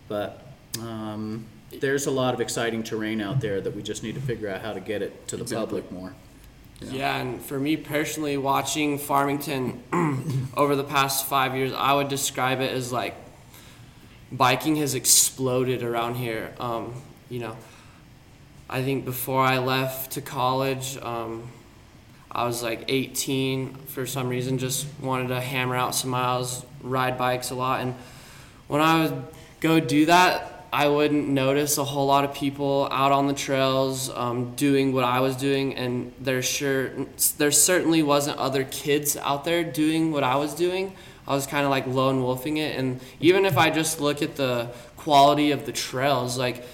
But 0.08 0.42
um, 0.82 1.46
there's 1.80 2.08
a 2.08 2.12
lot 2.12 2.34
of 2.34 2.42
exciting 2.42 2.82
terrain 2.82 3.22
out 3.22 3.40
there 3.40 3.62
that 3.62 3.76
we 3.76 3.84
just 3.84 4.02
need 4.02 4.16
to 4.16 4.22
figure 4.22 4.50
out 4.50 4.62
how 4.62 4.74
to 4.74 4.80
get 4.80 5.04
it 5.04 5.28
to 5.28 5.38
the 5.38 5.44
Exactly. 5.44 5.82
public 5.82 5.92
more. 5.92 6.14
Yeah. 6.82 7.18
and 7.18 7.40
for 7.40 7.60
me 7.60 7.78
personally, 7.78 8.38
watching 8.38 8.98
Farmington 8.98 9.84
over 10.58 10.76
the 10.76 10.84
past 10.84 11.28
five 11.28 11.56
years, 11.56 11.72
I 11.72 11.94
would 11.94 12.10
describe 12.10 12.60
it 12.60 12.72
as 12.72 12.92
like 12.92 13.14
biking 14.32 14.78
has 14.78 14.96
exploded 14.96 15.84
around 15.84 16.16
here. 16.16 16.56
Um, 16.60 16.94
you 17.30 17.40
know, 17.40 17.56
I 18.68 18.82
think 18.82 19.06
before 19.06 19.44
I 19.46 19.60
left 19.60 20.14
to 20.14 20.22
college, 20.22 20.98
um, 20.98 21.50
I 22.36 22.46
was 22.46 22.64
like 22.64 22.86
18 22.88 23.76
for 23.88 24.06
some 24.06 24.28
reason, 24.28 24.58
just 24.58 24.88
wanted 25.00 25.28
to 25.28 25.40
hammer 25.40 25.76
out 25.76 25.94
some 25.94 26.10
miles, 26.10 26.66
ride 26.82 27.18
bikes 27.18 27.52
a 27.52 27.56
lot. 27.56 27.82
And 27.82 27.96
when 28.68 28.82
I 28.82 29.04
would 29.04 29.24
go 29.60 29.80
do 29.80 30.08
that, 30.08 30.54
I 30.74 30.88
wouldn't 30.88 31.30
notice 31.30 31.78
a 31.78 31.84
whole 31.84 32.08
lot 32.08 32.26
of 32.26 32.34
people 32.34 32.90
out 32.92 33.12
on 33.12 33.28
the 33.28 33.34
trails 33.34 34.10
um, 34.10 34.56
doing 34.56 34.92
what 34.92 35.04
I 35.04 35.20
was 35.20 35.36
doing, 35.36 35.76
and 35.76 36.12
there 36.20 36.42
sure 36.42 36.90
there 37.38 37.52
certainly 37.52 38.02
wasn't 38.02 38.40
other 38.40 38.64
kids 38.64 39.16
out 39.16 39.44
there 39.46 39.64
doing 39.64 40.12
what 40.12 40.24
I 40.24 40.38
was 40.38 40.56
doing. 40.56 40.96
I 41.28 41.36
was 41.36 41.46
kind 41.46 41.64
of 41.64 41.70
like 41.70 41.86
lone 41.86 42.24
wolfing 42.24 42.58
it, 42.58 42.76
and 42.76 43.00
even 43.20 43.46
if 43.46 43.56
I 43.56 43.70
just 43.70 44.02
look 44.02 44.24
at 44.24 44.36
the 44.36 44.72
quality 44.98 45.52
of 45.52 45.68
the 45.68 45.72
trails, 45.72 46.40
like 46.40 46.66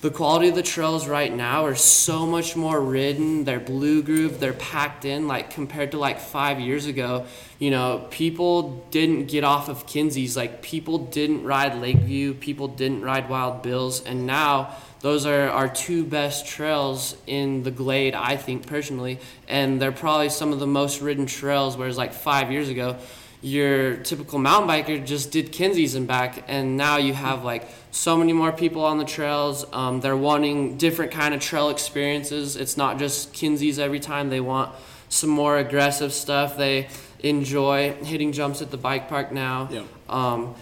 the 0.00 0.10
quality 0.10 0.48
of 0.48 0.54
the 0.54 0.62
trails 0.62 1.06
right 1.06 1.32
now 1.32 1.66
are 1.66 1.74
so 1.74 2.24
much 2.24 2.56
more 2.56 2.80
ridden. 2.80 3.44
They're 3.44 3.60
blue 3.60 4.02
groove. 4.02 4.40
They're 4.40 4.54
packed 4.54 5.04
in. 5.04 5.28
Like 5.28 5.50
compared 5.50 5.90
to 5.90 5.98
like 5.98 6.20
five 6.20 6.58
years 6.58 6.86
ago, 6.86 7.26
you 7.58 7.70
know, 7.70 8.06
people 8.10 8.82
didn't 8.90 9.26
get 9.26 9.44
off 9.44 9.68
of 9.68 9.86
Kinsey's. 9.86 10.38
Like 10.38 10.62
people 10.62 10.96
didn't 10.96 11.44
ride 11.44 11.74
Lakeview. 11.82 12.32
People 12.34 12.68
didn't 12.68 13.02
ride 13.02 13.28
Wild 13.28 13.62
Bills. 13.62 14.02
And 14.02 14.26
now 14.26 14.74
those 15.00 15.26
are 15.26 15.50
our 15.50 15.68
two 15.68 16.04
best 16.04 16.46
trails 16.46 17.14
in 17.26 17.62
the 17.62 17.70
Glade, 17.70 18.14
I 18.14 18.38
think 18.38 18.66
personally. 18.66 19.18
And 19.48 19.82
they're 19.82 19.92
probably 19.92 20.30
some 20.30 20.54
of 20.54 20.60
the 20.60 20.66
most 20.66 21.02
ridden 21.02 21.26
trails. 21.26 21.76
Whereas 21.76 21.98
like 21.98 22.14
five 22.14 22.50
years 22.50 22.70
ago, 22.70 22.96
your 23.42 23.96
typical 23.96 24.38
mountain 24.38 24.68
biker 24.68 25.04
just 25.04 25.30
did 25.30 25.52
Kinsey's 25.52 25.94
and 25.94 26.06
back, 26.06 26.44
and 26.48 26.76
now 26.76 26.98
you 26.98 27.14
have 27.14 27.44
like 27.44 27.66
so 27.90 28.16
many 28.16 28.32
more 28.32 28.52
people 28.52 28.84
on 28.84 28.98
the 28.98 29.04
trails. 29.04 29.64
Um, 29.72 30.00
they're 30.00 30.16
wanting 30.16 30.76
different 30.76 31.10
kind 31.12 31.34
of 31.34 31.40
trail 31.40 31.70
experiences. 31.70 32.56
It's 32.56 32.76
not 32.76 32.98
just 32.98 33.32
Kinsey's 33.32 33.78
every 33.78 34.00
time. 34.00 34.28
They 34.28 34.40
want 34.40 34.74
some 35.08 35.30
more 35.30 35.58
aggressive 35.58 36.12
stuff. 36.12 36.56
They 36.56 36.88
enjoy 37.20 37.94
hitting 38.04 38.32
jumps 38.32 38.62
at 38.62 38.70
the 38.70 38.76
bike 38.76 39.08
park 39.08 39.32
now. 39.32 39.68
Yeah. 39.70 39.84
Um, 40.08 40.54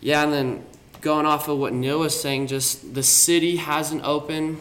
yeah, 0.00 0.22
and 0.22 0.32
then 0.32 0.64
going 1.00 1.26
off 1.26 1.48
of 1.48 1.58
what 1.58 1.72
Neil 1.72 2.00
was 2.00 2.18
saying, 2.18 2.46
just 2.46 2.94
the 2.94 3.02
city 3.02 3.56
has 3.56 3.92
an 3.92 4.00
open 4.04 4.58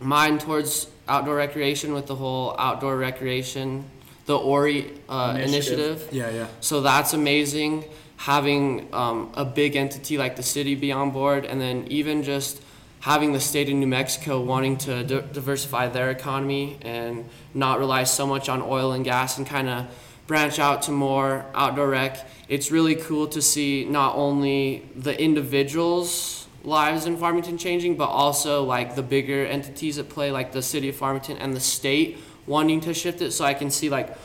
mind 0.00 0.40
towards 0.40 0.88
outdoor 1.08 1.36
recreation 1.36 1.92
with 1.94 2.06
the 2.06 2.14
whole 2.14 2.54
outdoor 2.58 2.96
recreation, 2.96 3.84
the 4.28 4.36
Ori 4.36 4.92
uh, 5.08 5.38
Initiative. 5.38 5.78
initiative. 5.78 6.08
Yeah, 6.12 6.30
yeah. 6.30 6.46
So 6.60 6.82
that's 6.82 7.14
amazing. 7.14 7.84
Having 8.18 8.90
um, 8.92 9.32
a 9.34 9.46
big 9.46 9.74
entity 9.74 10.18
like 10.18 10.36
the 10.36 10.42
city 10.42 10.74
be 10.74 10.92
on 10.92 11.12
board, 11.12 11.46
and 11.46 11.58
then 11.58 11.86
even 11.88 12.22
just 12.22 12.60
having 13.00 13.32
the 13.32 13.40
state 13.40 13.70
of 13.70 13.74
New 13.74 13.86
Mexico 13.86 14.42
wanting 14.42 14.76
to 14.76 15.02
di- 15.02 15.24
diversify 15.32 15.88
their 15.88 16.10
economy 16.10 16.76
and 16.82 17.24
not 17.54 17.78
rely 17.78 18.04
so 18.04 18.26
much 18.26 18.50
on 18.50 18.60
oil 18.60 18.92
and 18.92 19.02
gas 19.02 19.38
and 19.38 19.46
kind 19.46 19.66
of 19.66 19.86
branch 20.26 20.58
out 20.58 20.82
to 20.82 20.90
more 20.90 21.46
outdoor 21.54 21.88
rec. 21.88 22.28
It's 22.50 22.70
really 22.70 22.96
cool 22.96 23.28
to 23.28 23.40
see 23.40 23.86
not 23.86 24.14
only 24.14 24.82
the 24.94 25.18
individuals' 25.18 26.46
lives 26.64 27.06
in 27.06 27.16
Farmington 27.16 27.56
changing, 27.56 27.96
but 27.96 28.10
also 28.10 28.62
like 28.62 28.94
the 28.94 29.02
bigger 29.02 29.46
entities 29.46 29.96
at 29.96 30.10
play, 30.10 30.30
like 30.30 30.52
the 30.52 30.60
city 30.60 30.90
of 30.90 30.96
Farmington 30.96 31.38
and 31.38 31.56
the 31.56 31.60
state 31.60 32.18
wanting 32.48 32.80
to 32.80 32.94
shift 32.94 33.20
it. 33.20 33.32
So 33.32 33.44
I 33.44 33.54
can 33.54 33.70
see 33.70 33.88
like 33.90 34.16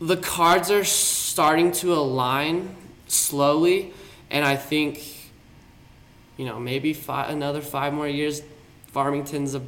the 0.00 0.16
cards 0.16 0.70
are 0.70 0.84
starting 0.84 1.72
to 1.72 1.92
align 1.92 2.74
slowly, 3.08 3.92
and 4.30 4.44
I 4.44 4.56
think, 4.56 5.02
you 6.36 6.46
know, 6.46 6.58
maybe 6.58 6.94
five, 6.94 7.28
another 7.30 7.60
five 7.60 7.92
more 7.92 8.08
years, 8.08 8.42
Farmington's 8.92 9.54
a 9.54 9.62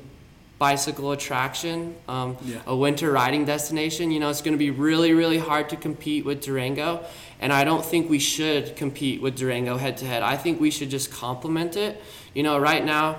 bicycle 0.59 1.11
attraction, 1.11 1.97
um, 2.09 2.37
Yeah. 2.45 2.59
a 2.67 2.77
winter 2.77 3.11
riding 3.11 3.45
destination. 3.45 4.13
You 4.13 4.21
know, 4.21 4.31
it's 4.31 4.43
going 4.43 4.55
to 4.55 4.59
be 4.59 4.71
really, 4.71 5.13
really 5.13 5.39
hard 5.39 5.69
to 5.71 5.77
compete 5.77 6.25
with 6.25 6.41
Durango, 6.41 7.01
and 7.41 7.53
I 7.53 7.65
don't 7.65 7.85
think 7.85 8.09
we 8.09 8.21
should 8.21 8.77
compete 8.77 9.21
with 9.21 9.37
Durango 9.37 9.77
head 9.77 9.97
to 9.99 10.07
head. 10.07 10.23
I 10.23 10.37
think 10.37 10.61
we 10.61 10.71
should 10.71 10.89
just 10.89 11.11
complement 11.11 11.77
it. 11.77 12.01
You 12.33 12.45
know, 12.45 12.59
right 12.59 12.85
now, 12.85 13.17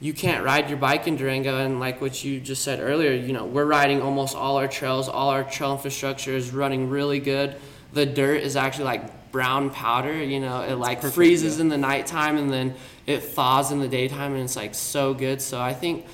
you 0.00 0.12
can't 0.12 0.44
ride 0.44 0.68
your 0.68 0.78
bike 0.78 1.08
in 1.08 1.16
Durango, 1.16 1.58
and 1.58 1.80
like 1.80 2.00
what 2.00 2.22
you 2.24 2.40
just 2.40 2.62
said 2.62 2.80
earlier, 2.80 3.12
you 3.12 3.32
know, 3.32 3.44
we're 3.44 3.64
riding 3.64 4.00
almost 4.00 4.36
all 4.36 4.56
our 4.56 4.68
trails. 4.68 5.08
All 5.08 5.30
our 5.30 5.42
trail 5.44 5.72
infrastructure 5.72 6.32
is 6.36 6.52
running 6.52 6.88
really 6.88 7.18
good. 7.18 7.56
The 7.92 8.06
dirt 8.06 8.42
is 8.42 8.54
actually 8.54 8.84
like 8.84 9.32
brown 9.32 9.70
powder. 9.70 10.22
You 10.22 10.40
know, 10.40 10.60
it 10.62 10.74
like 10.74 10.98
perfect, 11.00 11.14
freezes 11.16 11.56
yeah. 11.56 11.62
in 11.62 11.68
the 11.68 11.78
nighttime 11.78 12.36
and 12.36 12.52
then 12.52 12.74
it 13.06 13.22
thaws 13.22 13.72
in 13.72 13.80
the 13.80 13.88
daytime, 13.88 14.34
and 14.34 14.42
it's 14.42 14.56
like 14.56 14.74
so 14.74 15.14
good. 15.14 15.40
So 15.42 15.60
I 15.60 15.74
think, 15.74 16.04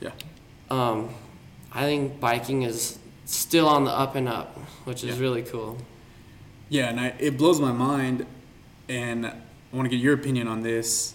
Yeah. 0.00 0.10
um, 0.68 1.08
I 1.72 1.84
think 1.84 2.20
biking 2.20 2.62
is 2.62 2.98
still 3.24 3.68
on 3.68 3.84
the 3.84 3.92
up 3.92 4.16
and 4.16 4.28
up, 4.28 4.58
which 4.84 5.04
is 5.04 5.16
Yeah. 5.16 5.22
really 5.22 5.42
cool. 5.42 5.78
Yeah, 6.68 6.88
and 6.90 7.00
I, 7.00 7.14
it 7.18 7.36
blows 7.38 7.60
my 7.60 7.72
mind 7.72 8.26
and 8.88 9.26
I 9.26 9.32
want 9.72 9.88
to 9.88 9.96
get 9.96 10.02
your 10.02 10.14
opinion 10.14 10.48
on 10.48 10.62
this. 10.62 11.14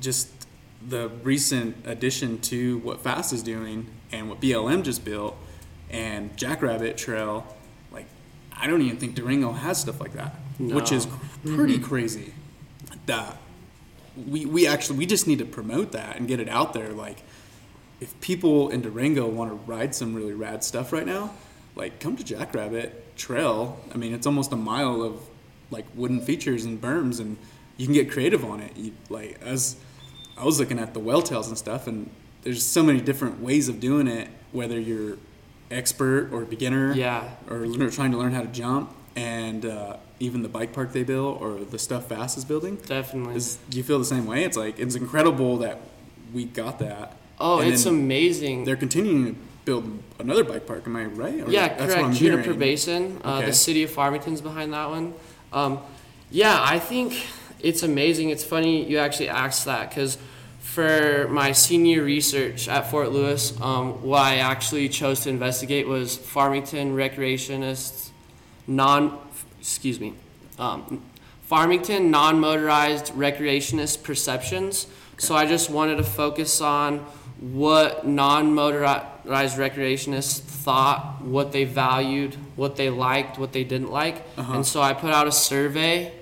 Just 0.00 0.39
the 0.86 1.08
recent 1.22 1.76
addition 1.86 2.40
to 2.40 2.78
what 2.78 3.00
Fast 3.00 3.32
is 3.32 3.42
doing 3.42 3.86
and 4.12 4.28
what 4.28 4.40
BLM 4.40 4.82
just 4.82 5.04
built 5.04 5.36
and 5.90 6.36
Jackrabbit 6.36 6.96
Trail. 6.96 7.46
Like, 7.92 8.06
I 8.56 8.66
don't 8.66 8.82
even 8.82 8.96
think 8.96 9.14
Durango 9.14 9.52
has 9.52 9.80
stuff 9.80 10.00
like 10.00 10.14
that, 10.14 10.34
which 10.58 10.92
is 10.92 11.06
pretty 11.44 11.76
mm-hmm. 11.76 11.84
crazy. 11.84 12.34
That 13.06 13.38
we 14.28 14.44
we 14.46 14.66
actually 14.66 14.98
we 14.98 15.06
just 15.06 15.26
need 15.26 15.38
to 15.38 15.44
promote 15.44 15.92
that 15.92 16.16
and 16.16 16.28
get 16.28 16.40
it 16.40 16.48
out 16.48 16.72
there. 16.72 16.90
Like, 16.90 17.22
if 18.00 18.18
people 18.20 18.70
in 18.70 18.80
Durango 18.82 19.28
want 19.28 19.50
to 19.50 19.56
ride 19.70 19.94
some 19.94 20.14
really 20.14 20.32
rad 20.32 20.62
stuff 20.64 20.92
right 20.92 21.06
now, 21.06 21.32
like 21.74 22.00
come 22.00 22.16
to 22.16 22.24
Jackrabbit 22.24 23.16
Trail. 23.16 23.78
I 23.92 23.96
mean, 23.96 24.14
it's 24.14 24.26
almost 24.26 24.52
a 24.52 24.56
mile 24.56 25.02
of 25.02 25.20
like 25.70 25.86
wooden 25.94 26.20
features 26.20 26.64
and 26.64 26.80
berms, 26.80 27.20
and 27.20 27.36
you 27.76 27.86
can 27.86 27.94
get 27.94 28.10
creative 28.10 28.44
on 28.44 28.60
it. 28.60 28.76
You, 28.76 28.92
like 29.08 29.40
as 29.42 29.76
I 30.38 30.44
was 30.44 30.58
looking 30.58 30.78
at 30.78 30.94
the 30.94 31.00
well 31.00 31.22
tails 31.22 31.48
and 31.48 31.56
stuff, 31.58 31.86
and 31.86 32.10
there's 32.42 32.64
so 32.64 32.82
many 32.82 33.00
different 33.00 33.40
ways 33.40 33.68
of 33.68 33.80
doing 33.80 34.06
it. 34.06 34.28
Whether 34.52 34.80
you're 34.80 35.16
expert 35.70 36.30
or 36.32 36.44
beginner, 36.44 36.92
Yeah. 36.94 37.28
or 37.48 37.64
trying 37.90 38.10
to 38.12 38.18
learn 38.18 38.32
how 38.32 38.40
to 38.42 38.48
jump, 38.48 38.90
and 39.14 39.64
uh, 39.64 39.96
even 40.18 40.42
the 40.42 40.48
bike 40.48 40.72
park 40.72 40.92
they 40.92 41.04
build 41.04 41.40
or 41.40 41.58
the 41.60 41.78
stuff 41.78 42.08
Fast 42.08 42.36
is 42.36 42.44
building. 42.44 42.76
Definitely. 42.86 43.36
Is, 43.36 43.58
do 43.68 43.76
you 43.78 43.84
feel 43.84 43.98
the 43.98 44.04
same 44.04 44.26
way? 44.26 44.44
It's 44.44 44.56
like 44.56 44.78
it's 44.78 44.94
incredible 44.96 45.58
that 45.58 45.78
we 46.32 46.44
got 46.44 46.78
that. 46.80 47.16
oh, 47.38 47.60
And 47.60 47.72
it's 47.72 47.86
amazing. 47.86 48.64
They're 48.64 48.76
continuing 48.76 49.34
to 49.34 49.40
build 49.64 50.02
another 50.18 50.42
bike 50.44 50.66
park. 50.66 50.82
Am 50.86 50.96
I 50.96 51.04
right? 51.04 51.40
Or 51.42 51.50
Yeah, 51.50 51.68
correct. 51.68 52.14
Juniper 52.16 52.42
hearing. 52.42 52.58
Basin. 52.58 53.20
Uh, 53.24 53.36
Okay. 53.38 53.46
The 53.46 53.52
city 53.52 53.82
of 53.84 53.90
Farmington's 53.90 54.40
behind 54.40 54.72
that 54.72 54.88
one. 54.90 55.14
Um, 55.52 55.78
yeah, 56.30 56.58
I 56.60 56.78
think 56.78 57.14
it's 57.62 57.82
amazing. 57.82 58.30
It's 58.30 58.44
funny 58.44 58.84
you 58.84 58.98
actually 58.98 59.28
asked 59.28 59.64
that 59.66 59.88
because 59.88 60.18
for 60.60 61.26
my 61.28 61.52
senior 61.52 62.02
research 62.02 62.68
at 62.68 62.90
Fort 62.90 63.10
Lewis, 63.10 63.58
um, 63.60 64.02
what 64.02 64.22
I 64.22 64.36
actually 64.36 64.88
chose 64.88 65.20
to 65.20 65.30
investigate 65.30 65.86
was 65.88 66.16
Farmington 66.16 66.94
recreationists, 66.94 68.10
non, 68.66 69.18
excuse 69.58 69.98
me, 69.98 70.14
um, 70.58 71.02
Farmington 71.42 72.10
non-motorized 72.12 73.06
recreationist 73.14 74.04
perceptions. 74.04 74.86
So 75.18 75.34
I 75.34 75.46
just 75.46 75.70
wanted 75.70 75.96
to 75.96 76.04
focus 76.04 76.60
on 76.60 77.00
what 77.40 78.06
non-motorized 78.06 79.56
recreationists 79.58 80.40
thought, 80.40 81.22
what 81.22 81.50
they 81.50 81.64
valued, 81.64 82.36
what 82.54 82.76
they 82.76 82.90
liked, 82.90 83.38
what 83.38 83.52
they 83.52 83.64
didn't 83.64 83.90
like. 83.90 84.24
And 84.54 84.64
so 84.66 84.80
I 84.80 84.92
put 84.92 85.10
out 85.10 85.26
a 85.26 85.32
survey. 85.32 86.12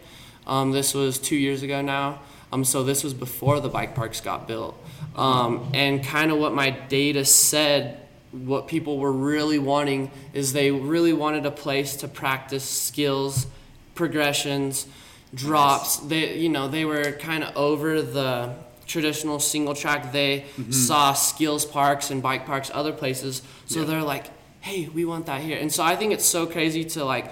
Um, 0.49 0.73
this 0.73 0.95
was 0.95 1.19
two 1.19 1.37
years 1.37 1.63
ago 1.63 1.83
now. 1.83 2.21
Um, 2.53 2.65
so 2.65 2.83
this 2.83 3.05
was 3.05 3.13
before 3.13 3.61
the 3.61 3.69
bike 3.69 3.95
parks 3.95 4.21
got 4.21 4.49
built. 4.49 4.75
Um, 5.15 5.71
and 5.75 6.03
kind 6.03 6.31
of 6.31 6.39
what 6.39 6.55
my 6.55 6.71
data 6.71 7.25
said, 7.25 8.01
what 8.33 8.69
people 8.69 8.99
were 8.99 9.13
really 9.13 9.59
wanting 9.59 10.11
is 10.33 10.53
they 10.53 10.71
really 10.71 11.13
wanted 11.13 11.45
a 11.45 11.51
place 11.51 11.97
to 11.97 12.09
practice 12.09 12.65
skills, 12.65 13.47
progressions, 13.95 14.87
drops. 15.35 15.97
They, 15.99 16.39
you 16.39 16.49
know, 16.49 16.69
they 16.69 16.85
were 16.85 17.13
kind 17.13 17.45
of 17.45 17.55
over 17.57 18.01
the 18.01 18.55
traditional 18.87 19.39
single 19.39 19.75
track. 19.75 20.13
They 20.13 20.47
saw 20.71 21.13
skills 21.13 21.67
parks 21.67 22.11
and 22.11 22.23
bike 22.23 22.47
parks 22.47 22.71
other 22.73 22.93
places. 22.93 23.43
So 23.67 23.85
they're 23.85 24.03
like, 24.03 24.31
hey, 24.61 24.89
we 24.89 25.05
want 25.05 25.27
that 25.27 25.43
here. 25.43 25.59
And 25.59 25.71
so 25.71 25.83
I 25.85 25.97
think 25.97 26.13
it's 26.13 26.25
so 26.25 26.47
crazy 26.47 26.85
to 26.85 27.05
like 27.05 27.31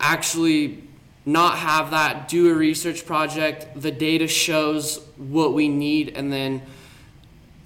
actually 0.00 0.82
not 1.26 1.58
have 1.58 1.90
that, 1.90 2.28
do 2.28 2.50
a 2.50 2.54
research 2.54 3.06
project. 3.06 3.80
The 3.80 3.90
data 3.90 4.26
shows 4.26 4.98
what 5.16 5.52
we 5.52 5.68
need, 5.68 6.16
and 6.16 6.32
then 6.32 6.62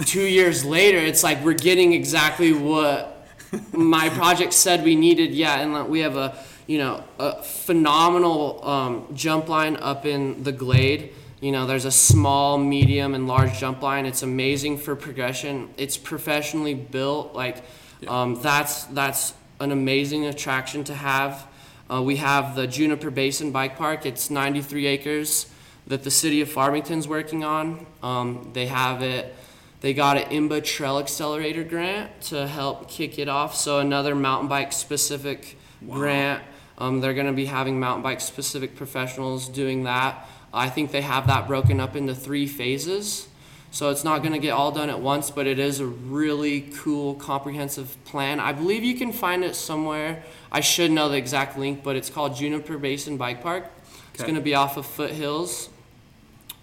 two 0.05 0.23
years 0.25 0.65
later, 0.65 0.99
it's 0.99 1.23
like 1.23 1.43
we're 1.45 1.55
getting 1.55 1.93
exactly 1.93 2.53
what 2.53 3.29
my 3.73 4.09
project 4.11 4.53
said 4.53 4.85
we 4.85 4.97
needed. 4.97 5.33
Yeah, 5.33 5.61
and 5.61 5.73
like, 5.73 5.89
we 5.89 6.01
have 6.01 6.17
a 6.17 6.37
you 6.67 6.79
know 6.79 7.05
a 7.19 7.43
phenomenal 7.43 8.67
um, 8.67 9.07
jump 9.15 9.49
line 9.49 9.77
up 9.77 10.05
in 10.05 10.43
the 10.43 10.53
Glade. 10.53 11.13
You 11.41 11.53
know, 11.53 11.67
there's 11.67 11.85
a 11.85 11.91
small, 11.91 12.57
medium, 12.57 13.15
and 13.15 13.29
large 13.29 13.59
jump 13.59 13.83
line. 13.83 14.07
It's 14.07 14.23
amazing 14.23 14.79
for 14.79 14.97
progression. 14.97 15.69
It's 15.77 15.97
professionally 15.97 16.75
built. 16.75 17.35
Like 17.35 17.63
um, 18.09 18.41
that's 18.41 18.85
that's 18.85 19.35
an 19.61 19.71
amazing 19.71 20.27
attraction 20.27 20.85
to 20.85 20.95
have. 20.95 21.47
Uh, 21.91 22.03
we 22.03 22.17
have 22.17 22.55
the 22.55 22.67
Juniper 22.67 23.11
Basin 23.11 23.53
Bike 23.53 23.77
Park. 23.77 24.07
It's 24.07 24.31
93 24.31 24.87
acres 24.87 25.51
that 25.87 26.03
the 26.03 26.11
city 26.11 26.41
of 26.41 26.49
Farmington's 26.51 27.07
working 27.07 27.45
on. 27.45 27.87
Um, 28.03 28.51
they 28.55 28.67
have 28.67 29.03
it. 29.03 29.35
They 29.81 29.93
got 29.93 30.17
an 30.17 30.31
IMBA 30.31 30.65
Trail 30.65 30.99
Accelerator 30.99 31.63
grant 31.63 32.23
to 32.23 32.47
help 32.47 32.89
kick 32.89 33.19
it 33.19 33.29
off. 33.29 33.55
So 33.55 33.81
another 33.81 34.15
mountain 34.15 34.49
bike 34.49 34.73
specific 34.73 35.59
grant. 35.87 36.43
Um, 36.79 37.01
they're 37.01 37.13
going 37.13 37.27
to 37.27 37.35
be 37.35 37.45
having 37.45 37.79
mountain 37.79 38.03
bike 38.03 38.23
specific 38.23 38.77
professionals 38.77 39.49
doing 39.49 39.85
that. 39.85 40.27
I 40.55 40.71
think 40.71 40.91
they 40.91 41.03
have 41.03 41.27
that 41.27 41.47
broken 41.47 41.81
up 41.81 41.97
into 41.97 42.15
three 42.15 42.47
phases. 42.47 43.29
So 43.75 43.91
it's 43.91 44.05
not 44.05 44.21
going 44.21 44.35
to 44.35 44.39
get 44.39 44.51
all 44.53 44.71
done 44.71 44.89
at 44.89 45.01
once, 45.01 45.33
but 45.33 45.49
it 45.49 45.59
is 45.59 45.81
a 45.81 45.87
really 45.87 46.61
cool, 46.61 47.17
comprehensive 47.17 47.97
plan. 48.05 48.39
I 48.39 48.53
believe 48.53 48.85
you 48.85 48.95
can 48.95 49.13
find 49.13 49.43
it 49.43 49.57
somewhere. 49.57 50.23
I 50.53 50.61
should 50.61 50.93
know 50.93 51.09
the 51.09 51.17
exact 51.17 51.59
link, 51.59 51.83
but 51.83 51.97
it's 51.97 52.09
called 52.09 52.37
Juniper 52.37 52.79
Basin 52.79 53.17
Bike 53.17 53.43
Park. 53.43 53.65
It's 54.13 54.23
Okay. 54.23 54.31
going 54.31 54.37
to 54.37 54.45
be 54.45 54.55
off 54.55 54.77
of 54.77 54.87
Foothills. 54.87 55.71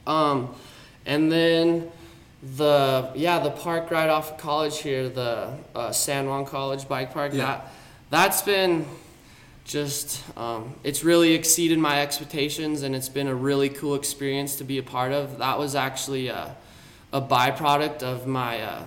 Um, 0.07 0.55
and 1.05 1.29
then 1.29 1.91
the 2.55 3.11
yeah 3.13 3.39
the 3.39 3.51
park 3.51 3.91
right 3.91 4.09
off 4.09 4.31
of 4.31 4.37
college 4.37 4.79
here, 4.79 5.09
the 5.09 5.57
uh, 5.75 5.91
San 5.91 6.27
Juan 6.29 6.45
College 6.45 6.87
Bike 6.87 7.13
Park. 7.13 7.33
Yeah. 7.33 7.45
That 7.45 7.73
that's 8.09 8.41
been 8.41 8.85
just 9.65 10.23
um, 10.37 10.75
it's 10.85 11.03
really 11.03 11.33
exceeded 11.33 11.77
my 11.77 12.01
expectations, 12.01 12.83
and 12.83 12.95
it's 12.95 13.09
been 13.09 13.27
a 13.27 13.35
really 13.35 13.67
cool 13.67 13.95
experience 13.95 14.55
to 14.55 14.63
be 14.63 14.77
a 14.77 14.83
part 14.83 15.11
of. 15.11 15.39
That 15.39 15.59
was 15.59 15.75
actually 15.75 16.29
a, 16.29 16.55
a 17.13 17.21
byproduct 17.21 18.03
of 18.03 18.25
my 18.25 18.61
uh, 18.61 18.83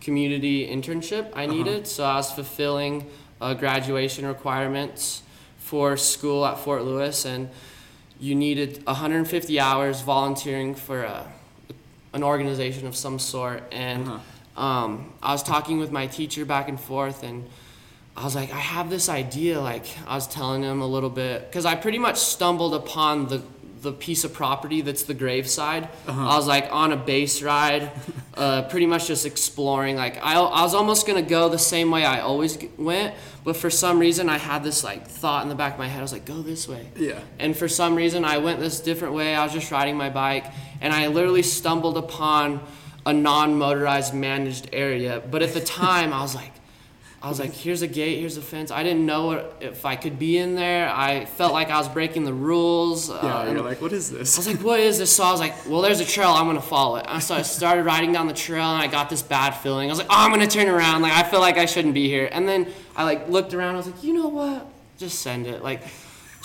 community 0.00 0.66
internship 0.66 1.30
I 1.34 1.46
needed. 1.46 1.86
So 1.86 2.04
I 2.04 2.16
was 2.16 2.32
fulfilling 2.32 3.06
uh, 3.40 3.54
graduation 3.54 4.26
requirements 4.26 5.22
for 5.58 5.96
school 5.96 6.46
at 6.46 6.58
Fort 6.58 6.82
Lewis, 6.84 7.24
and 7.24 7.50
you 8.18 8.34
needed 8.34 8.84
150 8.86 9.60
hours 9.60 10.00
volunteering 10.00 10.74
for 10.74 11.02
a, 11.02 11.26
an 12.12 12.22
organization 12.22 12.86
of 12.86 12.96
some 12.96 13.18
sort. 13.18 13.62
And 13.70 14.08
um, 14.56 15.12
I 15.22 15.32
was 15.32 15.42
talking 15.42 15.78
with 15.78 15.92
my 15.92 16.06
teacher 16.06 16.44
back 16.44 16.68
and 16.68 16.80
forth, 16.80 17.22
and 17.22 17.48
I 18.16 18.24
was 18.24 18.34
like, 18.34 18.52
I 18.52 18.58
have 18.58 18.90
this 18.90 19.08
idea. 19.08 19.60
Like 19.60 19.86
I 20.06 20.16
was 20.16 20.26
telling 20.26 20.62
him 20.62 20.80
a 20.80 20.86
little 20.86 21.10
bit 21.10 21.48
because 21.48 21.64
I 21.64 21.76
pretty 21.76 21.98
much 21.98 22.16
stumbled 22.16 22.74
upon 22.74 23.28
the 23.28 23.42
the 23.82 23.92
piece 23.92 24.24
of 24.24 24.32
property 24.32 24.80
that's 24.80 25.04
the 25.04 25.14
graveside. 25.14 25.88
I 26.06 26.36
was 26.36 26.46
like 26.46 26.68
on 26.70 26.92
a 26.92 26.96
base 26.96 27.42
ride, 27.42 27.90
uh, 28.34 28.62
pretty 28.62 28.86
much 28.86 29.06
just 29.06 29.26
exploring. 29.26 29.96
Like 29.96 30.18
I, 30.22 30.34
I 30.34 30.62
was 30.62 30.74
almost 30.74 31.06
gonna 31.06 31.22
go 31.22 31.48
the 31.48 31.58
same 31.58 31.90
way 31.90 32.04
I 32.04 32.20
always 32.20 32.58
went, 32.76 33.14
but 33.44 33.56
for 33.56 33.70
some 33.70 33.98
reason 33.98 34.28
I 34.28 34.38
had 34.38 34.62
this 34.64 34.84
like 34.84 35.06
thought 35.06 35.42
in 35.42 35.48
the 35.48 35.54
back 35.54 35.74
of 35.74 35.78
my 35.78 35.88
head. 35.88 35.98
I 35.98 36.02
was 36.02 36.12
like, 36.12 36.24
go 36.24 36.42
this 36.42 36.68
way. 36.68 36.86
Yeah. 36.96 37.20
And 37.38 37.56
for 37.56 37.68
some 37.68 37.94
reason, 37.94 38.24
I 38.24 38.38
went 38.38 38.60
this 38.60 38.80
different 38.80 39.14
way. 39.14 39.34
I 39.34 39.44
was 39.44 39.52
just 39.52 39.70
riding 39.70 39.96
my 39.96 40.10
bike, 40.10 40.46
and 40.80 40.92
I 40.92 41.08
literally 41.08 41.42
stumbled 41.42 41.96
upon 41.96 42.60
a 43.06 43.12
non-motorized 43.12 44.12
managed 44.14 44.68
area. 44.72 45.22
But 45.30 45.42
at 45.42 45.54
the 45.54 45.60
time, 45.80 46.12
I 46.12 46.20
was 46.20 46.34
like, 46.34 46.52
I 47.20 47.28
was 47.28 47.40
like, 47.40 47.52
here's 47.52 47.82
a 47.82 47.88
gate, 47.88 48.20
here's 48.20 48.36
a 48.36 48.42
fence. 48.42 48.70
I 48.70 48.84
didn't 48.84 49.04
know 49.04 49.26
what, 49.26 49.56
if 49.60 49.84
I 49.84 49.96
could 49.96 50.20
be 50.20 50.38
in 50.38 50.54
there. 50.54 50.88
I 50.88 51.24
felt 51.24 51.52
like 51.52 51.68
I 51.68 51.76
was 51.78 51.88
breaking 51.88 52.22
the 52.24 52.32
rules. 52.32 53.08
Yeah, 53.08 53.16
uh, 53.16 53.50
you're 53.50 53.60
like, 53.60 53.82
what 53.82 53.92
is 53.92 54.08
this? 54.08 54.36
I 54.36 54.38
was 54.38 54.46
like, 54.46 54.62
what 54.62 54.78
is 54.78 54.98
this? 54.98 55.16
So 55.16 55.24
I 55.24 55.32
was 55.32 55.40
like, 55.40 55.66
well, 55.66 55.80
there's 55.80 55.98
a 55.98 56.04
trail. 56.04 56.28
I'm 56.28 56.46
gonna 56.46 56.62
follow 56.62 56.96
it. 56.96 57.06
And 57.08 57.20
so 57.20 57.34
I 57.34 57.42
started 57.42 57.84
riding 57.84 58.12
down 58.12 58.28
the 58.28 58.34
trail, 58.34 58.72
and 58.72 58.80
I 58.80 58.86
got 58.86 59.10
this 59.10 59.22
bad 59.22 59.50
feeling. 59.50 59.88
I 59.88 59.92
was 59.92 59.98
like, 59.98 60.08
oh, 60.10 60.14
I'm 60.16 60.30
gonna 60.30 60.46
turn 60.46 60.68
around. 60.68 61.02
Like 61.02 61.12
I 61.12 61.24
feel 61.24 61.40
like 61.40 61.58
I 61.58 61.66
shouldn't 61.66 61.94
be 61.94 62.08
here. 62.08 62.28
And 62.30 62.48
then 62.48 62.68
I 62.94 63.02
like 63.02 63.28
looked 63.28 63.52
around. 63.52 63.74
I 63.74 63.78
was 63.78 63.86
like, 63.86 64.04
you 64.04 64.14
know 64.14 64.28
what? 64.28 64.68
Just 64.96 65.18
send 65.18 65.48
it. 65.48 65.62
Like, 65.62 65.82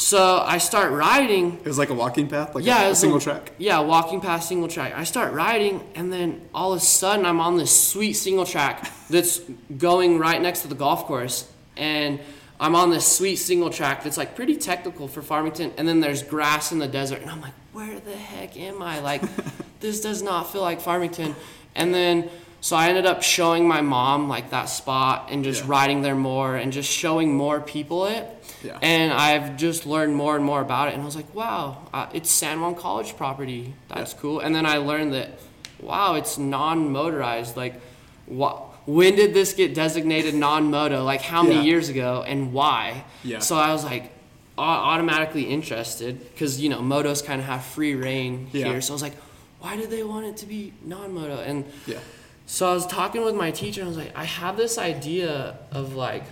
so 0.04 0.44
I 0.46 0.58
start 0.58 0.92
riding. 0.92 1.54
It 1.58 1.66
was 1.66 1.78
like 1.78 1.90
a 1.90 1.94
walking 1.94 2.28
path, 2.28 2.54
like 2.56 2.66
Yeah, 2.66 2.88
a, 2.88 2.92
a 2.92 2.96
single 2.96 3.20
a- 3.20 3.22
track. 3.22 3.52
Yeah, 3.58 3.80
walking 3.80 4.20
past 4.22 4.48
single 4.50 4.68
track. 4.68 4.94
I 4.96 5.04
start 5.06 5.34
riding, 5.34 5.82
and 5.96 6.12
then 6.12 6.42
all 6.54 6.74
of 6.74 6.78
a 6.78 6.82
sudden, 6.86 7.26
I'm 7.26 7.40
on 7.40 7.58
this 7.58 7.72
sweet 7.92 8.14
single 8.14 8.46
track 8.46 8.92
that's 9.10 9.40
going 9.78 10.20
right 10.20 10.42
next 10.42 10.62
to 10.62 10.68
the 10.68 10.76
golf 10.76 11.06
course, 11.06 11.50
and 11.78 12.20
I'm 12.60 12.76
on 12.76 12.90
this 12.92 13.06
sweet 13.08 13.38
single 13.38 13.70
track 13.70 14.04
that's 14.04 14.18
like 14.18 14.36
pretty 14.36 14.58
technical 14.58 15.08
for 15.08 15.22
Farmington, 15.22 15.72
and 15.78 15.88
then 15.88 16.00
there's 16.02 16.22
grass 16.24 16.72
in 16.72 16.80
the 16.80 16.88
desert, 16.88 17.22
and 17.22 17.30
I'm 17.32 17.42
like, 17.42 17.54
where 17.72 18.00
the 18.00 18.16
heck 18.16 18.58
am 18.58 18.82
I? 18.82 19.00
Like, 19.00 19.22
this 19.80 20.02
does 20.02 20.22
not 20.22 20.52
feel 20.52 20.62
like 20.62 20.82
Farmington. 20.82 21.36
And 21.76 21.94
then, 21.94 22.30
So 22.64 22.78
I 22.78 22.88
ended 22.88 23.06
up 23.06 23.22
showing 23.24 23.68
my 23.68 23.82
mom 23.82 24.30
like 24.30 24.52
that 24.52 24.70
spot 24.70 25.28
and 25.30 25.44
just 25.44 25.64
Yeah. 25.64 25.70
riding 25.72 26.02
there 26.02 26.16
more 26.16 26.56
and 26.56 26.72
just 26.72 26.90
showing 26.90 27.36
more 27.36 27.60
people 27.60 28.06
it. 28.06 28.26
Yeah. 28.64 28.78
And 28.82 29.12
I've 29.12 29.58
just 29.58 29.86
learned 29.86 30.16
more 30.16 30.38
and 30.38 30.46
more 30.46 30.62
about 30.62 30.88
it. 30.88 30.94
And 30.94 31.02
I 31.04 31.06
was 31.06 31.18
like, 31.18 31.36
wow, 31.36 31.80
uh, 31.94 32.06
it's 32.14 32.32
San 32.32 32.62
Juan 32.62 32.76
College 32.76 33.18
property. 33.18 33.74
That's 33.90 34.14
Yeah. 34.14 34.20
cool. 34.22 34.40
And 34.40 34.56
then 34.56 34.66
I 34.66 34.78
learned 34.78 35.14
that, 35.14 35.40
wow, 35.82 36.14
it's 36.16 36.38
non 36.38 36.90
motorized. 36.90 37.58
Like, 37.58 37.82
wha- 38.28 38.62
when 38.86 39.18
did 39.18 39.34
this 39.34 39.52
get 39.52 39.76
designated 39.76 40.34
non 40.34 40.72
moto? 40.72 41.04
Like, 41.04 41.22
how 41.22 41.44
many 41.44 41.66
years 41.66 41.90
ago 41.90 42.24
and 42.26 42.54
why? 42.54 43.04
Yeah. 43.26 43.40
So 43.40 43.58
I 43.58 43.74
was 43.74 43.84
like, 43.84 44.10
automatically 44.58 45.44
interested 45.44 46.18
because, 46.32 46.62
you 46.62 46.70
know, 46.70 46.80
motos 46.80 47.26
kind 47.26 47.42
of 47.42 47.48
have 47.48 47.66
free 47.66 47.94
reign 47.96 48.48
Yeah. 48.54 48.68
here. 48.68 48.80
So 48.82 48.94
I 48.94 48.96
was 48.96 49.02
like, 49.02 49.16
why 49.60 49.76
did 49.76 49.90
they 49.90 50.04
want 50.04 50.28
it 50.28 50.38
to 50.38 50.46
be 50.46 50.72
non 50.86 51.14
moto? 51.14 51.42
And 51.46 51.66
Yeah. 51.86 51.98
So 52.46 52.70
I 52.70 52.74
was 52.74 52.86
talking 52.86 53.24
with 53.24 53.36
my 53.36 53.52
teacher, 53.52 53.82
and 53.82 53.88
I 53.88 53.90
was 53.90 53.98
like, 53.98 54.16
I 54.16 54.26
have 54.26 54.58
this 54.58 54.78
idea 54.78 55.58
of 55.72 55.96
like 55.96 56.24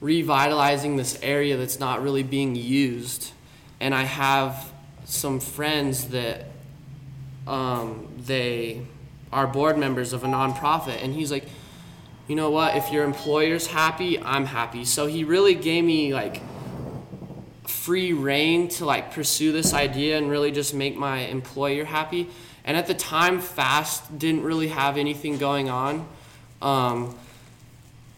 revitalizing 0.00 0.96
this 0.96 1.18
area 1.22 1.56
that's 1.56 1.80
not 1.80 2.02
really 2.02 2.22
being 2.22 2.54
used, 2.54 3.32
and 3.80 3.94
I 3.94 4.04
have 4.04 4.72
some 5.04 5.40
friends 5.40 6.08
that 6.08 6.46
um, 7.46 8.08
they 8.18 8.82
are 9.32 9.46
board 9.46 9.78
members 9.78 10.12
of 10.12 10.24
a 10.24 10.26
nonprofit, 10.26 11.02
and 11.02 11.14
he's 11.14 11.30
like, 11.30 11.48
you 12.28 12.34
know 12.34 12.50
what? 12.50 12.76
If 12.76 12.90
your 12.90 13.04
employer's 13.04 13.68
happy, 13.68 14.20
I'm 14.20 14.46
happy. 14.46 14.84
So 14.84 15.06
he 15.06 15.22
really 15.22 15.54
gave 15.54 15.84
me 15.84 16.12
like 16.12 16.42
free 17.68 18.12
reign 18.12 18.68
to 18.68 18.84
like 18.84 19.12
pursue 19.12 19.52
this 19.52 19.72
idea 19.72 20.18
and 20.18 20.28
really 20.28 20.50
just 20.50 20.74
make 20.74 20.96
my 20.96 21.18
employer 21.20 21.84
happy. 21.84 22.28
And 22.66 22.76
at 22.76 22.88
the 22.88 22.94
time, 22.94 23.40
Fast 23.40 24.18
didn't 24.18 24.42
really 24.42 24.68
have 24.68 24.98
anything 24.98 25.38
going 25.38 25.70
on. 25.70 26.06
Um, 26.60 27.16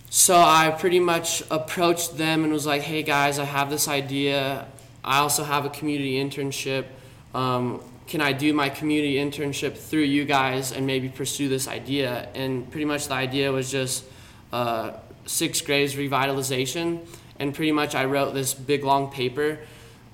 so 0.08 0.36
I 0.36 0.74
pretty 0.78 1.00
much 1.00 1.42
approached 1.50 2.16
them 2.16 2.44
and 2.44 2.52
was 2.52 2.64
like, 2.64 2.80
hey 2.80 3.02
guys, 3.02 3.38
I 3.38 3.44
have 3.44 3.68
this 3.68 3.88
idea. 3.88 4.66
I 5.04 5.18
also 5.18 5.44
have 5.44 5.66
a 5.66 5.70
community 5.70 6.14
internship. 6.14 6.86
Um, 7.34 7.82
can 8.06 8.22
I 8.22 8.32
do 8.32 8.54
my 8.54 8.70
community 8.70 9.16
internship 9.16 9.76
through 9.76 10.04
you 10.04 10.24
guys 10.24 10.72
and 10.72 10.86
maybe 10.86 11.10
pursue 11.10 11.50
this 11.50 11.68
idea? 11.68 12.30
And 12.34 12.70
pretty 12.70 12.86
much 12.86 13.08
the 13.08 13.14
idea 13.14 13.52
was 13.52 13.70
just 13.70 14.04
uh, 14.50 14.92
six 15.26 15.60
graves 15.60 15.94
revitalization. 15.94 17.06
And 17.38 17.54
pretty 17.54 17.72
much 17.72 17.94
I 17.94 18.06
wrote 18.06 18.32
this 18.32 18.54
big 18.54 18.82
long 18.82 19.10
paper 19.10 19.58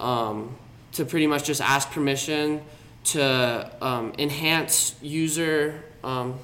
um, 0.01 0.57
to 0.93 1.05
pretty 1.05 1.29
much 1.29 1.45
just 1.45 1.61
ask 1.61 1.93
permission 1.93 2.63
to 3.05 3.71
um, 3.81 4.13
enhance 4.19 4.95
user 5.03 5.83
um, 6.03 6.39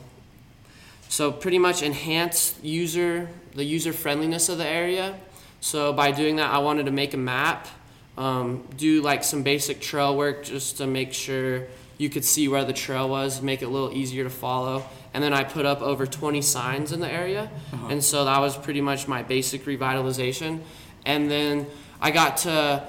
so 1.10 1.32
pretty 1.32 1.58
much 1.58 1.82
enhance 1.82 2.54
user 2.62 3.28
the 3.54 3.64
user 3.64 3.92
friendliness 3.92 4.48
of 4.48 4.58
the 4.58 4.66
area. 4.66 5.18
So 5.60 5.92
by 5.92 6.12
doing 6.12 6.36
that, 6.36 6.52
I 6.52 6.58
wanted 6.58 6.86
to 6.86 6.92
make 6.92 7.14
a 7.14 7.16
map, 7.18 7.66
um, 8.16 8.64
do 8.76 9.02
like 9.02 9.24
some 9.24 9.42
basic 9.42 9.80
trail 9.80 10.16
work 10.16 10.44
just 10.44 10.78
to 10.78 10.86
make 10.86 11.12
sure 11.12 11.66
you 11.98 12.08
could 12.08 12.24
see 12.24 12.46
where 12.46 12.64
the 12.64 12.72
trail 12.72 13.08
was, 13.08 13.42
make 13.42 13.60
it 13.60 13.64
a 13.64 13.68
little 13.68 13.92
easier 13.92 14.22
to 14.22 14.30
follow. 14.30 14.84
And 15.12 15.22
then 15.22 15.34
I 15.34 15.42
put 15.42 15.66
up 15.66 15.82
over 15.82 16.06
20 16.06 16.40
signs 16.42 16.92
in 16.92 17.00
the 17.00 17.12
area, 17.12 17.50
and 17.88 18.02
so 18.02 18.24
that 18.26 18.38
was 18.38 18.56
pretty 18.56 18.80
much 18.80 19.08
my 19.08 19.24
basic 19.24 19.64
revitalization. 19.64 20.60
And 21.04 21.28
then 21.28 21.66
I 22.00 22.12
got 22.12 22.36
to 22.38 22.86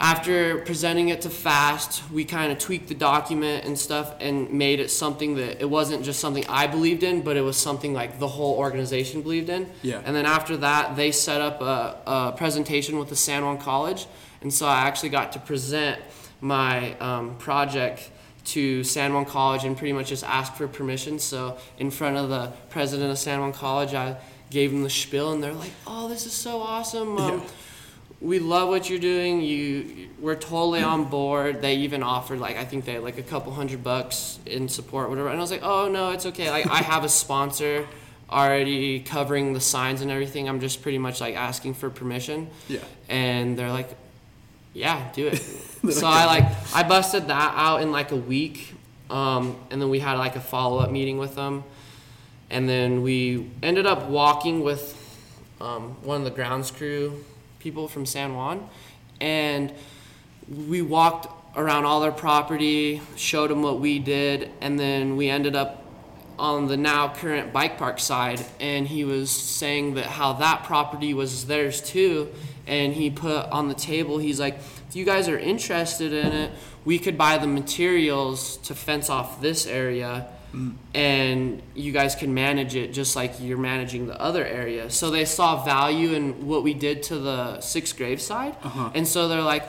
after 0.00 0.58
presenting 0.60 1.08
it 1.08 1.20
to 1.22 1.30
fast 1.30 2.08
we 2.12 2.24
kind 2.24 2.52
of 2.52 2.58
tweaked 2.58 2.86
the 2.88 2.94
document 2.94 3.64
and 3.64 3.76
stuff 3.78 4.14
and 4.20 4.50
made 4.52 4.78
it 4.78 4.90
something 4.90 5.34
that 5.34 5.60
it 5.60 5.68
wasn't 5.68 6.04
just 6.04 6.20
something 6.20 6.44
i 6.48 6.66
believed 6.66 7.02
in 7.02 7.20
but 7.22 7.36
it 7.36 7.40
was 7.40 7.56
something 7.56 7.92
like 7.92 8.18
the 8.20 8.28
whole 8.28 8.56
organization 8.56 9.22
believed 9.22 9.48
in 9.48 9.68
Yeah. 9.82 10.00
and 10.04 10.14
then 10.14 10.24
after 10.26 10.56
that 10.58 10.94
they 10.96 11.10
set 11.10 11.40
up 11.40 11.60
a, 11.60 11.96
a 12.06 12.32
presentation 12.36 12.98
with 12.98 13.08
the 13.08 13.16
san 13.16 13.44
juan 13.44 13.58
college 13.58 14.06
and 14.40 14.52
so 14.54 14.66
i 14.66 14.80
actually 14.82 15.08
got 15.08 15.32
to 15.32 15.40
present 15.40 16.00
my 16.40 16.94
um, 16.98 17.36
project 17.38 18.10
to 18.44 18.84
san 18.84 19.12
juan 19.12 19.24
college 19.24 19.64
and 19.64 19.76
pretty 19.76 19.92
much 19.92 20.08
just 20.08 20.22
ask 20.24 20.54
for 20.54 20.68
permission 20.68 21.18
so 21.18 21.58
in 21.78 21.90
front 21.90 22.16
of 22.16 22.28
the 22.28 22.52
president 22.70 23.10
of 23.10 23.18
san 23.18 23.40
juan 23.40 23.52
college 23.52 23.94
i 23.94 24.16
gave 24.50 24.70
them 24.70 24.82
the 24.84 24.88
spiel 24.90 25.32
and 25.32 25.42
they're 25.42 25.52
like 25.52 25.72
oh 25.88 26.08
this 26.08 26.24
is 26.24 26.32
so 26.32 26.60
awesome 26.60 27.18
um, 27.18 27.38
Yeah. 27.40 27.46
We 28.20 28.40
love 28.40 28.68
what 28.68 28.90
you're 28.90 28.98
doing. 28.98 29.40
You, 29.40 30.08
we're 30.18 30.34
totally 30.34 30.82
on 30.82 31.04
board. 31.04 31.62
They 31.62 31.76
even 31.76 32.02
offered 32.02 32.40
like 32.40 32.56
I 32.56 32.64
think 32.64 32.84
they 32.84 32.94
had 32.94 33.02
like 33.02 33.18
a 33.18 33.22
couple 33.22 33.52
hundred 33.52 33.84
bucks 33.84 34.38
in 34.44 34.68
support, 34.68 35.08
whatever. 35.08 35.28
And 35.28 35.38
I 35.38 35.40
was 35.40 35.50
like, 35.50 35.62
oh 35.62 35.88
no, 35.88 36.10
it's 36.10 36.26
okay. 36.26 36.50
Like 36.50 36.66
I 36.66 36.78
have 36.78 37.04
a 37.04 37.08
sponsor 37.08 37.86
already 38.28 39.00
covering 39.00 39.52
the 39.52 39.60
signs 39.60 40.02
and 40.02 40.10
everything. 40.10 40.48
I'm 40.48 40.60
just 40.60 40.82
pretty 40.82 40.98
much 40.98 41.20
like 41.20 41.36
asking 41.36 41.74
for 41.74 41.90
permission. 41.90 42.48
Yeah. 42.68 42.80
And 43.08 43.56
they're 43.56 43.70
like, 43.70 43.88
yeah, 44.74 45.10
do 45.12 45.28
it. 45.28 45.40
So 45.92 46.08
I 46.08 46.24
like 46.26 46.44
I 46.74 46.82
busted 46.82 47.28
that 47.28 47.52
out 47.54 47.82
in 47.82 47.92
like 47.92 48.10
a 48.10 48.16
week, 48.16 48.74
um, 49.10 49.56
and 49.70 49.80
then 49.80 49.90
we 49.90 50.00
had 50.00 50.14
like 50.14 50.34
a 50.34 50.40
follow 50.40 50.80
up 50.80 50.90
meeting 50.90 51.18
with 51.18 51.36
them, 51.36 51.62
and 52.50 52.68
then 52.68 53.02
we 53.02 53.48
ended 53.62 53.86
up 53.86 54.08
walking 54.08 54.64
with 54.64 54.96
um, 55.60 55.96
one 56.02 56.18
of 56.18 56.24
the 56.24 56.32
grounds 56.32 56.72
crew 56.72 57.24
people 57.58 57.88
from 57.88 58.06
San 58.06 58.34
Juan, 58.34 58.68
and 59.20 59.72
we 60.48 60.82
walked 60.82 61.28
around 61.56 61.84
all 61.84 62.00
their 62.00 62.12
property, 62.12 63.00
showed 63.16 63.50
them 63.50 63.62
what 63.62 63.80
we 63.80 63.98
did, 63.98 64.50
and 64.60 64.78
then 64.78 65.16
we 65.16 65.28
ended 65.28 65.56
up 65.56 65.84
on 66.38 66.68
the 66.68 66.76
now 66.76 67.12
current 67.12 67.52
bike 67.52 67.78
park 67.78 67.98
side, 67.98 68.44
and 68.60 68.86
he 68.86 69.04
was 69.04 69.30
saying 69.30 69.94
that 69.94 70.06
how 70.06 70.32
that 70.34 70.62
property 70.64 71.12
was 71.12 71.46
theirs 71.46 71.80
too, 71.80 72.32
and 72.66 72.92
he 72.94 73.10
put 73.10 73.46
on 73.46 73.68
the 73.68 73.74
table, 73.74 74.18
he's 74.18 74.38
like, 74.38 74.54
if 74.88 74.94
you 74.94 75.04
guys 75.04 75.28
are 75.28 75.38
interested 75.38 76.12
in 76.12 76.32
it, 76.32 76.52
we 76.84 76.98
could 76.98 77.18
buy 77.18 77.38
the 77.38 77.46
materials 77.46 78.56
to 78.58 78.74
fence 78.74 79.10
off 79.10 79.40
this 79.40 79.66
area 79.66 80.28
and 80.94 81.62
you 81.74 81.92
guys 81.92 82.14
can 82.14 82.32
manage 82.34 82.74
it 82.74 82.92
just 82.92 83.14
like 83.16 83.34
you're 83.40 83.58
managing 83.58 84.06
the 84.06 84.20
other 84.20 84.44
area. 84.44 84.90
So 84.90 85.10
they 85.10 85.24
saw 85.24 85.62
value 85.64 86.12
in 86.12 86.46
what 86.46 86.62
we 86.62 86.74
did 86.74 87.02
to 87.04 87.18
the 87.18 87.60
sixth 87.60 87.96
grave 87.96 88.20
side, 88.20 88.56
Uh-huh. 88.62 88.90
and 88.94 89.06
so 89.06 89.28
they're 89.28 89.42
like, 89.42 89.64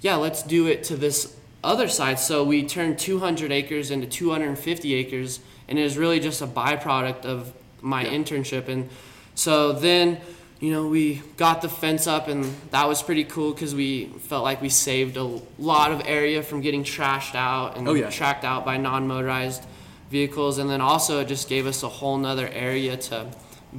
"Yeah, 0.00 0.16
let's 0.16 0.42
do 0.42 0.66
it 0.66 0.84
to 0.84 0.96
this 0.96 1.34
other 1.64 1.88
side." 1.88 2.18
So 2.20 2.44
we 2.44 2.62
turned 2.62 2.98
200 2.98 3.50
acres 3.52 3.90
into 3.90 4.06
250 4.06 4.94
acres, 4.94 5.40
and 5.68 5.78
it 5.78 5.82
was 5.82 5.96
really 5.98 6.20
just 6.20 6.40
a 6.40 6.46
byproduct 6.46 7.24
of 7.24 7.52
my 7.82 8.04
Yeah. 8.04 8.12
internship. 8.12 8.68
And 8.68 8.88
so 9.34 9.72
then, 9.72 10.18
you 10.60 10.70
know, 10.72 10.86
we 10.86 11.22
got 11.36 11.60
the 11.62 11.68
fence 11.68 12.06
up, 12.06 12.28
and 12.28 12.46
that 12.70 12.88
was 12.88 13.02
pretty 13.02 13.24
cool 13.24 13.52
because 13.52 13.74
we 13.74 14.06
felt 14.28 14.44
like 14.44 14.62
we 14.62 14.68
saved 14.70 15.16
a 15.16 15.40
lot 15.58 15.90
of 15.92 16.00
area 16.06 16.42
from 16.42 16.60
getting 16.62 16.84
trashed 16.84 17.34
out 17.34 17.76
and 17.76 17.86
Oh, 17.88 17.94
yeah. 17.94 18.08
tracked 18.10 18.44
out 18.44 18.64
by 18.64 18.76
non-motorized 18.76 19.62
vehicles 20.10 20.58
and 20.58 20.68
then 20.70 20.80
also 20.80 21.20
it 21.20 21.28
just 21.28 21.48
gave 21.48 21.66
us 21.66 21.82
a 21.82 21.88
whole 21.88 22.16
nother 22.16 22.48
area 22.48 22.96
to 22.96 23.26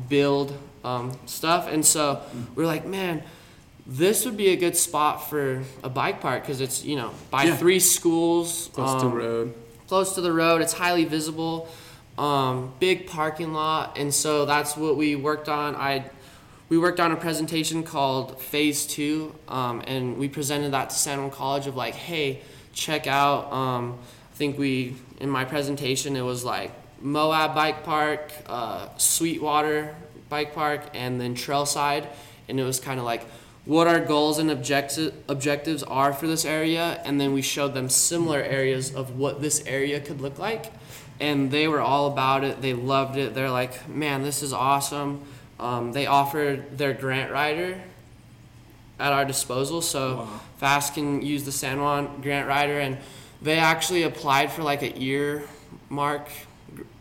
build 0.09 0.53
um, 0.83 1.11
stuff 1.25 1.67
and 1.67 1.85
so 1.85 2.21
we're 2.55 2.65
like 2.65 2.85
man 2.85 3.23
this 3.85 4.25
would 4.25 4.35
be 4.35 4.49
a 4.49 4.55
good 4.57 4.75
spot 4.75 5.29
for 5.29 5.63
a 5.83 5.89
bike 5.89 6.19
park 6.19 6.41
because 6.43 6.59
it's 6.59 6.83
you 6.83 6.95
know 6.97 7.11
by 7.31 7.43
Yeah. 7.43 7.55
three 7.55 7.79
schools 7.79 8.69
Close 8.73 9.01
to 9.01 9.07
um, 9.07 9.11
the 9.11 9.17
road. 9.17 9.53
close 9.87 10.15
to 10.15 10.21
the 10.21 10.33
road. 10.33 10.61
It's 10.61 10.73
highly 10.73 11.05
visible, 11.05 11.69
um, 12.17 12.73
big 12.79 13.07
parking 13.07 13.53
lot, 13.53 13.97
and 13.97 14.13
so 14.13 14.45
that's 14.45 14.75
what 14.75 14.97
we 14.97 15.15
worked 15.15 15.47
on. 15.47 15.73
I 15.75 16.03
we 16.67 16.77
worked 16.77 16.99
on 16.99 17.13
a 17.13 17.15
presentation 17.15 17.81
called 17.83 18.41
Phase 18.41 18.85
Two, 18.85 19.33
um, 19.47 19.81
and 19.87 20.17
we 20.17 20.27
presented 20.27 20.73
that 20.73 20.89
to 20.89 20.95
San 20.97 21.19
Juan 21.21 21.31
College 21.31 21.67
of 21.67 21.77
like, 21.77 21.95
hey, 21.95 22.41
check 22.73 23.07
out. 23.07 23.53
I 24.37 24.39
think 24.39 24.59
we 24.59 24.93
in 25.19 25.31
my 25.31 25.45
presentation 25.45 26.15
it 26.15 26.21
was 26.21 26.45
like 26.45 26.71
Moab 27.01 27.55
Bike 27.55 27.83
Park, 27.83 28.31
uh, 28.45 28.87
Sweetwater 28.95 29.95
Bike 30.29 30.53
Park, 30.53 30.91
and 30.93 31.19
then 31.19 31.33
Trailside, 31.33 32.05
and 32.47 32.59
it 32.59 32.63
was 32.63 32.79
kind 32.79 32.99
of 32.99 33.05
like 33.05 33.25
what 33.65 33.87
our 33.87 33.99
goals 33.99 34.37
and 34.37 34.51
objecti- 34.51 35.11
objectives 35.27 35.81
are 35.81 36.13
for 36.13 36.27
this 36.27 36.45
area, 36.45 37.01
and 37.03 37.19
then 37.19 37.33
we 37.33 37.41
showed 37.41 37.73
them 37.73 37.89
similar 37.89 38.39
areas 38.39 38.93
of 38.93 39.17
what 39.17 39.41
this 39.41 39.65
area 39.65 39.99
could 39.99 40.21
look 40.21 40.37
like, 40.37 40.71
and 41.19 41.49
they 41.49 41.67
were 41.67 41.81
all 41.81 42.05
about 42.05 42.43
it. 42.43 42.61
They 42.61 42.75
loved 42.75 43.17
it. 43.17 43.33
They're 43.33 43.49
like, 43.49 43.89
"Man, 43.89 44.21
this 44.21 44.43
is 44.43 44.53
awesome." 44.53 45.23
Um, 45.59 45.93
they 45.93 46.05
offered 46.05 46.77
their 46.77 46.93
grant 46.93 47.31
writer 47.31 47.81
at 48.99 49.13
our 49.13 49.25
disposal, 49.25 49.81
so 49.81 50.17
Wow. 50.17 50.27
Fast 50.59 50.93
can 50.93 51.23
use 51.23 51.43
the 51.43 51.51
San 51.51 51.81
Juan 51.81 52.21
grant 52.21 52.47
writer, 52.47 52.79
and 52.79 52.97
they 53.41 53.57
actually 53.59 54.03
applied 54.03 54.51
for 54.51 54.63
like 54.63 54.81
a 54.81 54.97
year 54.97 55.43
mark, 55.89 56.27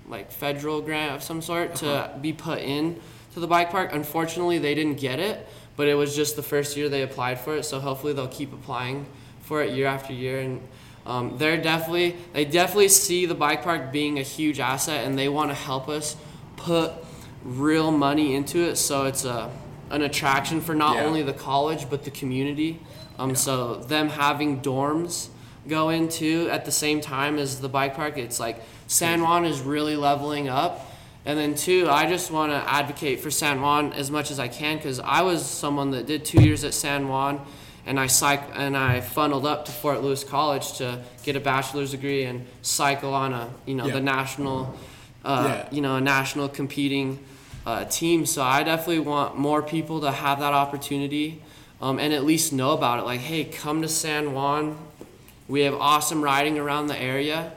like 0.08 0.30
federal 0.30 0.80
grant 0.80 1.14
of 1.14 1.22
some 1.22 1.40
sort 1.42 1.74
to 1.76 2.10
be 2.20 2.32
put 2.32 2.58
in 2.60 3.00
to 3.34 3.40
the 3.40 3.46
bike 3.46 3.70
park. 3.70 3.90
Unfortunately, 3.92 4.58
they 4.58 4.74
didn't 4.74 4.98
get 5.00 5.18
it, 5.18 5.46
but 5.76 5.88
it 5.88 5.94
was 5.94 6.14
just 6.16 6.36
the 6.36 6.42
first 6.42 6.76
year 6.76 6.88
they 6.88 7.02
applied 7.02 7.38
for 7.40 7.56
it, 7.56 7.64
so 7.64 7.80
hopefully 7.80 8.12
they'll 8.12 8.28
keep 8.28 8.52
applying 8.52 9.06
for 9.42 9.62
it 9.62 9.72
year 9.72 9.86
after 9.86 10.12
year. 10.12 10.40
And 10.40 10.60
Um, 11.06 11.38
they're 11.38 11.56
definitely 11.62 12.16
they 12.32 12.44
definitely 12.44 12.88
see 12.88 13.26
the 13.26 13.34
bike 13.36 13.62
park 13.62 13.92
being 13.92 14.18
a 14.18 14.22
huge 14.22 14.58
asset, 14.58 15.06
and 15.06 15.16
they 15.16 15.28
want 15.28 15.50
to 15.50 15.54
help 15.54 15.88
us 15.88 16.16
put 16.56 16.90
real 17.44 17.92
money 17.92 18.34
into 18.34 18.58
it, 18.68 18.74
so 18.76 19.04
it's 19.06 19.24
a 19.24 19.48
an 19.88 20.02
attraction 20.02 20.60
for 20.60 20.74
not 20.74 20.96
Yeah. 20.96 21.04
only 21.06 21.22
the 21.22 21.32
college 21.32 21.88
but 21.88 22.02
the 22.02 22.10
community. 22.10 22.80
Um, 23.20 23.36
So 23.36 23.76
them 23.76 24.08
having 24.08 24.60
dorms 24.60 25.28
go 25.68 25.88
into 25.90 26.48
at 26.50 26.64
the 26.64 26.72
same 26.72 27.00
time 27.00 27.38
as 27.38 27.60
the 27.60 27.68
bike 27.68 27.94
park, 27.94 28.18
it's 28.18 28.38
like 28.40 28.60
San 28.86 29.22
Juan 29.22 29.44
is 29.44 29.60
really 29.60 29.96
leveling 29.96 30.48
up. 30.48 30.92
And 31.24 31.36
then 31.38 31.54
two, 31.56 31.88
I 31.90 32.08
just 32.08 32.30
want 32.30 32.52
to 32.52 32.72
advocate 32.72 33.18
for 33.20 33.30
San 33.32 33.60
Juan 33.60 33.92
as 33.94 34.10
much 34.10 34.30
as 34.30 34.38
I 34.38 34.46
can 34.48 34.76
because 34.76 35.00
I 35.00 35.22
was 35.22 35.44
someone 35.44 35.90
that 35.90 36.06
did 36.06 36.24
two 36.24 36.40
years 36.42 36.62
at 36.62 36.72
San 36.72 37.08
Juan, 37.08 37.44
and 37.84 37.98
I 37.98 38.06
cyc- 38.06 38.50
and 38.54 38.76
I 38.76 39.00
funneled 39.00 39.44
up 39.44 39.64
to 39.64 39.72
Fort 39.72 40.02
Lewis 40.02 40.22
College 40.22 40.74
to 40.78 41.00
get 41.24 41.34
a 41.34 41.40
bachelor's 41.40 41.90
degree 41.90 42.24
and 42.24 42.46
cycle 42.62 43.12
on 43.12 43.32
a 43.32 43.48
you 43.64 43.74
know 43.74 43.86
Yeah. 43.86 43.94
the 43.94 44.00
national, 44.00 44.76
uh, 45.24 45.46
Yeah. 45.48 45.68
you 45.72 45.80
know 45.80 45.96
a 45.96 46.00
national 46.00 46.48
competing 46.48 47.18
uh, 47.66 47.84
team. 47.86 48.24
So 48.26 48.42
I 48.44 48.62
definitely 48.62 49.00
want 49.00 49.36
more 49.36 49.62
people 49.62 50.00
to 50.02 50.12
have 50.12 50.38
that 50.38 50.52
opportunity, 50.52 51.42
um, 51.82 51.98
and 51.98 52.12
at 52.12 52.24
least 52.24 52.52
know 52.52 52.70
about 52.70 53.00
it. 53.00 53.04
Like, 53.04 53.18
hey, 53.20 53.42
come 53.42 53.82
to 53.82 53.88
San 53.88 54.32
Juan. 54.32 54.76
We 55.48 55.60
have 55.62 55.74
awesome 55.74 56.22
riding 56.22 56.58
around 56.58 56.88
the 56.88 57.00
area. 57.00 57.52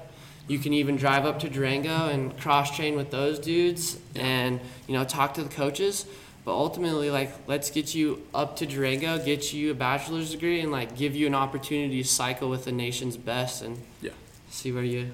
You 0.47 0.59
can 0.59 0.73
even 0.73 0.95
drive 0.95 1.25
up 1.25 1.39
to 1.39 1.49
Durango 1.49 2.07
and 2.09 2.37
cross 2.39 2.75
train 2.75 2.95
with 2.95 3.11
those 3.11 3.39
dudes 3.39 3.97
and, 4.15 4.59
you 4.87 4.93
know, 4.95 5.03
talk 5.03 5.33
to 5.35 5.43
the 5.43 5.49
coaches. 5.49 6.05
But 6.45 6.53
ultimately, 6.53 7.11
like, 7.11 7.31
let's 7.47 7.69
get 7.69 7.93
you 7.93 8.23
up 8.33 8.55
to 8.57 8.65
Durango, 8.65 9.23
get 9.23 9.53
you 9.53 9.71
a 9.71 9.73
bachelor's 9.75 10.31
degree, 10.31 10.61
and, 10.61 10.71
like, 10.71 10.95
give 10.95 11.15
you 11.15 11.27
an 11.27 11.35
opportunity 11.35 12.01
to 12.01 12.07
cycle 12.07 12.49
with 12.49 12.65
the 12.65 12.71
nation's 12.71 13.17
best 13.17 13.61
and 13.61 13.77
Yeah. 14.01 14.11
see 14.49 14.71
where 14.71 14.83
you 14.83 15.11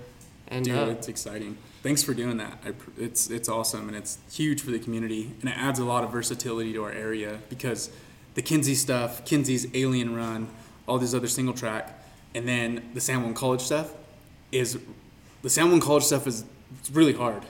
end 0.47 0.65
Dude, 0.65 0.75
up. 0.77 0.89
it's 0.89 1.07
exciting. 1.09 1.57
Thanks 1.83 2.01
for 2.03 2.13
doing 2.13 2.37
that. 2.37 2.57
I, 2.65 2.71
it's 2.97 3.29
it's 3.29 3.47
awesome 3.49 3.87
and 3.89 3.95
it's 3.97 4.17
huge 4.31 4.61
for 4.61 4.71
the 4.71 4.79
community 4.79 5.31
and 5.41 5.49
it 5.49 5.55
adds 5.57 5.77
a 5.77 5.85
lot 5.85 6.03
of 6.03 6.11
versatility 6.11 6.73
to 6.73 6.83
our 6.83 6.91
area 6.91 7.39
because 7.49 7.89
the 8.33 8.41
Kinsey 8.41 8.73
stuff, 8.73 9.23
Kinsey's 9.25 9.67
Alien 9.75 10.15
Run, 10.15 10.47
all 10.87 10.97
these 10.97 11.13
other 11.13 11.27
single 11.27 11.53
track, 11.53 11.93
and 12.35 12.47
then 12.47 12.87
the 12.93 13.01
San 13.01 13.23
Juan 13.23 13.33
College 13.33 13.61
stuff 13.61 13.91
is 14.51 14.77
the 15.41 15.49
San 15.49 15.69
Juan 15.71 15.79
College 15.79 16.03
stuff 16.03 16.27
is 16.27 16.43
it's 16.79 16.91
really 16.91 17.13
hard. 17.13 17.43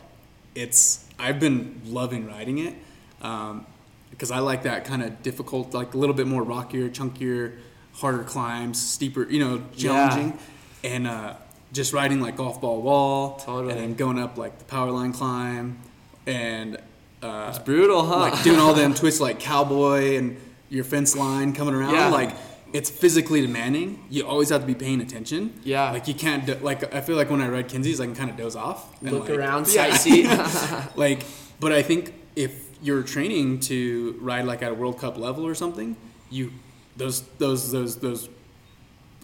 It's 0.53 1.05
I've 1.19 1.39
been 1.39 1.81
loving 1.85 2.25
riding 2.27 2.59
it 2.59 2.73
um, 3.21 3.65
because 4.11 4.31
I 4.31 4.39
like 4.39 4.63
that 4.63 4.85
kind 4.85 5.01
of 5.03 5.21
difficult, 5.23 5.73
like 5.73 5.93
a 5.93 5.97
little 5.97 6.15
bit 6.15 6.27
more 6.27 6.43
rockier, 6.43 6.89
chunkier, 6.89 7.57
harder 7.93 8.23
climbs, 8.23 8.81
steeper, 8.81 9.23
you 9.29 9.39
know, 9.39 9.61
challenging, 9.75 10.37
Yeah. 10.83 10.89
and 10.91 11.07
uh, 11.07 11.33
just 11.73 11.91
riding 11.93 12.21
like 12.21 12.37
golf 12.37 12.61
ball 12.61 12.81
wall, 12.81 13.37
Totally. 13.37 13.73
and 13.73 13.81
then 13.81 13.93
going 13.95 14.19
up 14.19 14.37
like 14.37 14.57
the 14.59 14.65
power 14.65 14.91
line 14.91 15.11
climb, 15.13 15.79
and 16.27 16.77
uh, 17.23 17.47
It's 17.49 17.59
brutal, 17.59 18.05
huh? 18.05 18.19
like 18.19 18.43
doing 18.43 18.59
all 18.59 18.73
them 18.73 18.93
twists 18.93 19.19
like 19.19 19.39
cowboy 19.39 20.17
and 20.17 20.37
your 20.69 20.83
fence 20.83 21.15
line 21.15 21.53
coming 21.53 21.73
around. 21.73 21.93
Yeah. 21.95 22.09
Like 22.09 22.31
it's 22.77 22.89
physically 22.89 23.39
demanding. 23.41 23.87
You 24.09 24.21
always 24.27 24.49
have 24.49 24.61
to 24.61 24.67
be 24.67 24.75
paying 24.75 24.99
attention. 25.01 25.41
Yeah. 25.63 25.91
Like 25.91 26.07
you 26.09 26.13
can't 26.13 26.45
do, 26.45 26.55
like 26.55 26.93
I 26.93 26.99
feel 27.01 27.15
like 27.15 27.29
when 27.29 27.41
I 27.41 27.47
ride 27.47 27.67
Kinsey's, 27.69 27.99
I 28.01 28.05
can 28.05 28.15
kind 28.15 28.29
of 28.29 28.35
doze 28.37 28.55
off. 28.67 28.79
and, 29.01 29.11
Look 29.11 29.29
like- 29.29 29.37
around, 29.39 29.67
Yeah. 29.69 29.89
sightsee. 29.95 30.95
like, 31.03 31.21
but 31.59 31.71
I 31.71 31.81
think 31.81 32.13
if 32.35 32.53
you're 32.83 33.03
training 33.03 33.61
to 33.71 34.17
ride 34.19 34.45
like 34.51 34.61
at 34.61 34.71
a 34.71 34.75
World 34.81 34.97
Cup 34.99 35.17
level 35.17 35.43
or 35.47 35.55
something, 35.55 35.95
you 36.29 36.51
those 36.97 37.21
those 37.43 37.71
those 37.71 37.95
those 38.05 38.27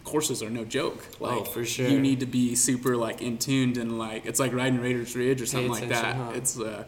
courses 0.04 0.42
are 0.42 0.50
no 0.50 0.64
joke. 0.66 1.00
Like, 1.20 1.42
Oh, 1.42 1.44
for 1.44 1.66
sure. 1.66 1.88
You 1.88 2.00
need 2.00 2.20
to 2.22 2.26
be 2.26 2.56
super 2.56 2.96
like 2.96 3.22
in 3.22 3.38
tuned 3.38 3.78
and 3.78 4.00
like 4.00 4.26
it's 4.26 4.40
like 4.40 4.54
riding 4.54 4.80
Raiders 4.82 5.16
Ridge 5.16 5.42
or 5.42 5.46
something 5.46 5.72
like 5.72 5.90
that. 5.90 6.16
huh? 6.16 6.32
It's 6.36 6.58
uh, 6.60 6.86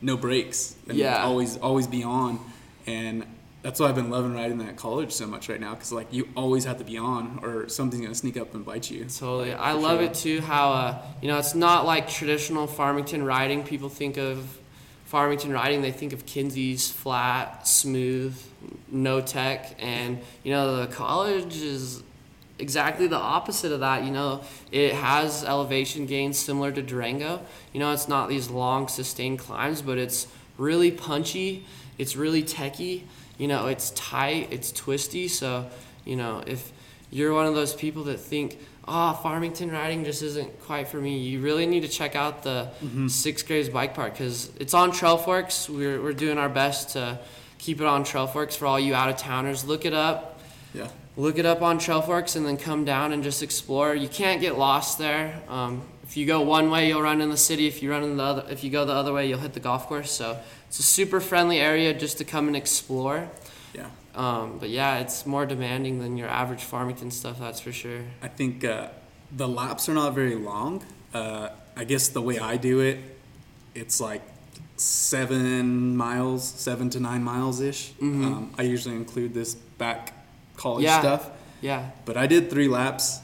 no 0.00 0.16
breaks. 0.16 0.76
And 0.88 0.98
Yeah. 0.98 1.24
Always 1.24 1.56
always 1.56 1.86
be 1.86 2.02
on, 2.04 2.38
and 2.86 3.24
that's 3.64 3.80
why 3.80 3.88
I've 3.88 3.94
been 3.94 4.10
loving 4.10 4.34
riding 4.34 4.58
that 4.58 4.76
college 4.76 5.10
so 5.10 5.26
much 5.26 5.48
right 5.48 5.58
now 5.58 5.74
because 5.74 5.90
like 5.90 6.12
you 6.12 6.28
always 6.36 6.66
have 6.66 6.76
to 6.78 6.84
be 6.84 6.98
on 6.98 7.40
or 7.42 7.66
something's 7.66 8.02
gonna 8.02 8.14
sneak 8.14 8.36
up 8.36 8.54
and 8.54 8.62
bite 8.62 8.90
you. 8.90 9.06
Totally. 9.06 9.54
I 9.54 9.72
love 9.72 10.00
sure. 10.00 10.08
it 10.10 10.14
too 10.14 10.40
how, 10.42 10.72
uh, 10.72 11.02
you 11.22 11.28
know, 11.28 11.38
it's 11.38 11.54
not 11.54 11.86
like 11.86 12.06
traditional 12.06 12.66
Farmington 12.66 13.24
riding. 13.24 13.64
People 13.64 13.88
think 13.88 14.18
of 14.18 14.58
Farmington 15.06 15.50
riding, 15.50 15.80
they 15.80 15.92
think 15.92 16.12
of 16.12 16.26
Kinsey's 16.26 16.90
flat, 16.90 17.66
smooth, 17.66 18.38
no 18.90 19.22
tech. 19.22 19.74
And, 19.78 20.18
you 20.42 20.52
know, 20.52 20.84
the 20.84 20.86
college 20.92 21.56
is 21.56 22.02
exactly 22.58 23.06
the 23.06 23.16
opposite 23.16 23.72
of 23.72 23.80
that. 23.80 24.04
You 24.04 24.10
know, 24.10 24.42
it 24.72 24.92
has 24.92 25.42
elevation 25.42 26.04
gains 26.04 26.38
similar 26.38 26.70
to 26.70 26.82
Durango. 26.82 27.40
You 27.72 27.80
know, 27.80 27.92
it's 27.92 28.08
not 28.08 28.28
these 28.28 28.50
long, 28.50 28.88
sustained 28.88 29.38
climbs, 29.38 29.80
but 29.80 29.96
it's 29.96 30.26
really 30.58 30.90
punchy, 30.90 31.64
it's 31.96 32.14
really 32.14 32.42
techy. 32.42 33.06
You 33.38 33.48
know, 33.48 33.66
it's 33.66 33.90
tight, 33.90 34.48
it's 34.50 34.72
twisty. 34.72 35.28
So, 35.28 35.68
you 36.04 36.16
know, 36.16 36.42
if 36.46 36.72
you're 37.10 37.32
one 37.32 37.46
of 37.46 37.54
those 37.54 37.74
people 37.74 38.04
that 38.04 38.18
think, 38.18 38.58
oh, 38.86 39.12
Farmington 39.22 39.70
riding 39.70 40.04
just 40.04 40.22
isn't 40.22 40.62
quite 40.62 40.88
for 40.88 40.98
me, 40.98 41.18
you 41.18 41.40
really 41.40 41.66
need 41.66 41.80
to 41.80 41.88
check 41.88 42.16
out 42.16 42.42
the 42.42 42.68
mm-hmm. 42.82 43.08
Six 43.08 43.42
Graves 43.42 43.68
Bike 43.68 43.94
Park 43.94 44.12
because 44.12 44.50
it's 44.58 44.74
on 44.74 44.92
Trailforks. 44.92 45.68
We're, 45.68 46.02
we're 46.02 46.12
doing 46.12 46.38
our 46.38 46.48
best 46.48 46.90
to 46.90 47.18
keep 47.58 47.80
it 47.80 47.86
on 47.86 48.04
Trailforks 48.04 48.56
for 48.56 48.66
all 48.66 48.78
you 48.78 48.94
out 48.94 49.08
of 49.08 49.16
towners. 49.16 49.64
Look 49.64 49.84
it 49.84 49.94
up. 49.94 50.40
Yeah. 50.72 50.88
Look 51.16 51.38
it 51.38 51.46
up 51.46 51.62
on 51.62 51.78
Trailforks 51.78 52.34
and 52.34 52.44
then 52.44 52.56
come 52.56 52.84
down 52.84 53.12
and 53.12 53.22
just 53.22 53.42
explore. 53.42 53.94
You 53.94 54.08
can't 54.08 54.40
get 54.40 54.58
lost 54.58 54.98
there. 54.98 55.40
Um, 55.48 55.82
if 56.02 56.16
you 56.16 56.26
go 56.26 56.40
one 56.40 56.70
way, 56.70 56.88
you'll 56.88 57.02
run 57.02 57.20
in 57.20 57.30
the 57.30 57.36
city. 57.36 57.66
If 57.66 57.82
you 57.82 57.90
run 57.90 58.02
in 58.02 58.16
the 58.16 58.22
other, 58.22 58.44
if 58.50 58.64
you 58.64 58.70
go 58.70 58.84
the 58.84 58.92
other 58.92 59.12
way, 59.12 59.28
you'll 59.28 59.38
hit 59.38 59.52
the 59.54 59.60
golf 59.60 59.86
course. 59.86 60.10
So 60.10 60.38
it's 60.68 60.78
a 60.80 60.82
super 60.82 61.20
friendly 61.20 61.60
area 61.60 61.94
just 61.94 62.18
to 62.18 62.24
come 62.24 62.48
and 62.48 62.56
explore. 62.56 63.28
Yeah. 63.74 63.86
Um, 64.14 64.58
but 64.58 64.70
yeah, 64.70 64.98
it's 64.98 65.24
more 65.24 65.46
demanding 65.46 66.00
than 66.00 66.16
your 66.16 66.28
average 66.28 66.62
Farmington 66.62 67.10
stuff, 67.10 67.38
that's 67.38 67.60
for 67.60 67.72
sure. 67.72 68.00
I 68.20 68.28
think 68.28 68.64
uh, 68.64 68.88
the 69.30 69.48
laps 69.48 69.88
are 69.88 69.94
not 69.94 70.14
very 70.14 70.34
long. 70.34 70.84
Uh, 71.12 71.50
I 71.76 71.84
guess 71.84 72.08
the 72.08 72.22
way 72.22 72.38
I 72.38 72.56
do 72.56 72.80
it, 72.80 72.98
it's 73.74 74.00
like 74.00 74.22
seven 74.76 75.96
miles, 75.96 76.44
seven 76.44 76.90
to 76.90 77.00
nine 77.00 77.22
miles 77.22 77.60
ish. 77.60 77.92
Um, 78.00 78.52
I 78.58 78.62
usually 78.62 78.96
include 78.96 79.32
this 79.32 79.54
back 79.54 80.12
college 80.56 80.84
Yeah. 80.84 81.00
stuff, 81.00 81.30
Yeah, 81.60 81.90
but 82.04 82.16
I 82.16 82.26
did 82.26 82.50
three 82.50 82.68
laps 82.68 83.20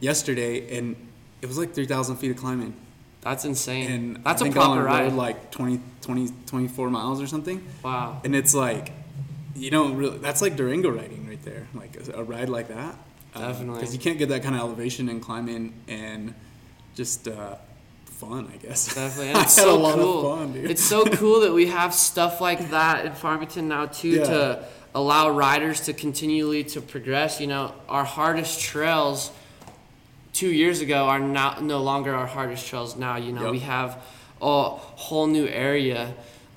yesterday, 0.00 0.76
and 0.78 0.96
it 1.42 1.46
was 1.46 1.58
like 1.58 1.74
three 1.74 1.86
thousand 1.86 2.16
feet 2.16 2.30
of 2.30 2.36
climbing, 2.36 2.74
that's 3.20 3.44
insane. 3.44 3.90
and 3.90 4.16
that's 4.24 4.42
I 4.42 4.46
a 4.46 4.48
think 4.48 4.56
I 4.56 4.60
proper 4.60 4.72
only 4.80 4.84
ride. 4.84 5.02
rode 5.04 5.12
like 5.14 5.50
20, 5.50 5.80
20, 6.02 6.28
24 6.46 6.90
miles 6.90 7.20
or 7.20 7.26
something. 7.26 7.64
wow. 7.82 8.20
And 8.24 8.34
it's 8.34 8.54
like, 8.54 8.92
you 9.54 9.70
don't 9.70 9.96
really, 9.96 10.18
that's 10.18 10.40
like 10.42 10.56
Durango 10.56 10.88
riding 10.90 11.26
right 11.28 11.42
there. 11.44 11.66
Like 11.74 11.96
a, 12.08 12.20
a 12.20 12.22
ride 12.22 12.48
like 12.48 12.68
that. 12.68 12.94
Definitely. 13.34 13.80
Because 13.80 13.94
you 13.94 14.00
can't 14.00 14.18
get 14.18 14.28
that 14.30 14.42
kind 14.42 14.54
of 14.54 14.60
elevation 14.62 15.08
and 15.08 15.20
climbing 15.22 15.72
and 15.88 16.34
just 16.94 17.28
uh, 17.28 17.56
fun, 18.06 18.50
I 18.52 18.56
guess. 18.56 18.94
Definitely. 18.94 19.30
I 19.30 19.32
And 19.34 19.42
it's 19.42 19.56
had 19.56 19.62
so 19.64 19.74
a 19.74 19.78
lot 19.78 19.94
cool. 19.94 20.32
of 20.32 20.38
fun, 20.38 20.52
dude. 20.52 20.70
It's 20.70 20.82
so 20.82 21.04
cool 21.04 21.40
that 21.40 21.52
we 21.52 21.66
have 21.66 21.92
stuff 21.94 22.40
like 22.40 22.70
that 22.70 23.04
in 23.04 23.12
Farmington 23.12 23.68
now 23.68 23.86
too 23.86 24.08
Yeah. 24.10 24.24
to 24.24 24.64
allow 24.98 25.30
riders 25.30 25.80
to 25.82 25.92
continually 25.92 26.64
to 26.64 26.80
progress. 26.80 27.40
You 27.40 27.46
know, 27.46 27.72
our 27.88 28.04
hardest 28.04 28.60
trails 28.60 29.30
two 30.32 30.48
years 30.50 30.80
ago 30.80 31.06
are 31.06 31.20
not 31.20 31.62
no 31.62 31.80
longer 31.82 32.12
our 32.14 32.26
hardest 32.26 32.66
trails 32.66 32.96
now. 32.96 33.16
You 33.16 33.32
know, 33.32 33.44
Yep. 33.44 33.52
we 33.52 33.60
have 33.60 33.90
a 34.42 34.70
whole 35.06 35.26
new 35.26 35.46
area 35.46 36.14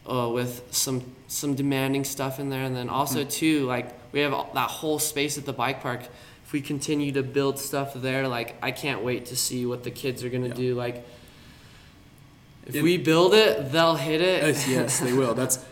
uh, 0.09 0.29
with 0.33 0.63
some 0.71 0.99
some 1.27 1.55
demanding 1.55 2.03
stuff 2.03 2.39
in 2.39 2.49
there, 2.49 2.63
and 2.63 2.75
then 2.75 2.89
also 2.89 3.19
Mm-hmm. 3.19 3.29
too 3.29 3.65
like 3.67 3.87
we 4.11 4.19
have 4.21 4.31
that 4.53 4.69
whole 4.69 4.99
space 4.99 5.37
at 5.37 5.45
the 5.45 5.53
bike 5.53 5.81
park. 5.81 6.01
If 6.45 6.51
we 6.53 6.61
continue 6.61 7.11
to 7.13 7.23
build 7.23 7.59
stuff 7.59 7.93
there, 7.93 8.27
like 8.27 8.55
I 8.61 8.71
can't 8.71 9.01
wait 9.03 9.27
to 9.27 9.35
see 9.35 9.65
what 9.65 9.83
the 9.83 9.91
kids 9.91 10.23
are 10.23 10.29
gonna 10.29 10.47
Yeah. 10.49 10.53
do. 10.65 10.75
Like 10.75 11.05
if 12.65 12.81
we 12.81 12.97
build 12.97 13.33
it, 13.33 13.71
they'll 13.71 13.95
hit 13.95 14.21
it. 14.21 14.43
yes, 14.43 14.67
yes, 14.67 14.99
they 14.99 15.13
will. 15.13 15.33
That's 15.33 15.57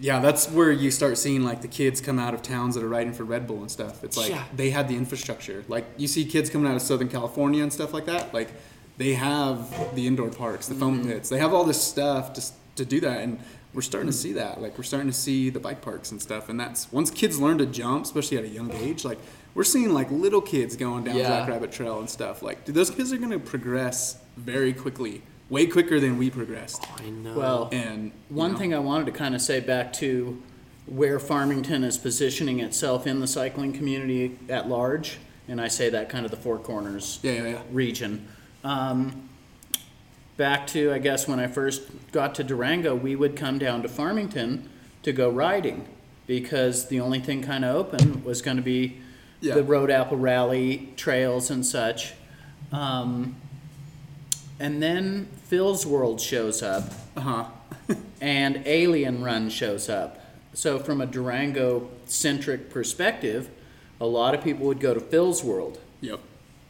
yeah, 0.00 0.18
that's 0.20 0.50
where 0.50 0.72
you 0.72 0.90
start 0.90 1.18
seeing 1.18 1.44
like 1.44 1.62
the 1.62 1.68
kids 1.68 2.00
come 2.00 2.18
out 2.18 2.34
of 2.34 2.42
towns 2.42 2.74
that 2.74 2.82
are 2.82 2.88
riding 2.88 3.12
for 3.12 3.24
Red 3.24 3.46
Bull 3.46 3.60
and 3.60 3.70
stuff. 3.70 4.02
It's 4.02 4.16
like 4.16 4.30
Yeah. 4.30 4.44
they 4.54 4.70
have 4.70 4.88
the 4.88 4.96
infrastructure. 4.96 5.64
Like 5.68 5.86
you 5.96 6.08
see 6.08 6.24
kids 6.24 6.50
coming 6.50 6.68
out 6.68 6.76
of 6.76 6.82
Southern 6.82 7.08
California 7.08 7.62
and 7.62 7.72
stuff 7.72 7.94
like 7.94 8.06
that. 8.06 8.34
Like 8.34 8.48
they 8.96 9.14
have 9.14 9.94
the 9.94 10.06
indoor 10.06 10.30
parks, 10.30 10.66
the 10.66 10.74
foam 10.74 11.00
mm-hmm. 11.00 11.10
pits. 11.10 11.28
They 11.28 11.38
have 11.38 11.54
all 11.54 11.64
this 11.64 11.82
stuff 11.82 12.32
to 12.34 12.42
to 12.76 12.84
do 12.84 13.00
that, 13.00 13.20
and 13.20 13.38
we're 13.72 13.82
starting 13.82 14.10
to 14.10 14.16
mm. 14.16 14.20
see 14.20 14.32
that. 14.32 14.60
Like 14.60 14.76
we're 14.76 14.84
starting 14.84 15.08
to 15.08 15.16
see 15.16 15.50
the 15.50 15.60
bike 15.60 15.80
parks 15.80 16.10
and 16.10 16.20
stuff. 16.20 16.48
And 16.48 16.58
that's 16.58 16.90
once 16.92 17.10
kids 17.10 17.38
learn 17.38 17.58
to 17.58 17.66
jump, 17.66 18.04
especially 18.04 18.38
at 18.38 18.44
a 18.44 18.48
young 18.48 18.72
age. 18.72 19.04
Like 19.04 19.18
we're 19.54 19.64
seeing 19.64 19.92
like 19.92 20.10
little 20.10 20.40
kids 20.40 20.76
going 20.76 21.04
down 21.04 21.16
Yeah. 21.16 21.28
Jackrabbit 21.28 21.72
Trail 21.72 21.98
and 21.98 22.10
stuff. 22.10 22.42
Like 22.42 22.64
dude, 22.64 22.74
those 22.74 22.90
kids 22.90 23.12
are 23.12 23.18
gonna 23.18 23.38
progress 23.38 24.18
very 24.36 24.72
quickly, 24.72 25.22
way 25.50 25.66
quicker 25.66 26.00
than 26.00 26.16
we 26.18 26.30
progressed. 26.30 26.84
I 26.98 27.10
know. 27.10 27.34
Well, 27.36 27.68
And 27.72 28.12
One 28.28 28.52
know, 28.52 28.58
thing 28.58 28.74
I 28.74 28.78
wanted 28.78 29.06
to 29.06 29.12
kind 29.12 29.34
of 29.34 29.40
say 29.42 29.60
back 29.60 29.92
to 29.94 30.42
where 30.86 31.18
Farmington 31.18 31.84
is 31.84 31.96
positioning 31.98 32.60
itself 32.60 33.06
in 33.06 33.20
the 33.20 33.26
cycling 33.26 33.72
community 33.72 34.38
at 34.48 34.68
large 34.68 35.18
and 35.48 35.60
I 35.60 35.68
say 35.68 35.90
that 35.90 36.08
kind 36.08 36.24
of 36.24 36.30
the 36.30 36.38
Four 36.38 36.58
Corners 36.58 37.18
Yeah, 37.22 37.32
yeah, 37.32 37.46
yeah. 37.48 37.62
region. 37.70 38.26
Um, 38.64 39.28
back 40.38 40.66
to, 40.68 40.90
I 40.92 40.98
guess, 40.98 41.28
when 41.28 41.38
I 41.38 41.46
first 41.46 41.82
got 42.12 42.34
to 42.36 42.44
Durango, 42.44 42.94
we 42.94 43.14
would 43.14 43.36
come 43.36 43.58
down 43.58 43.82
to 43.82 43.88
Farmington 43.88 44.68
to 45.02 45.12
go 45.12 45.28
riding 45.28 45.86
because 46.26 46.88
the 46.88 46.98
only 47.00 47.20
thing 47.20 47.42
kind 47.42 47.62
of 47.64 47.76
open 47.76 48.24
was 48.24 48.40
going 48.40 48.56
to 48.56 48.62
be 48.62 49.00
Yeah. 49.42 49.54
the 49.54 49.62
Road 49.62 49.90
Apple 49.90 50.16
Rally 50.16 50.92
trails 50.96 51.50
and 51.50 51.64
such. 51.64 52.14
Um, 52.72 53.36
and 54.60 54.82
then 54.82 55.28
Phil's 55.46 55.84
World 55.86 56.20
shows 56.20 56.62
up 56.62 56.84
Uh 57.16 57.20
huh. 57.20 57.44
and 58.20 58.62
Alien 58.66 59.22
Run 59.22 59.48
shows 59.50 59.88
up. 59.88 60.20
So, 60.54 60.78
from 60.78 61.00
a 61.00 61.06
Durango 61.06 61.90
centric 62.06 62.70
perspective, 62.70 63.48
a 64.00 64.06
lot 64.06 64.34
of 64.34 64.42
people 64.44 64.66
would 64.66 64.80
go 64.80 64.94
to 64.94 65.00
Phil's 65.00 65.42
World 65.42 65.78
Yep. 66.00 66.20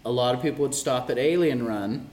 a 0.05 0.11
lot 0.13 0.35
of 0.35 0.43
people 0.43 0.63
would 0.63 0.75
stop 0.75 1.11
at 1.11 1.19
Alien 1.19 1.67
Run, 1.67 2.09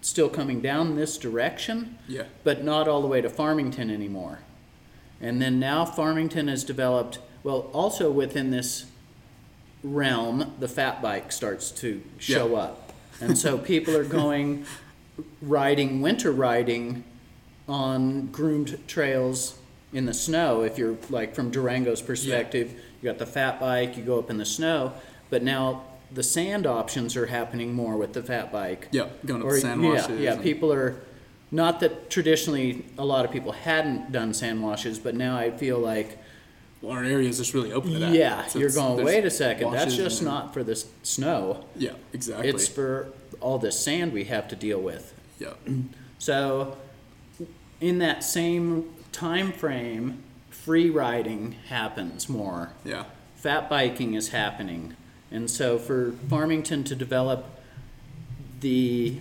still 0.00 0.28
coming 0.28 0.60
down 0.60 0.96
this 0.96 1.16
direction, 1.18 1.98
Yeah. 2.08 2.24
but 2.44 2.64
not 2.64 2.88
all 2.88 3.00
the 3.02 3.06
way 3.08 3.20
to 3.20 3.28
Farmington 3.30 3.90
anymore. 3.90 4.38
And 5.20 5.40
then 5.40 5.60
now 5.60 5.84
Farmington 5.84 6.48
has 6.48 6.64
developed, 6.64 7.18
well, 7.44 7.70
also 7.72 8.10
within 8.10 8.50
this 8.50 8.86
realm, 9.84 10.54
the 10.58 10.68
fat 10.68 11.02
bike 11.02 11.30
starts 11.32 11.70
to 11.72 12.02
show 12.18 12.48
Yeah. 12.52 12.58
up. 12.62 12.92
And 13.20 13.36
so 13.38 13.58
people 13.58 13.96
are 13.96 14.04
going 14.04 14.64
riding, 15.40 16.00
winter 16.00 16.32
riding 16.32 17.04
on 17.68 18.26
groomed 18.28 18.78
trails 18.88 19.58
in 19.92 20.06
the 20.06 20.14
snow. 20.14 20.62
If 20.62 20.78
you're 20.78 20.96
like 21.10 21.34
from 21.34 21.50
Durango's 21.50 22.02
perspective, 22.02 22.72
you 23.00 23.08
got 23.10 23.18
the 23.18 23.26
fat 23.26 23.60
bike, 23.60 23.96
you 23.96 24.02
go 24.02 24.18
up 24.18 24.30
in 24.30 24.38
the 24.38 24.44
snow, 24.44 24.92
but 25.30 25.42
now 25.42 25.82
the 26.12 26.22
sand 26.22 26.66
options 26.66 27.16
are 27.16 27.26
happening 27.26 27.72
more 27.72 27.96
with 27.96 28.12
the 28.12 28.22
fat 28.22 28.52
bike. 28.52 28.88
Yep. 28.92 29.26
Going 29.26 29.40
up 29.42 29.48
Or, 29.48 29.54
the 29.54 29.60
sand 29.60 29.82
yeah, 29.82 29.88
washes. 29.90 30.20
yeah, 30.20 30.32
and- 30.34 30.42
people 30.42 30.72
are 30.72 30.96
not 31.50 31.80
that 31.80 32.08
traditionally 32.10 32.84
a 32.96 33.04
lot 33.04 33.24
of 33.24 33.30
people 33.30 33.52
hadn't 33.52 34.10
done 34.12 34.32
sand 34.34 34.62
washes, 34.62 34.98
but 34.98 35.14
now 35.14 35.36
I 35.36 35.50
feel 35.50 35.78
like 35.78 36.18
Well, 36.80 36.92
our 36.92 37.04
area 37.04 37.28
is 37.28 37.38
just 37.38 37.52
really 37.54 37.72
open 37.72 37.92
to 37.92 37.98
that. 38.00 38.12
yeah, 38.12 38.46
So 38.46 38.58
you're 38.58 38.70
going. 38.70 39.04
Wait 39.04 39.24
a 39.24 39.30
second, 39.30 39.70
that's 39.72 39.94
just 39.96 40.22
not 40.22 40.52
for 40.54 40.62
the 40.64 40.82
snow. 41.02 41.64
Yeah, 41.76 41.92
exactly. 42.12 42.48
It's 42.48 42.66
for 42.68 43.08
all 43.42 43.58
this 43.58 43.78
sand 43.78 44.12
we 44.12 44.24
have 44.24 44.48
to 44.48 44.56
deal 44.56 44.80
with. 44.80 45.14
yeah. 45.38 45.54
So, 46.18 46.76
in 47.80 47.98
that 47.98 48.22
same 48.22 48.88
time 49.10 49.50
frame, 49.50 50.22
free 50.50 50.88
riding 50.88 51.56
happens 51.66 52.28
more. 52.28 52.70
Yeah. 52.84 53.06
Fat 53.34 53.68
biking 53.68 54.14
is 54.14 54.28
happening, 54.28 54.94
and 55.32 55.50
so 55.50 55.78
for 55.80 56.12
Farmington 56.30 56.84
to 56.84 56.94
develop 56.94 57.44
the 58.60 59.18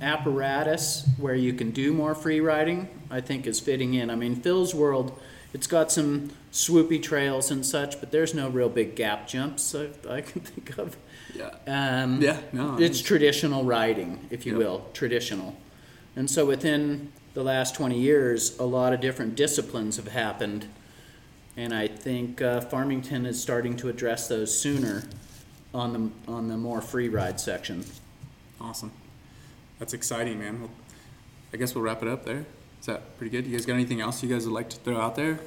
apparatus 0.00 1.08
where 1.18 1.36
you 1.36 1.52
can 1.52 1.70
do 1.70 1.92
more 1.92 2.16
free 2.16 2.40
riding, 2.40 2.88
I 3.10 3.20
think 3.20 3.46
is 3.46 3.60
fitting 3.60 3.94
in. 3.94 4.10
I 4.10 4.16
mean, 4.16 4.34
Phil's 4.34 4.74
World, 4.74 5.16
it's 5.52 5.68
got 5.68 5.92
some 5.92 6.30
swoopy 6.52 7.00
trails 7.00 7.50
and 7.50 7.64
such, 7.64 8.00
but 8.00 8.10
there's 8.10 8.34
no 8.34 8.48
real 8.48 8.68
big 8.68 8.96
gap 8.96 9.28
jumps 9.28 9.74
I, 9.74 9.90
I 10.10 10.20
can 10.20 10.40
think 10.40 10.76
of. 10.78 10.96
Yeah. 11.34 12.02
Um, 12.02 12.20
Yeah, 12.22 12.38
no, 12.52 12.76
it's 12.78 13.00
traditional 13.00 13.64
riding, 13.64 14.26
if 14.30 14.46
you 14.46 14.52
Yeah. 14.52 14.58
will, 14.58 14.86
traditional. 14.92 15.56
And 16.16 16.30
so 16.30 16.46
within 16.46 17.12
the 17.34 17.42
last 17.42 17.74
20 17.74 17.98
years, 17.98 18.56
a 18.58 18.64
lot 18.64 18.92
of 18.92 19.00
different 19.00 19.34
disciplines 19.34 19.96
have 19.96 20.08
happened. 20.08 20.66
And 21.56 21.72
I 21.74 21.86
think 21.88 22.40
uh, 22.42 22.60
Farmington 22.60 23.26
is 23.26 23.40
starting 23.40 23.76
to 23.78 23.88
address 23.88 24.28
those 24.28 24.56
sooner 24.56 25.04
on 25.72 25.92
the, 26.26 26.32
on 26.32 26.48
the 26.48 26.56
more 26.56 26.80
free 26.80 27.08
ride 27.08 27.40
section. 27.40 27.84
Awesome. 28.60 28.92
That's 29.78 29.92
exciting, 29.92 30.38
man. 30.38 30.60
Well, 30.60 30.70
I 31.52 31.56
guess 31.56 31.74
we'll 31.74 31.84
wrap 31.84 32.02
it 32.02 32.08
up 32.08 32.24
there. 32.24 32.44
Is 32.80 32.86
that 32.86 33.16
pretty 33.18 33.30
good? 33.30 33.46
You 33.46 33.52
guys 33.56 33.66
got 33.66 33.74
anything 33.74 34.00
else 34.00 34.22
you 34.22 34.28
guys 34.28 34.44
would 34.46 34.52
like 34.54 34.68
to 34.70 34.76
throw 34.78 34.98
out 35.00 35.16
there? 35.16 35.40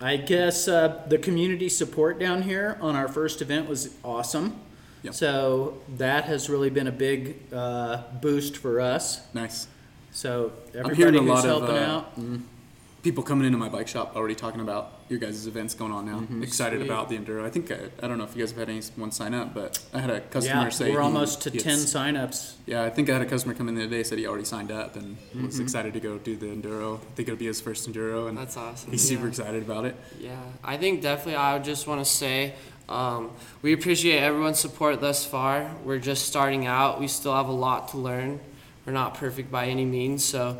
I 0.00 0.16
guess 0.16 0.66
uh, 0.66 1.02
the 1.08 1.18
community 1.18 1.68
support 1.68 2.18
down 2.18 2.42
here 2.42 2.78
on 2.80 2.96
our 2.96 3.08
first 3.08 3.42
event 3.42 3.68
was 3.68 3.94
awesome. 4.02 4.58
Yep. 5.02 5.14
So 5.14 5.78
that 5.96 6.24
has 6.24 6.50
really 6.50 6.70
been 6.70 6.86
a 6.86 6.92
big 6.92 7.36
uh, 7.52 8.02
boost 8.20 8.56
for 8.56 8.80
us. 8.80 9.20
Nice. 9.34 9.66
So 10.12 10.52
hearing 10.72 10.90
everybody 10.90 11.16
a 11.16 11.20
who's 11.20 11.28
lot 11.28 11.38
of, 11.46 11.50
helping 11.62 11.76
uh, 11.76 11.80
out. 11.96 12.16
and- 12.16 12.46
People 13.02 13.22
coming 13.24 13.46
into 13.46 13.56
my 13.56 13.70
bike 13.70 13.88
shop 13.88 14.14
already 14.14 14.34
talking 14.34 14.60
about 14.60 14.92
your 15.08 15.18
guys' 15.18 15.46
events 15.46 15.72
going 15.72 15.90
on 15.90 16.04
now. 16.04 16.20
Mm-hmm. 16.20 16.42
Excited 16.42 16.80
Sweet. 16.80 16.90
about 16.90 17.08
the 17.08 17.16
enduro. 17.16 17.46
I 17.46 17.48
think 17.48 17.70
I, 17.72 17.78
I 18.02 18.06
don't 18.06 18.18
know 18.18 18.24
if 18.24 18.36
you 18.36 18.42
guys 18.42 18.50
have 18.50 18.58
had 18.58 18.68
anyone 18.68 19.10
sign 19.10 19.32
up, 19.32 19.54
but 19.54 19.82
I 19.94 20.00
had 20.00 20.10
a 20.10 20.20
customer 20.20 20.64
Yeah, 20.64 20.68
say 20.68 20.90
we're 20.90 20.98
he- 21.00 21.04
almost 21.06 21.40
to 21.44 21.50
he 21.50 21.56
had 21.56 21.64
10 21.64 21.72
s- 21.72 21.94
signups. 21.94 22.54
Yeah, 22.66 22.82
I 22.84 22.90
think 22.90 23.08
I 23.08 23.14
had 23.14 23.22
a 23.22 23.24
customer 23.24 23.54
come 23.54 23.70
in 23.70 23.74
the 23.74 23.84
other 23.84 23.90
day 23.90 24.02
said 24.02 24.18
he 24.18 24.26
already 24.26 24.44
signed 24.44 24.70
up 24.70 24.96
and 24.96 25.16
Mm-hmm. 25.16 25.46
was 25.46 25.58
excited 25.60 25.94
to 25.94 26.00
go 26.00 26.18
do 26.18 26.36
the 26.36 26.48
enduro. 26.48 26.98
I 26.98 27.04
think 27.14 27.26
it'll 27.28 27.38
be 27.38 27.46
his 27.46 27.58
first 27.62 27.90
enduro, 27.90 28.28
and 28.28 28.36
That's 28.36 28.58
awesome. 28.58 28.90
he's 28.90 29.08
super 29.08 29.22
yeah. 29.22 29.28
excited 29.30 29.62
about 29.62 29.86
it. 29.86 29.96
Yeah, 30.20 30.36
I 30.62 30.76
think 30.76 31.00
definitely 31.00 31.36
I 31.36 31.54
would 31.54 31.64
just 31.64 31.86
want 31.86 32.02
to 32.02 32.04
say 32.04 32.52
um, 32.90 33.30
we 33.62 33.72
appreciate 33.72 34.18
everyone's 34.18 34.58
support 34.58 35.00
thus 35.00 35.24
far. 35.24 35.70
We're 35.84 35.98
just 35.98 36.26
starting 36.26 36.66
out. 36.66 37.00
We 37.00 37.08
still 37.08 37.34
have 37.34 37.48
a 37.48 37.52
lot 37.52 37.88
to 37.90 37.98
learn. 37.98 38.40
We're 38.84 38.92
not 38.92 39.14
perfect 39.14 39.50
by 39.50 39.66
any 39.66 39.84
means. 39.84 40.24
So 40.24 40.58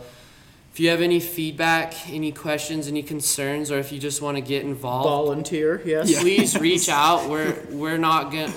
if 0.72 0.78
you 0.78 0.91
have 0.91 1.01
any 1.01 1.18
feedback, 1.18 2.09
any 2.09 2.31
questions, 2.31 2.87
any 2.87 3.03
concerns, 3.03 3.72
or 3.72 3.78
if 3.78 3.91
you 3.91 3.99
just 3.99 4.22
want 4.22 4.37
to 4.37 4.41
get 4.41 4.62
involved, 4.62 5.09
Volunteer, 5.09 5.83
yes. 5.85 6.20
please 6.22 6.57
reach 6.61 6.89
out. 6.89 7.28
We're 7.28 7.57
we're 7.70 7.99
not 7.99 8.31
gonna 8.31 8.53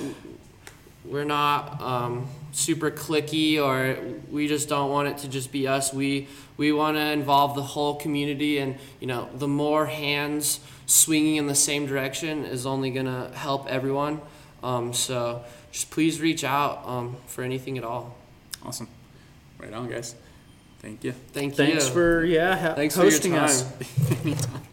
we're 1.06 1.24
not 1.24 1.82
um, 1.82 2.28
super 2.52 2.92
clicky 2.92 3.60
or 3.60 3.98
we 4.32 4.48
just 4.48 4.70
don't 4.70 4.92
want 4.92 5.08
it 5.08 5.18
to 5.20 5.28
just 5.28 5.52
be 5.52 5.68
us. 5.68 5.92
We 5.92 6.28
we 6.58 6.72
want 6.72 6.98
to 6.98 7.12
involve 7.12 7.56
the 7.56 7.64
whole 7.64 7.96
community, 7.96 8.60
and 8.60 8.78
you 9.00 9.08
know 9.08 9.30
the 9.34 9.48
more 9.48 9.88
hands 9.88 10.60
swinging 10.86 11.36
in 11.38 11.48
the 11.48 11.56
same 11.56 11.86
direction 11.86 12.46
is 12.46 12.66
only 12.66 12.92
gonna 12.92 13.32
help 13.36 13.68
everyone. 13.68 14.22
Um, 14.62 14.94
so 14.94 15.44
just 15.72 15.92
please 15.92 16.22
reach 16.22 16.44
out 16.44 16.84
um, 16.86 17.18
for 17.28 17.44
anything 17.44 17.78
at 17.78 17.84
all. 17.84 18.16
Awesome. 18.64 18.88
Right 19.60 19.74
on, 19.74 19.90
guys. 19.90 20.16
Thank 20.80 21.04
you. 21.04 21.14
Thank 21.32 21.58
you. 21.58 21.66
Thanks 21.66 21.88
for 21.88 22.24
yeah 22.26 22.56
ha- 22.58 22.74
Thanks 22.76 22.96
for 22.96 23.04
your 23.04 23.12
hosting 23.12 23.36
us. 23.36 23.64
time. 23.64 23.86
Anytime. 24.24 24.62